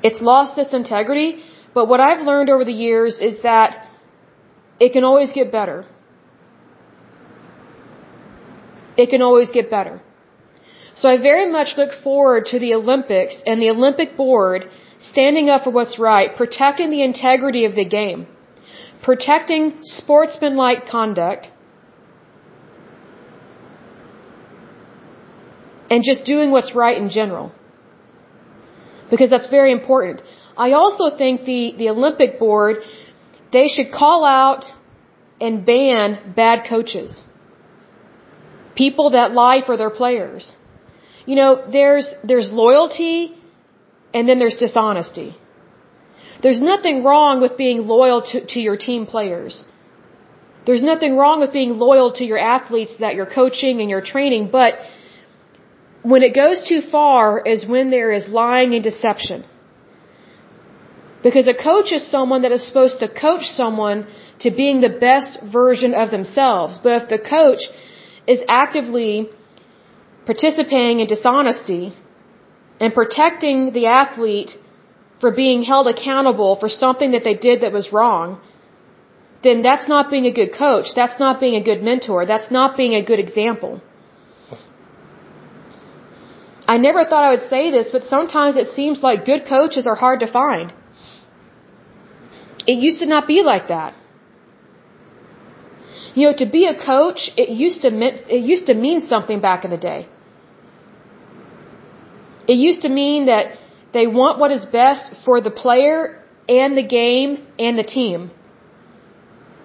It's 0.01 0.19
lost 0.21 0.57
its 0.57 0.73
integrity, 0.73 1.43
but 1.75 1.87
what 1.87 1.99
I've 1.99 2.25
learned 2.25 2.49
over 2.49 2.65
the 2.65 2.79
years 2.87 3.19
is 3.21 3.35
that 3.43 3.87
it 4.79 4.93
can 4.93 5.03
always 5.03 5.31
get 5.31 5.51
better. 5.51 5.85
It 8.97 9.11
can 9.11 9.21
always 9.21 9.51
get 9.51 9.69
better. 9.69 10.01
So 10.95 11.07
I 11.07 11.17
very 11.21 11.51
much 11.51 11.77
look 11.77 11.91
forward 12.03 12.47
to 12.47 12.57
the 12.57 12.73
Olympics 12.73 13.35
and 13.45 13.61
the 13.61 13.69
Olympic 13.69 14.17
board 14.17 14.69
standing 14.99 15.49
up 15.49 15.63
for 15.63 15.69
what's 15.69 15.99
right, 15.99 16.35
protecting 16.35 16.89
the 16.89 17.03
integrity 17.03 17.65
of 17.65 17.75
the 17.75 17.85
game, 17.85 18.27
protecting 19.03 19.77
sportsmanlike 19.81 20.87
conduct, 20.87 21.49
and 25.89 26.03
just 26.03 26.25
doing 26.25 26.51
what's 26.51 26.73
right 26.75 26.97
in 26.97 27.09
general. 27.09 27.53
Because 29.09 29.29
that's 29.29 29.47
very 29.47 29.71
important. 29.71 30.21
I 30.57 30.71
also 30.73 31.15
think 31.15 31.45
the, 31.45 31.73
the 31.77 31.89
Olympic 31.89 32.39
board, 32.39 32.77
they 33.53 33.67
should 33.67 33.91
call 33.91 34.25
out 34.25 34.65
and 35.39 35.65
ban 35.65 36.33
bad 36.35 36.67
coaches. 36.67 37.21
People 38.75 39.11
that 39.11 39.31
lie 39.31 39.61
for 39.65 39.77
their 39.77 39.89
players. 39.89 40.51
You 41.25 41.35
know, 41.35 41.63
there's, 41.71 42.09
there's 42.23 42.51
loyalty 42.51 43.36
and 44.13 44.27
then 44.27 44.39
there's 44.39 44.55
dishonesty. 44.55 45.35
There's 46.43 46.61
nothing 46.61 47.03
wrong 47.03 47.41
with 47.41 47.57
being 47.57 47.87
loyal 47.87 48.21
to, 48.29 48.45
to 48.53 48.59
your 48.59 48.77
team 48.77 49.05
players. 49.05 49.63
There's 50.65 50.83
nothing 50.83 51.15
wrong 51.17 51.39
with 51.39 51.51
being 51.53 51.77
loyal 51.79 52.13
to 52.19 52.23
your 52.25 52.37
athletes 52.37 52.95
that 52.99 53.15
you're 53.15 53.33
coaching 53.41 53.81
and 53.81 53.89
you're 53.89 54.07
training, 54.15 54.49
but 54.51 54.73
when 56.03 56.23
it 56.23 56.33
goes 56.35 56.67
too 56.67 56.81
far 56.81 57.41
is 57.53 57.65
when 57.65 57.89
there 57.89 58.11
is 58.11 58.27
lying 58.27 58.73
and 58.75 58.83
deception. 58.83 59.45
Because 61.23 61.47
a 61.47 61.53
coach 61.53 61.91
is 61.91 62.05
someone 62.15 62.43
that 62.43 62.51
is 62.51 62.65
supposed 62.67 62.99
to 62.99 63.07
coach 63.07 63.45
someone 63.61 64.07
to 64.39 64.51
being 64.51 64.81
the 64.81 64.93
best 65.07 65.41
version 65.41 65.93
of 65.93 66.11
themselves. 66.11 66.79
But 66.83 67.01
if 67.01 67.09
the 67.09 67.19
coach 67.19 67.63
is 68.27 68.39
actively 68.47 69.29
participating 70.25 70.99
in 70.99 71.07
dishonesty, 71.07 71.93
and 72.79 72.93
protecting 72.93 73.73
the 73.73 73.85
athlete 73.87 74.51
for 75.19 75.31
being 75.31 75.63
held 75.63 75.87
accountable 75.87 76.55
for 76.55 76.69
something 76.69 77.11
that 77.11 77.23
they 77.23 77.33
did 77.33 77.61
that 77.61 77.71
was 77.71 77.91
wrong, 77.91 78.39
then 79.43 79.61
that's 79.61 79.87
not 79.87 80.09
being 80.09 80.25
a 80.25 80.33
good 80.39 80.53
coach. 80.53 80.87
That's 80.95 81.19
not 81.19 81.39
being 81.39 81.55
a 81.55 81.63
good 81.63 81.81
mentor. 81.81 82.25
That's 82.25 82.51
not 82.51 82.77
being 82.77 82.93
a 82.93 83.03
good 83.03 83.19
example. 83.19 83.81
I 86.67 86.77
never 86.77 87.05
thought 87.05 87.23
I 87.23 87.29
would 87.35 87.47
say 87.49 87.71
this, 87.71 87.91
but 87.91 88.03
sometimes 88.03 88.57
it 88.57 88.67
seems 88.79 89.01
like 89.01 89.25
good 89.25 89.45
coaches 89.47 89.87
are 89.87 89.95
hard 89.95 90.19
to 90.19 90.27
find. 90.27 90.73
It 92.67 92.77
used 92.87 92.99
to 92.99 93.05
not 93.05 93.27
be 93.27 93.41
like 93.41 93.69
that. 93.69 93.93
You 96.13 96.23
know, 96.27 96.35
to 96.43 96.45
be 96.45 96.65
a 96.65 96.75
coach, 96.75 97.31
it 97.37 97.49
used 97.49 97.81
to 97.83 97.89
mean, 97.89 98.15
it 98.37 98.43
used 98.53 98.65
to 98.67 98.73
mean 98.73 99.01
something 99.01 99.39
back 99.39 99.63
in 99.63 99.71
the 99.71 99.77
day. 99.77 100.07
It 102.47 102.57
used 102.57 102.81
to 102.83 102.89
mean 102.89 103.25
that 103.25 103.45
they 103.93 104.07
want 104.07 104.39
what 104.39 104.51
is 104.51 104.65
best 104.65 105.03
for 105.25 105.41
the 105.41 105.51
player 105.51 106.23
and 106.47 106.77
the 106.77 106.83
game 106.83 107.45
and 107.59 107.77
the 107.77 107.83
team. 107.83 108.31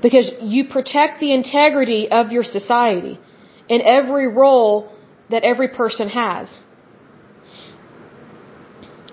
Because 0.01 0.31
you 0.41 0.65
protect 0.69 1.21
the 1.21 1.33
integrity 1.33 2.11
of 2.11 2.33
your 2.33 2.43
society 2.43 3.21
in 3.69 3.81
every 3.83 4.27
role 4.27 4.93
that 5.31 5.45
every 5.45 5.69
person 5.69 6.09
has. 6.09 6.59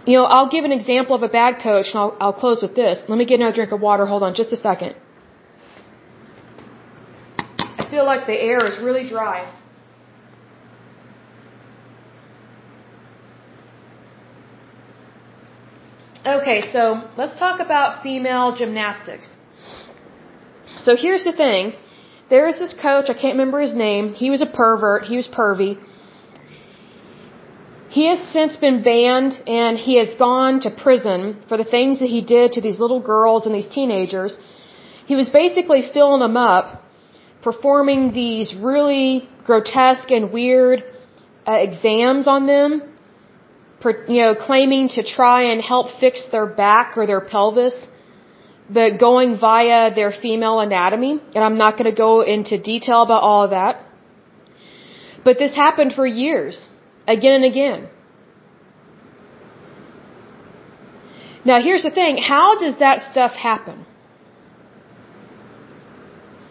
You 0.05 0.13
know, 0.17 0.25
I'll 0.25 0.49
give 0.49 0.65
an 0.65 0.71
example 0.71 1.15
of 1.15 1.21
a 1.21 1.27
bad 1.27 1.61
coach 1.61 1.87
and 1.91 1.99
I'll, 1.99 2.17
I'll 2.19 2.33
close 2.33 2.61
with 2.63 2.75
this. 2.75 2.97
Let 3.07 3.17
me 3.17 3.25
get 3.25 3.39
another 3.39 3.55
drink 3.55 3.71
of 3.71 3.79
water. 3.79 4.05
Hold 4.07 4.23
on 4.23 4.33
just 4.33 4.51
a 4.51 4.57
second. 4.57 4.95
I 7.77 7.87
feel 7.91 8.05
like 8.05 8.25
the 8.25 8.33
air 8.33 8.57
is 8.65 8.83
really 8.83 9.07
dry. 9.07 9.58
Okay, 16.37 16.61
so 16.71 16.81
let's 17.17 17.35
talk 17.39 17.59
about 17.59 18.03
female 18.03 18.55
gymnastics. 18.55 19.27
So 20.77 20.95
here's 20.95 21.23
the 21.23 21.31
thing. 21.31 21.73
There 22.29 22.47
is 22.47 22.59
this 22.59 22.75
coach, 22.87 23.05
I 23.09 23.15
can't 23.21 23.35
remember 23.37 23.59
his 23.59 23.73
name. 23.73 24.13
He 24.13 24.29
was 24.29 24.41
a 24.43 24.45
pervert. 24.45 25.05
He 25.11 25.15
was 25.17 25.27
pervy. 25.27 25.71
He 27.89 28.05
has 28.11 28.19
since 28.35 28.57
been 28.57 28.83
banned 28.83 29.33
and 29.47 29.75
he 29.79 29.97
has 30.01 30.13
gone 30.27 30.59
to 30.65 30.69
prison 30.69 31.21
for 31.47 31.57
the 31.57 31.69
things 31.75 31.97
that 32.01 32.09
he 32.15 32.21
did 32.21 32.51
to 32.53 32.61
these 32.61 32.79
little 32.83 33.01
girls 33.13 33.47
and 33.47 33.55
these 33.55 33.71
teenagers. 33.77 34.37
He 35.07 35.15
was 35.15 35.29
basically 35.29 35.81
filling 35.95 36.19
them 36.19 36.37
up, 36.37 36.83
performing 37.41 38.13
these 38.13 38.53
really 38.53 39.27
grotesque 39.45 40.11
and 40.11 40.31
weird 40.31 40.83
uh, 41.47 41.53
exams 41.53 42.27
on 42.27 42.45
them 42.45 42.71
you 43.83 44.21
know, 44.23 44.35
claiming 44.35 44.89
to 44.89 45.03
try 45.03 45.51
and 45.51 45.61
help 45.61 45.99
fix 45.99 46.25
their 46.31 46.45
back 46.45 46.97
or 46.97 47.05
their 47.07 47.21
pelvis, 47.21 47.87
but 48.69 48.99
going 48.99 49.37
via 49.37 49.93
their 49.93 50.11
female 50.11 50.59
anatomy. 50.59 51.21
And 51.33 51.43
I'm 51.43 51.57
not 51.57 51.77
going 51.77 51.89
to 51.89 51.97
go 52.07 52.21
into 52.21 52.57
detail 52.57 53.01
about 53.01 53.23
all 53.23 53.43
of 53.45 53.51
that. 53.51 53.85
But 55.23 55.37
this 55.37 55.53
happened 55.53 55.93
for 55.93 56.05
years, 56.05 56.67
again 57.07 57.33
and 57.33 57.45
again. 57.45 57.89
Now 61.45 61.61
here's 61.61 61.83
the 61.83 61.91
thing, 61.91 62.17
how 62.17 62.57
does 62.57 62.79
that 62.79 63.11
stuff 63.11 63.31
happen? 63.31 63.85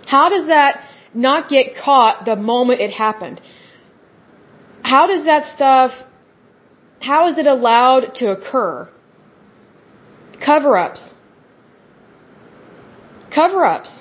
How 0.07 0.29
does 0.31 0.47
that 0.47 0.81
not 1.12 1.49
get 1.51 1.77
caught 1.77 2.25
the 2.25 2.37
moment 2.37 2.81
it 2.81 2.91
happened? 2.91 3.41
How 4.83 5.07
does 5.07 5.25
that 5.25 5.55
stuff 5.55 5.93
how 7.00 7.28
is 7.28 7.38
it 7.38 7.46
allowed 7.46 8.14
to 8.16 8.30
occur? 8.30 8.88
Cover 10.44 10.76
ups. 10.76 11.02
Cover 13.34 13.64
ups. 13.64 13.98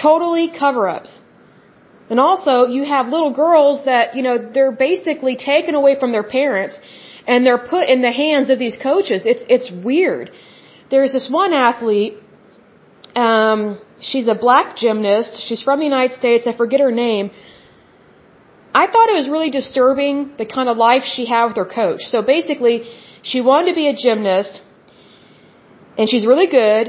Totally 0.00 0.50
cover 0.50 0.88
ups. 0.88 1.20
And 2.10 2.18
also, 2.20 2.66
you 2.66 2.84
have 2.84 3.08
little 3.08 3.32
girls 3.32 3.84
that, 3.84 4.14
you 4.14 4.22
know, 4.22 4.38
they're 4.38 4.72
basically 4.72 5.36
taken 5.36 5.74
away 5.74 5.98
from 5.98 6.12
their 6.12 6.22
parents 6.22 6.78
and 7.26 7.44
they're 7.44 7.58
put 7.58 7.88
in 7.88 8.00
the 8.00 8.12
hands 8.12 8.48
of 8.48 8.58
these 8.58 8.78
coaches. 8.82 9.22
It's, 9.26 9.44
it's 9.48 9.70
weird. 9.70 10.30
There's 10.90 11.12
this 11.12 11.28
one 11.30 11.52
athlete, 11.52 12.14
um, 13.14 13.80
she's 14.00 14.28
a 14.28 14.34
black 14.34 14.76
gymnast. 14.76 15.40
She's 15.46 15.62
from 15.62 15.78
the 15.80 15.84
United 15.84 16.16
States. 16.16 16.46
I 16.46 16.54
forget 16.56 16.80
her 16.80 16.92
name 16.92 17.30
I 18.80 18.84
thought 18.92 19.08
it 19.12 19.18
was 19.22 19.28
really 19.34 19.50
disturbing 19.60 20.14
the 20.40 20.46
kind 20.56 20.68
of 20.72 20.76
life 20.88 21.04
she 21.14 21.24
had 21.32 21.44
with 21.48 21.58
her 21.62 21.70
coach. 21.80 22.02
So 22.12 22.18
basically, 22.34 22.76
she 23.30 23.40
wanted 23.50 23.68
to 23.72 23.76
be 23.82 23.86
a 23.88 23.96
gymnast, 24.04 24.60
and 25.98 26.04
she's 26.10 26.26
really 26.32 26.48
good, 26.60 26.84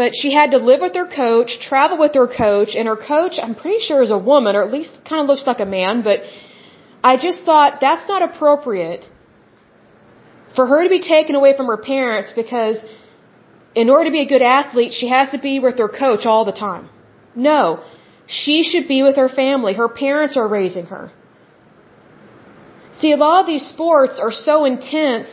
but 0.00 0.10
she 0.20 0.30
had 0.38 0.50
to 0.54 0.58
live 0.70 0.80
with 0.86 0.94
her 1.00 1.08
coach, 1.24 1.50
travel 1.68 1.96
with 2.04 2.14
her 2.20 2.28
coach, 2.44 2.70
and 2.78 2.88
her 2.92 3.00
coach, 3.14 3.34
I'm 3.44 3.54
pretty 3.62 3.80
sure 3.86 4.02
is 4.08 4.14
a 4.20 4.22
woman, 4.32 4.56
or 4.56 4.62
at 4.66 4.72
least 4.78 4.92
kind 5.08 5.20
of 5.22 5.26
looks 5.30 5.46
like 5.50 5.60
a 5.66 5.70
man, 5.78 6.02
but 6.08 6.18
I 7.10 7.12
just 7.26 7.44
thought 7.48 7.78
that's 7.86 8.06
not 8.12 8.22
appropriate 8.28 9.08
for 10.56 10.64
her 10.70 10.80
to 10.86 10.90
be 10.98 11.02
taken 11.16 11.34
away 11.40 11.52
from 11.56 11.66
her 11.72 11.80
parents 11.94 12.32
because 12.42 12.78
in 13.82 13.90
order 13.90 14.06
to 14.10 14.14
be 14.18 14.22
a 14.28 14.30
good 14.34 14.42
athlete, 14.42 14.92
she 15.00 15.08
has 15.16 15.28
to 15.34 15.38
be 15.38 15.54
with 15.66 15.78
her 15.84 15.90
coach 16.04 16.26
all 16.26 16.44
the 16.50 16.58
time. 16.66 16.88
No. 17.50 17.62
She 18.26 18.62
should 18.62 18.88
be 18.88 19.02
with 19.02 19.16
her 19.16 19.28
family. 19.28 19.74
Her 19.74 19.88
parents 19.88 20.36
are 20.36 20.48
raising 20.48 20.86
her. 20.86 21.12
See, 22.92 23.12
a 23.12 23.16
lot 23.16 23.40
of 23.40 23.46
these 23.46 23.66
sports 23.66 24.18
are 24.18 24.32
so 24.32 24.64
intense 24.64 25.28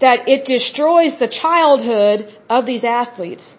that 0.00 0.28
it 0.28 0.44
destroys 0.44 1.18
the 1.18 1.28
childhood 1.28 2.28
of 2.48 2.66
these 2.66 2.84
athletes. 2.84 3.54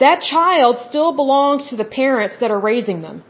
That 0.00 0.20
child 0.20 0.78
still 0.88 1.12
belongs 1.14 1.70
to 1.70 1.76
the 1.76 1.84
parents 1.84 2.36
that 2.40 2.50
are 2.50 2.60
raising 2.60 3.02
them. 3.02 3.22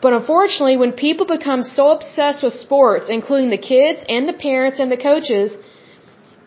But 0.00 0.12
unfortunately, 0.12 0.76
when 0.76 0.92
people 0.92 1.26
become 1.26 1.62
so 1.62 1.90
obsessed 1.90 2.42
with 2.42 2.54
sports, 2.54 3.08
including 3.08 3.50
the 3.50 3.58
kids 3.58 4.04
and 4.08 4.28
the 4.28 4.32
parents 4.32 4.80
and 4.80 4.90
the 4.90 4.96
coaches, 4.96 5.56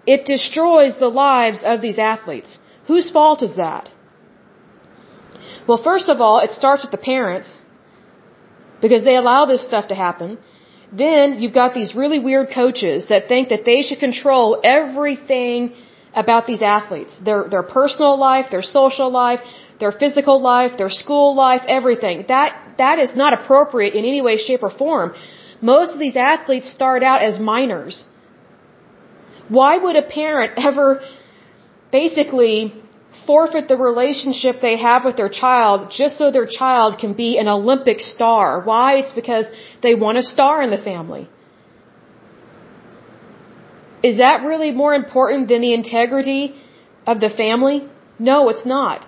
it 0.05 0.25
destroys 0.25 0.97
the 0.97 1.09
lives 1.09 1.61
of 1.63 1.81
these 1.81 1.97
athletes. 1.97 2.57
Whose 2.87 3.09
fault 3.09 3.43
is 3.43 3.55
that? 3.55 3.89
Well, 5.67 5.81
first 5.89 6.09
of 6.09 6.21
all, 6.21 6.39
it 6.39 6.51
starts 6.51 6.83
with 6.83 6.91
the 6.91 7.03
parents 7.13 7.49
because 8.81 9.03
they 9.03 9.15
allow 9.15 9.45
this 9.45 9.65
stuff 9.65 9.87
to 9.89 9.95
happen. 9.95 10.37
Then 10.91 11.39
you've 11.41 11.53
got 11.53 11.73
these 11.73 11.93
really 11.95 12.19
weird 12.19 12.49
coaches 12.53 13.07
that 13.09 13.27
think 13.27 13.49
that 13.49 13.65
they 13.65 13.81
should 13.81 13.99
control 13.99 14.59
everything 14.63 15.73
about 16.13 16.47
these 16.47 16.61
athletes. 16.61 17.17
Their, 17.23 17.49
their 17.49 17.63
personal 17.63 18.17
life, 18.17 18.45
their 18.49 18.63
social 18.63 19.09
life, 19.11 19.41
their 19.79 19.91
physical 19.91 20.41
life, 20.41 20.71
their 20.77 20.89
school 20.89 21.35
life, 21.35 21.61
everything. 21.67 22.25
That, 22.27 22.75
that 22.77 22.99
is 22.99 23.15
not 23.15 23.33
appropriate 23.39 23.93
in 23.93 24.05
any 24.05 24.21
way, 24.21 24.37
shape, 24.37 24.63
or 24.63 24.71
form. 24.71 25.13
Most 25.61 25.93
of 25.93 25.99
these 25.99 26.15
athletes 26.15 26.71
start 26.71 27.03
out 27.03 27.21
as 27.21 27.39
minors. 27.39 28.05
Why 29.49 29.77
would 29.77 29.95
a 29.95 30.03
parent 30.03 30.53
ever 30.69 31.01
basically 31.91 32.73
forfeit 33.27 33.67
the 33.67 33.77
relationship 33.77 34.61
they 34.61 34.77
have 34.77 35.05
with 35.07 35.17
their 35.21 35.33
child 35.43 35.91
just 35.99 36.17
so 36.17 36.31
their 36.31 36.49
child 36.59 36.97
can 37.01 37.13
be 37.13 37.29
an 37.37 37.47
Olympic 37.47 37.99
star? 37.99 38.63
Why? 38.69 38.87
It's 39.01 39.13
because 39.21 39.45
they 39.83 39.93
want 39.95 40.17
a 40.17 40.23
star 40.23 40.55
in 40.65 40.71
the 40.77 40.83
family. 40.91 41.29
Is 44.09 44.17
that 44.23 44.45
really 44.51 44.71
more 44.71 44.93
important 45.03 45.49
than 45.49 45.61
the 45.61 45.73
integrity 45.73 46.55
of 47.05 47.19
the 47.19 47.29
family? 47.29 47.77
No, 48.19 48.49
it's 48.49 48.65
not. 48.65 49.05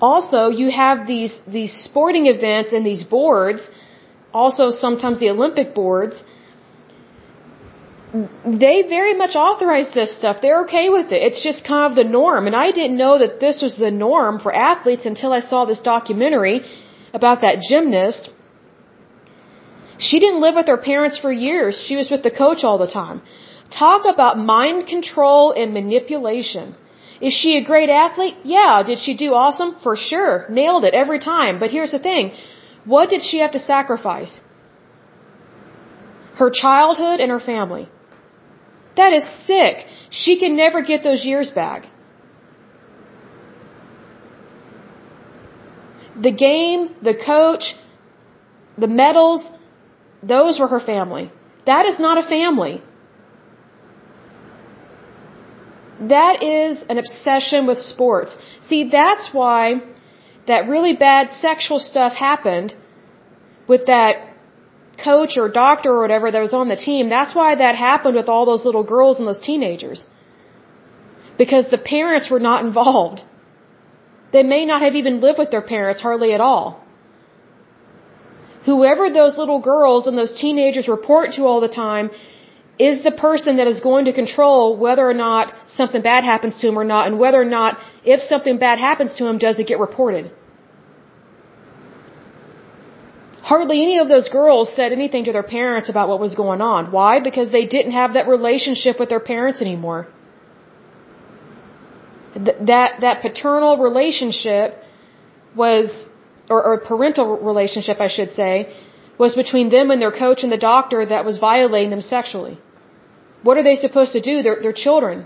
Also, 0.00 0.48
you 0.48 0.70
have 0.70 1.06
these, 1.06 1.34
these 1.46 1.72
sporting 1.86 2.26
events 2.26 2.72
and 2.72 2.84
these 2.86 3.04
boards, 3.04 3.62
also 4.32 4.70
sometimes 4.70 5.20
the 5.20 5.28
Olympic 5.28 5.74
boards, 5.74 6.22
they 8.12 8.82
very 8.88 9.14
much 9.16 9.36
authorize 9.36 9.92
this 9.94 10.12
stuff. 10.16 10.38
They're 10.42 10.62
okay 10.62 10.88
with 10.88 11.12
it. 11.12 11.22
It's 11.22 11.42
just 11.42 11.64
kind 11.64 11.90
of 11.90 11.96
the 11.96 12.10
norm. 12.10 12.46
And 12.48 12.56
I 12.56 12.72
didn't 12.72 12.96
know 12.96 13.18
that 13.18 13.38
this 13.38 13.62
was 13.62 13.76
the 13.76 13.90
norm 13.90 14.40
for 14.40 14.52
athletes 14.52 15.06
until 15.06 15.32
I 15.32 15.40
saw 15.40 15.64
this 15.64 15.78
documentary 15.78 16.62
about 17.12 17.40
that 17.42 17.60
gymnast. 17.68 18.30
She 19.98 20.18
didn't 20.18 20.40
live 20.40 20.56
with 20.56 20.66
her 20.66 20.78
parents 20.78 21.18
for 21.18 21.30
years. 21.30 21.80
She 21.86 21.96
was 21.96 22.10
with 22.10 22.22
the 22.22 22.30
coach 22.30 22.64
all 22.64 22.78
the 22.78 22.88
time. 22.88 23.22
Talk 23.70 24.02
about 24.12 24.38
mind 24.38 24.88
control 24.88 25.52
and 25.52 25.72
manipulation. 25.72 26.74
Is 27.20 27.32
she 27.32 27.56
a 27.56 27.64
great 27.64 27.90
athlete? 27.90 28.34
Yeah. 28.44 28.82
Did 28.84 28.98
she 28.98 29.14
do 29.14 29.34
awesome? 29.34 29.76
For 29.82 29.94
sure. 29.96 30.46
Nailed 30.48 30.84
it 30.84 30.94
every 30.94 31.20
time. 31.20 31.60
But 31.60 31.70
here's 31.70 31.92
the 31.92 32.00
thing. 32.00 32.32
What 32.84 33.10
did 33.10 33.22
she 33.22 33.38
have 33.38 33.52
to 33.52 33.60
sacrifice? 33.60 34.40
Her 36.36 36.50
childhood 36.50 37.20
and 37.20 37.30
her 37.30 37.40
family. 37.40 37.88
That 39.00 39.12
is 39.18 39.26
sick. 39.46 39.76
She 40.10 40.32
can 40.42 40.56
never 40.56 40.82
get 40.90 41.02
those 41.08 41.24
years 41.30 41.50
back. 41.62 41.86
The 46.26 46.32
game, 46.46 46.80
the 47.08 47.14
coach, 47.32 47.64
the 48.84 48.90
medals, 49.02 49.42
those 50.22 50.58
were 50.60 50.70
her 50.74 50.82
family. 50.92 51.26
That 51.70 51.86
is 51.90 51.98
not 52.06 52.18
a 52.22 52.26
family. 52.36 52.82
That 56.16 56.42
is 56.42 56.78
an 56.90 56.98
obsession 57.04 57.66
with 57.66 57.78
sports. 57.78 58.36
See, 58.68 58.82
that's 58.98 59.32
why 59.32 59.60
that 60.46 60.68
really 60.68 60.94
bad 60.96 61.30
sexual 61.46 61.80
stuff 61.90 62.12
happened 62.12 62.74
with 63.66 63.86
that 63.86 64.29
coach 65.04 65.36
or 65.36 65.48
doctor 65.48 65.90
or 65.96 66.00
whatever 66.02 66.30
that 66.30 66.42
was 66.48 66.54
on 66.60 66.68
the 66.68 66.76
team. 66.76 67.08
That's 67.08 67.34
why 67.34 67.54
that 67.54 67.74
happened 67.76 68.14
with 68.20 68.28
all 68.28 68.44
those 68.46 68.64
little 68.64 68.84
girls 68.94 69.18
and 69.18 69.26
those 69.26 69.44
teenagers. 69.50 70.04
Because 71.38 71.66
the 71.70 71.78
parents 71.78 72.30
were 72.30 72.44
not 72.50 72.64
involved. 72.64 73.22
They 74.32 74.42
may 74.42 74.64
not 74.64 74.82
have 74.82 74.94
even 74.94 75.20
lived 75.20 75.38
with 75.38 75.50
their 75.50 75.66
parents 75.74 76.00
hardly 76.00 76.32
at 76.32 76.40
all. 76.40 76.66
Whoever 78.66 79.10
those 79.10 79.38
little 79.38 79.60
girls 79.60 80.06
and 80.06 80.16
those 80.16 80.34
teenagers 80.38 80.86
report 80.86 81.32
to 81.36 81.44
all 81.44 81.60
the 81.60 81.74
time 81.84 82.10
is 82.88 83.02
the 83.02 83.10
person 83.10 83.56
that 83.58 83.66
is 83.66 83.80
going 83.80 84.04
to 84.06 84.12
control 84.12 84.76
whether 84.84 85.08
or 85.08 85.14
not 85.14 85.52
something 85.78 86.02
bad 86.02 86.24
happens 86.24 86.58
to 86.60 86.68
him 86.68 86.78
or 86.78 86.84
not, 86.84 87.06
and 87.08 87.18
whether 87.18 87.40
or 87.40 87.50
not, 87.58 87.78
if 88.04 88.20
something 88.22 88.58
bad 88.58 88.78
happens 88.78 89.16
to 89.16 89.26
him, 89.26 89.38
does 89.38 89.58
it 89.58 89.66
get 89.66 89.78
reported. 89.78 90.30
Hardly 93.50 93.78
any 93.86 93.96
of 94.02 94.08
those 94.14 94.28
girls 94.38 94.66
said 94.78 94.90
anything 94.98 95.24
to 95.28 95.32
their 95.36 95.48
parents 95.58 95.88
about 95.92 96.08
what 96.10 96.20
was 96.26 96.34
going 96.42 96.60
on. 96.72 96.92
Why? 96.96 97.12
Because 97.28 97.48
they 97.56 97.66
didn't 97.76 97.94
have 98.00 98.10
that 98.16 98.26
relationship 98.36 98.94
with 99.00 99.08
their 99.12 99.24
parents 99.32 99.58
anymore. 99.66 100.00
Th 102.34 102.52
that, 102.72 102.90
that 103.04 103.16
paternal 103.26 103.72
relationship 103.88 104.68
was, 105.62 105.84
or, 106.52 106.60
or 106.68 106.74
parental 106.92 107.26
relationship, 107.50 107.96
I 108.06 108.10
should 108.16 108.32
say, 108.40 108.52
was 109.22 109.32
between 109.42 109.66
them 109.76 109.86
and 109.92 109.98
their 110.04 110.16
coach 110.24 110.40
and 110.44 110.52
the 110.56 110.62
doctor 110.72 111.00
that 111.14 111.22
was 111.30 111.36
violating 111.48 111.90
them 111.94 112.04
sexually. 112.14 112.54
What 113.46 113.54
are 113.58 113.66
they 113.68 113.78
supposed 113.86 114.12
to 114.18 114.22
do? 114.30 114.34
They're, 114.44 114.58
they're 114.62 114.80
children. 114.86 115.16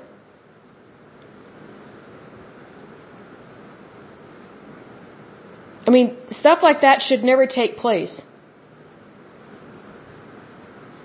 I 5.86 5.90
mean, 5.90 6.16
stuff 6.30 6.60
like 6.62 6.80
that 6.80 7.02
should 7.02 7.22
never 7.22 7.46
take 7.46 7.76
place. 7.76 8.20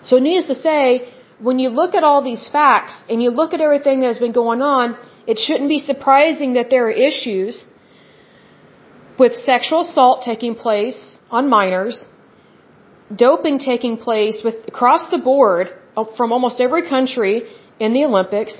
So 0.03 0.19
needless 0.19 0.47
to 0.47 0.55
say, 0.55 1.09
when 1.39 1.59
you 1.59 1.69
look 1.69 1.95
at 1.95 2.03
all 2.03 2.21
these 2.23 2.47
facts 2.49 2.95
and 3.09 3.21
you 3.21 3.30
look 3.32 3.53
at 3.53 3.61
everything 3.61 4.01
that 4.01 4.07
has 4.07 4.19
been 4.19 4.32
going 4.32 4.61
on, 4.61 4.97
it 5.27 5.38
shouldn't 5.38 5.69
be 5.69 5.80
surprising 5.80 6.53
that 6.53 6.69
there 6.69 6.88
are 6.88 6.91
issues 7.09 7.65
with 9.17 9.34
sexual 9.36 9.82
assault 9.82 10.23
taking 10.23 10.55
place 10.55 11.17
on 11.30 11.49
minors, 11.49 12.05
doping 13.13 13.59
taking 13.59 13.97
place 13.97 14.41
with 14.43 14.55
across 14.67 15.09
the 15.11 15.17
board 15.17 15.67
uh, 15.97 16.05
from 16.17 16.32
almost 16.32 16.61
every 16.61 16.88
country 16.88 17.43
in 17.80 17.93
the 17.93 18.03
Olympics, 18.05 18.55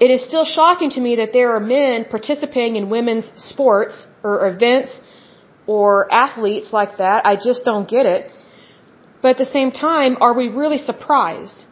it 0.00 0.10
is 0.10 0.24
still 0.24 0.46
shocking 0.58 0.90
to 0.96 1.00
me 1.06 1.16
that 1.16 1.32
there 1.32 1.50
are 1.54 1.60
men 1.60 2.06
participating 2.16 2.76
in 2.76 2.88
women's 2.88 3.30
sports 3.36 4.06
or 4.24 4.48
events 4.48 4.98
or 5.66 6.12
athletes 6.12 6.72
like 6.72 6.96
that. 7.02 7.26
I 7.26 7.36
just 7.36 7.64
don't 7.64 7.88
get 7.96 8.06
it. 8.06 8.30
But 9.22 9.28
at 9.34 9.38
the 9.44 9.50
same 9.58 9.70
time, 9.70 10.16
are 10.20 10.34
we 10.34 10.48
really 10.48 10.78
surprised? 10.78 11.66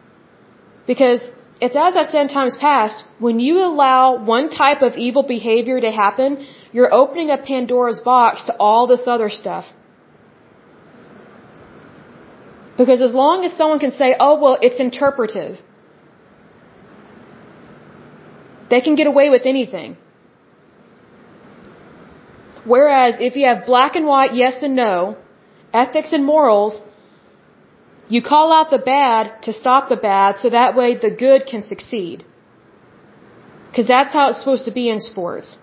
Because 0.86 1.20
it's 1.60 1.74
as 1.86 1.96
I've 1.96 2.10
said 2.12 2.22
in 2.26 2.28
times 2.28 2.56
past, 2.56 3.02
when 3.18 3.40
you 3.40 3.54
allow 3.70 4.22
one 4.22 4.50
type 4.50 4.82
of 4.82 4.92
evil 5.06 5.22
behavior 5.22 5.80
to 5.80 5.90
happen, 5.90 6.46
you're 6.72 6.92
opening 6.92 7.30
up 7.30 7.44
Pandora's 7.44 8.00
box 8.00 8.44
to 8.44 8.52
all 8.66 8.86
this 8.86 9.04
other 9.06 9.30
stuff. 9.30 9.64
Because 12.76 13.00
as 13.02 13.12
long 13.12 13.44
as 13.44 13.52
someone 13.56 13.80
can 13.80 13.90
say, 13.90 14.14
oh, 14.20 14.38
well, 14.40 14.56
it's 14.60 14.78
interpretive, 14.78 15.58
they 18.70 18.80
can 18.80 18.94
get 18.94 19.06
away 19.06 19.30
with 19.30 19.46
anything. 19.46 19.96
Whereas 22.64 23.14
if 23.20 23.36
you 23.36 23.46
have 23.46 23.64
black 23.66 23.96
and 23.96 24.06
white, 24.06 24.34
yes 24.34 24.62
and 24.62 24.76
no, 24.76 25.16
ethics 25.72 26.12
and 26.12 26.24
morals, 26.24 26.80
you 28.08 28.20
call 28.22 28.52
out 28.52 28.70
the 28.70 28.78
bad 28.78 29.42
to 29.46 29.52
stop 29.52 29.88
the 29.88 29.96
bad 29.96 30.36
so 30.42 30.50
that 30.50 30.76
way 30.76 30.96
the 30.96 31.10
good 31.10 31.46
can 31.46 31.62
succeed. 31.62 32.24
Because 33.70 33.86
that's 33.86 34.12
how 34.12 34.28
it's 34.30 34.38
supposed 34.38 34.64
to 34.64 34.74
be 34.80 34.88
in 34.88 35.00
sports. 35.00 35.56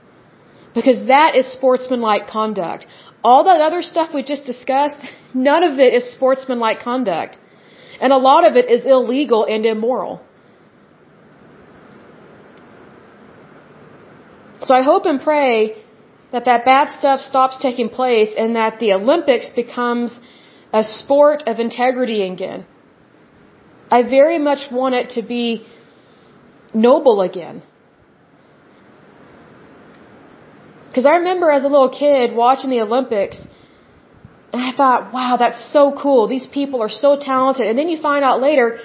Because 0.74 1.08
that 1.08 1.36
is 1.36 1.52
sportsmanlike 1.52 2.28
conduct. 2.28 2.86
All 3.24 3.44
that 3.46 3.62
other 3.62 3.82
stuff 3.82 4.14
we 4.14 4.24
just 4.24 4.46
discussed, 4.46 4.98
none 5.34 5.64
of 5.64 5.80
it 5.80 5.94
is 5.94 6.14
sportsmanlike 6.18 6.80
conduct. 6.80 7.38
And 8.00 8.12
a 8.14 8.18
lot 8.18 8.48
of 8.48 8.56
it 8.56 8.70
is 8.70 8.86
illegal 8.86 9.46
and 9.46 9.66
immoral. 9.66 10.22
So 14.66 14.74
I 14.74 14.82
hope 14.92 15.06
and 15.12 15.22
pray 15.32 15.54
that 16.32 16.46
that 16.46 16.66
bad 16.66 16.88
stuff 17.00 17.20
stops 17.32 17.58
taking 17.68 17.90
place 17.90 18.32
and 18.44 18.56
that 18.56 18.80
the 18.80 18.94
Olympics 18.94 19.48
becomes 19.62 20.20
a 20.74 20.84
sport 20.84 21.44
of 21.52 21.60
integrity 21.60 22.20
again. 22.30 22.66
I 23.98 24.00
very 24.18 24.40
much 24.50 24.62
want 24.72 24.96
it 25.02 25.08
to 25.18 25.22
be 25.22 25.46
noble 26.74 27.22
again. 27.22 27.62
Because 30.90 31.06
I 31.06 31.16
remember 31.22 31.52
as 31.52 31.64
a 31.64 31.72
little 31.76 31.94
kid 32.04 32.36
watching 32.36 32.70
the 32.76 32.82
Olympics, 32.82 33.38
and 34.52 34.62
I 34.70 34.72
thought, 34.80 35.14
wow, 35.14 35.34
that's 35.38 35.62
so 35.72 35.84
cool. 36.04 36.28
These 36.36 36.48
people 36.48 36.82
are 36.82 36.94
so 37.06 37.18
talented. 37.20 37.68
And 37.68 37.78
then 37.78 37.90
you 37.90 38.00
find 38.02 38.24
out 38.26 38.42
later, 38.42 38.80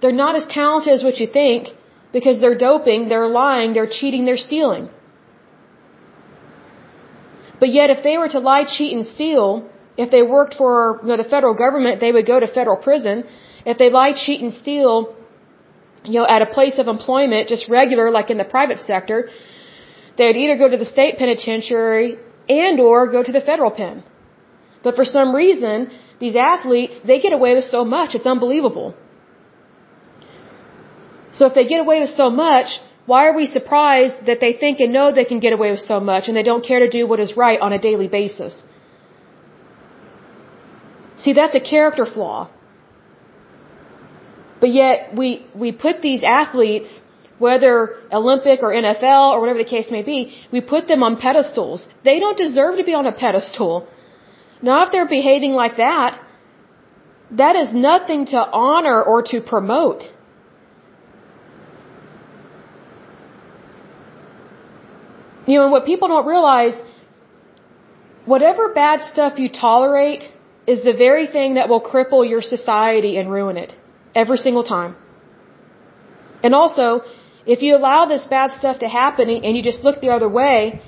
they're 0.00 0.20
not 0.24 0.34
as 0.40 0.46
talented 0.46 0.92
as 0.92 1.04
what 1.04 1.20
you 1.20 1.28
think 1.40 1.68
because 2.12 2.40
they're 2.40 2.58
doping, 2.70 3.08
they're 3.08 3.28
lying, 3.28 3.72
they're 3.72 3.92
cheating, 3.98 4.24
they're 4.26 4.44
stealing. 4.50 4.90
But 7.62 7.70
yet, 7.78 7.90
if 7.94 8.00
they 8.06 8.16
were 8.20 8.30
to 8.36 8.40
lie, 8.50 8.64
cheat, 8.76 8.92
and 8.96 9.04
steal, 9.14 9.48
if 10.04 10.08
they 10.14 10.22
worked 10.36 10.54
for 10.60 10.72
you 11.02 11.10
know, 11.10 11.18
the 11.22 11.28
federal 11.34 11.54
government, 11.64 12.00
they 12.04 12.12
would 12.14 12.26
go 12.32 12.38
to 12.44 12.48
federal 12.60 12.78
prison. 12.86 13.16
If 13.72 13.76
they 13.82 13.88
lie, 13.98 14.12
cheat, 14.22 14.40
and 14.44 14.52
steal, 14.62 14.94
you 16.12 16.18
know, 16.18 16.26
at 16.36 16.42
a 16.46 16.48
place 16.56 16.76
of 16.82 16.88
employment, 16.96 17.42
just 17.54 17.68
regular, 17.78 18.06
like 18.18 18.30
in 18.34 18.38
the 18.42 18.48
private 18.56 18.80
sector, 18.90 19.18
they 20.16 20.26
would 20.28 20.40
either 20.44 20.56
go 20.62 20.68
to 20.74 20.78
the 20.82 20.90
state 20.94 21.18
penitentiary 21.22 22.08
and 22.48 22.80
or 22.80 22.98
go 23.16 23.22
to 23.28 23.32
the 23.38 23.44
federal 23.50 23.70
pen. 23.70 24.02
But 24.82 24.96
for 24.96 25.04
some 25.04 25.32
reason, 25.42 25.76
these 26.24 26.34
athletes, 26.34 26.96
they 27.10 27.20
get 27.26 27.32
away 27.32 27.54
with 27.54 27.68
so 27.76 27.84
much, 27.84 28.16
it's 28.16 28.30
unbelievable. 28.34 28.88
So 31.30 31.46
if 31.46 31.54
they 31.54 31.66
get 31.72 31.80
away 31.86 32.00
with 32.00 32.10
so 32.22 32.28
much, 32.28 32.80
why 33.06 33.26
are 33.26 33.34
we 33.34 33.46
surprised 33.46 34.26
that 34.26 34.40
they 34.40 34.52
think 34.52 34.80
and 34.80 34.92
know 34.92 35.12
they 35.12 35.24
can 35.24 35.40
get 35.40 35.52
away 35.52 35.70
with 35.72 35.80
so 35.80 35.98
much 35.98 36.28
and 36.28 36.36
they 36.36 36.44
don't 36.44 36.64
care 36.64 36.80
to 36.80 36.88
do 36.88 37.06
what 37.06 37.18
is 37.18 37.36
right 37.36 37.60
on 37.60 37.72
a 37.72 37.78
daily 37.78 38.08
basis? 38.08 38.62
See, 41.18 41.32
that's 41.32 41.54
a 41.54 41.60
character 41.60 42.06
flaw. 42.06 42.50
But 44.60 44.70
yet 44.70 45.16
we, 45.16 45.44
we 45.54 45.72
put 45.72 46.02
these 46.02 46.22
athletes, 46.22 46.88
whether 47.38 47.96
Olympic 48.12 48.62
or 48.62 48.70
NFL 48.72 49.32
or 49.32 49.40
whatever 49.40 49.58
the 49.58 49.70
case 49.76 49.88
may 49.90 50.02
be, 50.02 50.18
we 50.52 50.60
put 50.60 50.86
them 50.86 51.02
on 51.02 51.16
pedestals. 51.16 51.86
They 52.04 52.20
don't 52.20 52.38
deserve 52.38 52.76
to 52.76 52.84
be 52.84 52.94
on 52.94 53.06
a 53.06 53.12
pedestal. 53.12 53.88
Now 54.62 54.84
if 54.84 54.92
they're 54.92 55.08
behaving 55.08 55.52
like 55.52 55.76
that, 55.78 56.20
that 57.32 57.56
is 57.56 57.72
nothing 57.72 58.26
to 58.26 58.38
honor 58.38 59.02
or 59.02 59.22
to 59.22 59.40
promote. 59.40 60.02
You 65.46 65.58
know, 65.58 65.68
what 65.68 65.84
people 65.84 66.08
don't 66.08 66.26
realize, 66.26 66.74
whatever 68.26 68.72
bad 68.72 69.02
stuff 69.12 69.38
you 69.38 69.48
tolerate 69.48 70.24
is 70.66 70.84
the 70.84 70.92
very 70.92 71.26
thing 71.26 71.54
that 71.54 71.68
will 71.68 71.80
cripple 71.80 72.28
your 72.28 72.42
society 72.42 73.16
and 73.16 73.30
ruin 73.30 73.56
it. 73.56 73.74
Every 74.14 74.36
single 74.36 74.62
time. 74.62 74.94
And 76.44 76.54
also, 76.54 77.02
if 77.46 77.62
you 77.62 77.76
allow 77.76 78.06
this 78.06 78.24
bad 78.26 78.52
stuff 78.52 78.78
to 78.80 78.88
happen 78.88 79.28
and 79.30 79.56
you 79.56 79.62
just 79.62 79.82
look 79.82 80.00
the 80.00 80.10
other 80.10 80.28
way 80.28 80.80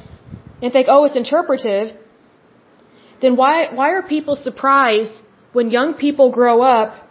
and 0.63 0.73
think, 0.73 0.87
oh, 0.89 1.05
it's 1.05 1.17
interpretive, 1.17 1.97
then 3.23 3.37
why, 3.37 3.73
why 3.73 3.91
are 3.93 4.03
people 4.03 4.37
surprised 4.37 5.13
when 5.53 5.71
young 5.71 5.95
people 5.95 6.31
grow 6.31 6.63
up 6.63 7.09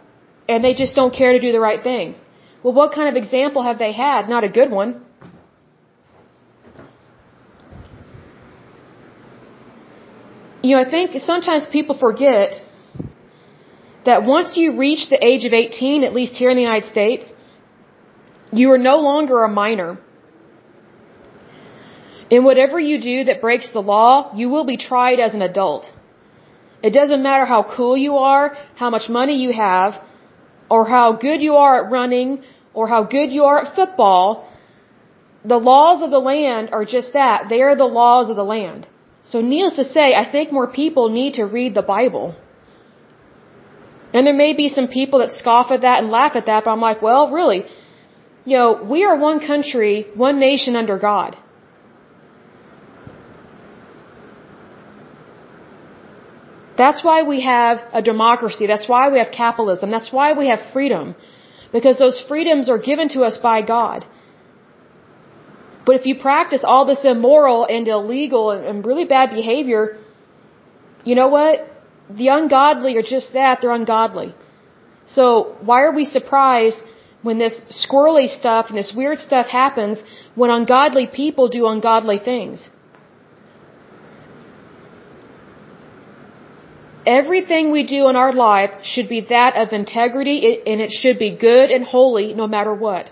and 0.48 0.62
they 0.62 0.74
just 0.74 0.94
don't 0.94 1.14
care 1.14 1.32
to 1.32 1.40
do 1.40 1.52
the 1.52 1.60
right 1.60 1.82
thing? 1.82 2.14
Well, 2.62 2.74
what 2.74 2.92
kind 2.92 3.08
of 3.08 3.16
example 3.22 3.62
have 3.62 3.78
they 3.78 3.92
had? 3.92 4.28
Not 4.28 4.44
a 4.44 4.48
good 4.48 4.70
one. 4.70 5.04
You 10.64 10.70
know, 10.74 10.82
I 10.82 10.88
think 10.88 11.10
sometimes 11.32 11.66
people 11.66 11.96
forget 12.06 12.52
that 14.06 14.24
once 14.34 14.56
you 14.60 14.66
reach 14.84 15.02
the 15.10 15.20
age 15.30 15.44
of 15.48 15.52
18, 15.52 16.04
at 16.08 16.14
least 16.18 16.36
here 16.40 16.50
in 16.52 16.56
the 16.56 16.66
United 16.70 16.88
States, 16.94 17.24
you 18.50 18.70
are 18.72 18.78
no 18.78 18.96
longer 19.08 19.44
a 19.44 19.50
minor. 19.62 19.98
In 22.30 22.44
whatever 22.44 22.80
you 22.80 22.96
do 23.10 23.16
that 23.24 23.42
breaks 23.42 23.68
the 23.72 23.84
law, 23.94 24.32
you 24.40 24.48
will 24.48 24.64
be 24.64 24.78
tried 24.78 25.20
as 25.26 25.34
an 25.34 25.42
adult. 25.42 25.84
It 26.82 26.94
doesn't 26.98 27.22
matter 27.22 27.44
how 27.44 27.62
cool 27.76 27.94
you 28.06 28.16
are, 28.16 28.56
how 28.82 28.88
much 28.88 29.10
money 29.10 29.36
you 29.42 29.52
have, 29.52 30.00
or 30.70 30.88
how 30.96 31.12
good 31.26 31.42
you 31.42 31.56
are 31.56 31.74
at 31.84 31.90
running, 31.90 32.42
or 32.72 32.88
how 32.88 33.02
good 33.04 33.30
you 33.36 33.44
are 33.44 33.58
at 33.64 33.74
football. 33.74 34.48
The 35.44 35.58
laws 35.58 36.02
of 36.02 36.10
the 36.10 36.24
land 36.32 36.70
are 36.72 36.86
just 36.86 37.12
that. 37.12 37.50
They 37.50 37.60
are 37.60 37.76
the 37.76 37.92
laws 38.00 38.30
of 38.30 38.36
the 38.36 38.50
land. 38.56 38.88
So 39.24 39.40
needless 39.40 39.76
to 39.76 39.84
say, 39.84 40.14
I 40.14 40.24
think 40.30 40.52
more 40.52 40.66
people 40.66 41.08
need 41.08 41.34
to 41.34 41.44
read 41.44 41.74
the 41.74 41.82
Bible. 41.82 42.34
And 44.12 44.26
there 44.26 44.40
may 44.44 44.52
be 44.52 44.68
some 44.68 44.88
people 44.88 45.18
that 45.20 45.32
scoff 45.32 45.70
at 45.70 45.80
that 45.80 46.02
and 46.02 46.10
laugh 46.10 46.36
at 46.36 46.46
that, 46.46 46.64
but 46.64 46.70
I'm 46.70 46.80
like, 46.80 47.00
well, 47.02 47.30
really, 47.30 47.64
you 48.44 48.56
know, 48.56 48.68
we 48.94 49.04
are 49.04 49.16
one 49.16 49.40
country, 49.40 50.06
one 50.14 50.38
nation 50.38 50.76
under 50.76 50.98
God. 50.98 51.36
That's 56.76 57.02
why 57.04 57.22
we 57.22 57.40
have 57.42 57.78
a 57.92 58.02
democracy. 58.02 58.66
That's 58.66 58.88
why 58.88 59.08
we 59.08 59.18
have 59.18 59.30
capitalism. 59.30 59.90
That's 59.90 60.12
why 60.12 60.32
we 60.32 60.48
have 60.48 60.60
freedom. 60.72 61.14
Because 61.72 61.98
those 61.98 62.20
freedoms 62.28 62.68
are 62.68 62.78
given 62.78 63.08
to 63.10 63.22
us 63.22 63.36
by 63.36 63.62
God. 63.62 64.04
But 65.86 65.96
if 65.96 66.06
you 66.06 66.14
practice 66.18 66.62
all 66.64 66.84
this 66.86 67.04
immoral 67.04 67.66
and 67.66 67.86
illegal 67.86 68.50
and, 68.50 68.84
really 68.86 69.04
bad 69.04 69.30
behavior, 69.30 69.98
you 71.04 71.14
know 71.14 71.28
what? 71.28 71.54
The 72.08 72.28
ungodly 72.28 72.96
are 72.96 73.02
just 73.02 73.32
that, 73.34 73.60
they're 73.60 73.70
ungodly. 73.70 74.34
So 75.06 75.56
why 75.60 75.82
are 75.82 75.92
we 75.92 76.04
surprised 76.04 76.78
when 77.22 77.38
this 77.38 77.54
squirrely 77.82 78.28
stuff 78.28 78.66
and 78.68 78.78
this 78.78 78.92
weird 78.94 79.18
stuff 79.18 79.46
happens 79.46 80.02
when 80.34 80.50
ungodly 80.50 81.06
people 81.06 81.48
do 81.48 81.66
ungodly 81.66 82.18
things? 82.18 82.66
Everything 87.06 87.70
we 87.70 87.86
do 87.86 88.08
in 88.08 88.16
our 88.16 88.32
life 88.32 88.70
should 88.82 89.10
be 89.10 89.20
that 89.28 89.56
of 89.56 89.74
integrity 89.74 90.62
and 90.66 90.80
it 90.80 90.90
should 90.90 91.18
be 91.18 91.36
good 91.36 91.70
and 91.70 91.84
holy 91.84 92.32
no 92.32 92.46
matter 92.46 92.72
what. 92.72 93.10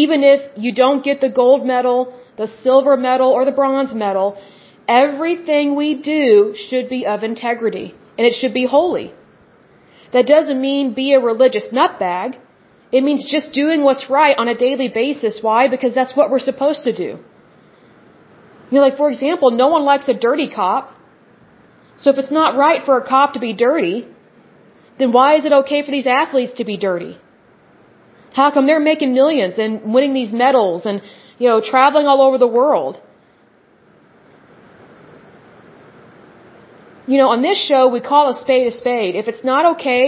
Even 0.00 0.24
if 0.24 0.40
you 0.64 0.72
don't 0.82 1.04
get 1.08 1.20
the 1.20 1.32
gold 1.40 1.66
medal, 1.72 1.98
the 2.42 2.48
silver 2.64 2.96
medal, 3.08 3.30
or 3.36 3.44
the 3.44 3.56
bronze 3.62 3.94
medal, 4.04 4.26
everything 4.88 5.74
we 5.76 5.90
do 6.12 6.54
should 6.66 6.88
be 6.94 7.00
of 7.14 7.22
integrity. 7.32 7.88
And 8.16 8.26
it 8.28 8.34
should 8.38 8.54
be 8.60 8.64
holy. 8.76 9.08
That 10.14 10.26
doesn't 10.26 10.60
mean 10.68 10.94
be 10.94 11.12
a 11.12 11.20
religious 11.20 11.68
nutbag. 11.78 12.38
It 12.96 13.02
means 13.08 13.24
just 13.36 13.52
doing 13.52 13.82
what's 13.88 14.08
right 14.10 14.36
on 14.42 14.48
a 14.48 14.56
daily 14.66 14.88
basis. 15.02 15.38
Why? 15.48 15.60
Because 15.74 15.94
that's 15.98 16.14
what 16.16 16.30
we're 16.30 16.46
supposed 16.50 16.84
to 16.88 16.92
do. 17.04 17.10
You 18.70 18.78
know, 18.78 18.84
like 18.88 18.98
for 19.02 19.10
example, 19.10 19.50
no 19.62 19.68
one 19.68 19.84
likes 19.92 20.08
a 20.08 20.14
dirty 20.14 20.48
cop. 20.58 20.84
So 21.98 22.10
if 22.10 22.18
it's 22.18 22.34
not 22.40 22.56
right 22.56 22.84
for 22.86 22.98
a 22.98 23.06
cop 23.06 23.34
to 23.34 23.40
be 23.40 23.52
dirty, 23.52 24.06
then 24.98 25.12
why 25.12 25.28
is 25.36 25.44
it 25.44 25.52
okay 25.60 25.82
for 25.82 25.90
these 25.90 26.06
athletes 26.06 26.54
to 26.60 26.64
be 26.64 26.76
dirty? 26.76 27.14
How 28.34 28.50
come 28.50 28.66
they're 28.66 28.86
making 28.92 29.14
millions 29.14 29.58
and 29.58 29.94
winning 29.94 30.14
these 30.14 30.32
medals 30.32 30.86
and, 30.86 31.02
you 31.38 31.48
know, 31.48 31.60
traveling 31.60 32.06
all 32.06 32.20
over 32.22 32.38
the 32.38 32.52
world? 32.60 33.00
You 37.06 37.18
know, 37.18 37.28
on 37.30 37.42
this 37.42 37.58
show, 37.68 37.88
we 37.88 38.00
call 38.00 38.30
a 38.30 38.34
spade 38.34 38.66
a 38.68 38.70
spade. 38.70 39.16
If 39.16 39.26
it's 39.28 39.44
not 39.44 39.66
okay 39.74 40.04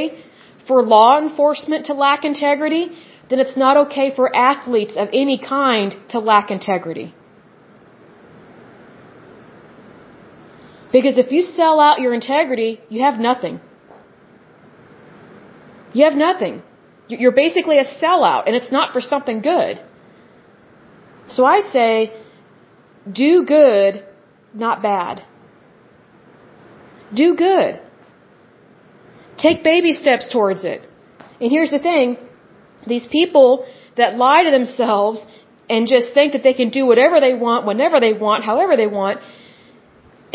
for 0.66 0.82
law 0.82 1.18
enforcement 1.18 1.86
to 1.86 1.94
lack 1.94 2.24
integrity, 2.24 2.84
then 3.28 3.40
it's 3.40 3.56
not 3.56 3.76
okay 3.86 4.14
for 4.14 4.34
athletes 4.34 4.96
of 4.96 5.08
any 5.12 5.38
kind 5.38 5.96
to 6.10 6.18
lack 6.18 6.50
integrity. 6.50 7.14
Because 10.92 11.18
if 11.18 11.32
you 11.32 11.42
sell 11.42 11.80
out 11.80 12.00
your 12.00 12.14
integrity, 12.14 12.80
you 12.88 13.02
have 13.02 13.18
nothing. 13.18 13.60
You 15.92 16.04
have 16.04 16.14
nothing. 16.14 16.62
You're 17.08 17.32
basically 17.32 17.78
a 17.78 17.84
sellout, 17.84 18.46
and 18.46 18.56
it's 18.56 18.72
not 18.72 18.92
for 18.92 19.00
something 19.00 19.40
good. 19.40 19.80
So 21.28 21.44
I 21.44 21.60
say, 21.60 22.12
do 23.10 23.44
good, 23.44 24.04
not 24.54 24.82
bad. 24.82 25.22
Do 27.14 27.34
good. 27.34 27.80
Take 29.38 29.62
baby 29.62 29.92
steps 29.92 30.30
towards 30.32 30.64
it. 30.64 30.80
And 31.40 31.50
here's 31.50 31.70
the 31.70 31.78
thing 31.78 32.16
these 32.86 33.06
people 33.06 33.66
that 33.96 34.16
lie 34.16 34.42
to 34.44 34.50
themselves 34.50 35.24
and 35.68 35.88
just 35.88 36.12
think 36.12 36.32
that 36.32 36.42
they 36.42 36.54
can 36.54 36.70
do 36.70 36.86
whatever 36.86 37.20
they 37.20 37.34
want, 37.34 37.66
whenever 37.66 38.00
they 38.00 38.12
want, 38.12 38.44
however 38.44 38.76
they 38.76 38.86
want, 38.86 39.20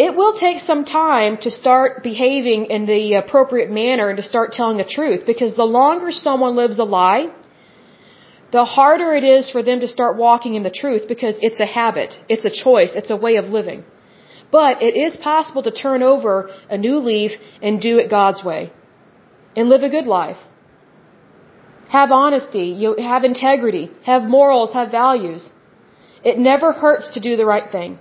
it 0.05 0.15
will 0.15 0.33
take 0.39 0.59
some 0.59 0.83
time 0.85 1.33
to 1.45 1.51
start 1.51 2.03
behaving 2.03 2.61
in 2.75 2.85
the 2.85 3.15
appropriate 3.21 3.69
manner 3.69 4.07
and 4.09 4.17
to 4.21 4.23
start 4.31 4.53
telling 4.53 4.77
the 4.77 4.89
truth 4.97 5.25
because 5.31 5.55
the 5.55 5.69
longer 5.79 6.09
someone 6.11 6.55
lives 6.55 6.79
a 6.79 6.85
lie, 6.85 7.23
the 8.53 8.63
harder 8.63 9.09
it 9.19 9.25
is 9.25 9.49
for 9.49 9.61
them 9.61 9.81
to 9.81 9.89
start 9.95 10.15
walking 10.15 10.55
in 10.55 10.63
the 10.63 10.75
truth 10.81 11.03
because 11.13 11.35
it's 11.41 11.59
a 11.59 11.65
habit, 11.65 12.15
it's 12.29 12.45
a 12.45 12.53
choice, 12.63 12.95
it's 12.95 13.09
a 13.09 13.19
way 13.25 13.35
of 13.35 13.45
living. 13.59 13.83
But 14.57 14.81
it 14.81 14.95
is 15.05 15.17
possible 15.17 15.63
to 15.63 15.71
turn 15.83 16.01
over 16.01 16.49
a 16.69 16.77
new 16.77 16.97
leaf 16.99 17.31
and 17.61 17.81
do 17.81 17.97
it 17.97 18.09
God's 18.09 18.41
way 18.41 18.71
and 19.57 19.67
live 19.67 19.83
a 19.83 19.89
good 19.97 20.07
life. 20.07 20.41
Have 21.89 22.11
honesty, 22.11 22.67
you 22.83 22.95
have 23.13 23.25
integrity, 23.25 23.91
have 24.03 24.23
morals, 24.23 24.71
have 24.71 24.91
values. 24.91 25.49
It 26.23 26.37
never 26.51 26.71
hurts 26.71 27.09
to 27.15 27.19
do 27.19 27.35
the 27.35 27.45
right 27.45 27.69
thing. 27.69 27.99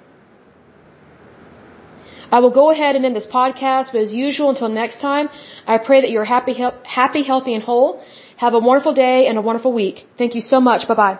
I 2.30 2.40
will 2.40 2.50
go 2.50 2.70
ahead 2.70 2.96
and 2.96 3.04
end 3.04 3.16
this 3.16 3.26
podcast, 3.26 3.92
but 3.92 4.00
as 4.02 4.12
usual, 4.12 4.50
until 4.50 4.68
next 4.68 5.00
time, 5.00 5.28
I 5.66 5.78
pray 5.78 6.00
that 6.02 6.10
you're 6.10 6.24
happy, 6.24 6.54
happy, 6.84 7.22
healthy, 7.22 7.54
and 7.54 7.62
whole. 7.62 8.02
Have 8.36 8.54
a 8.54 8.58
wonderful 8.58 8.94
day 8.94 9.26
and 9.26 9.36
a 9.38 9.40
wonderful 9.40 9.72
week. 9.72 10.06
Thank 10.16 10.34
you 10.34 10.40
so 10.40 10.60
much. 10.60 10.86
Bye 10.86 10.94
bye. 10.94 11.18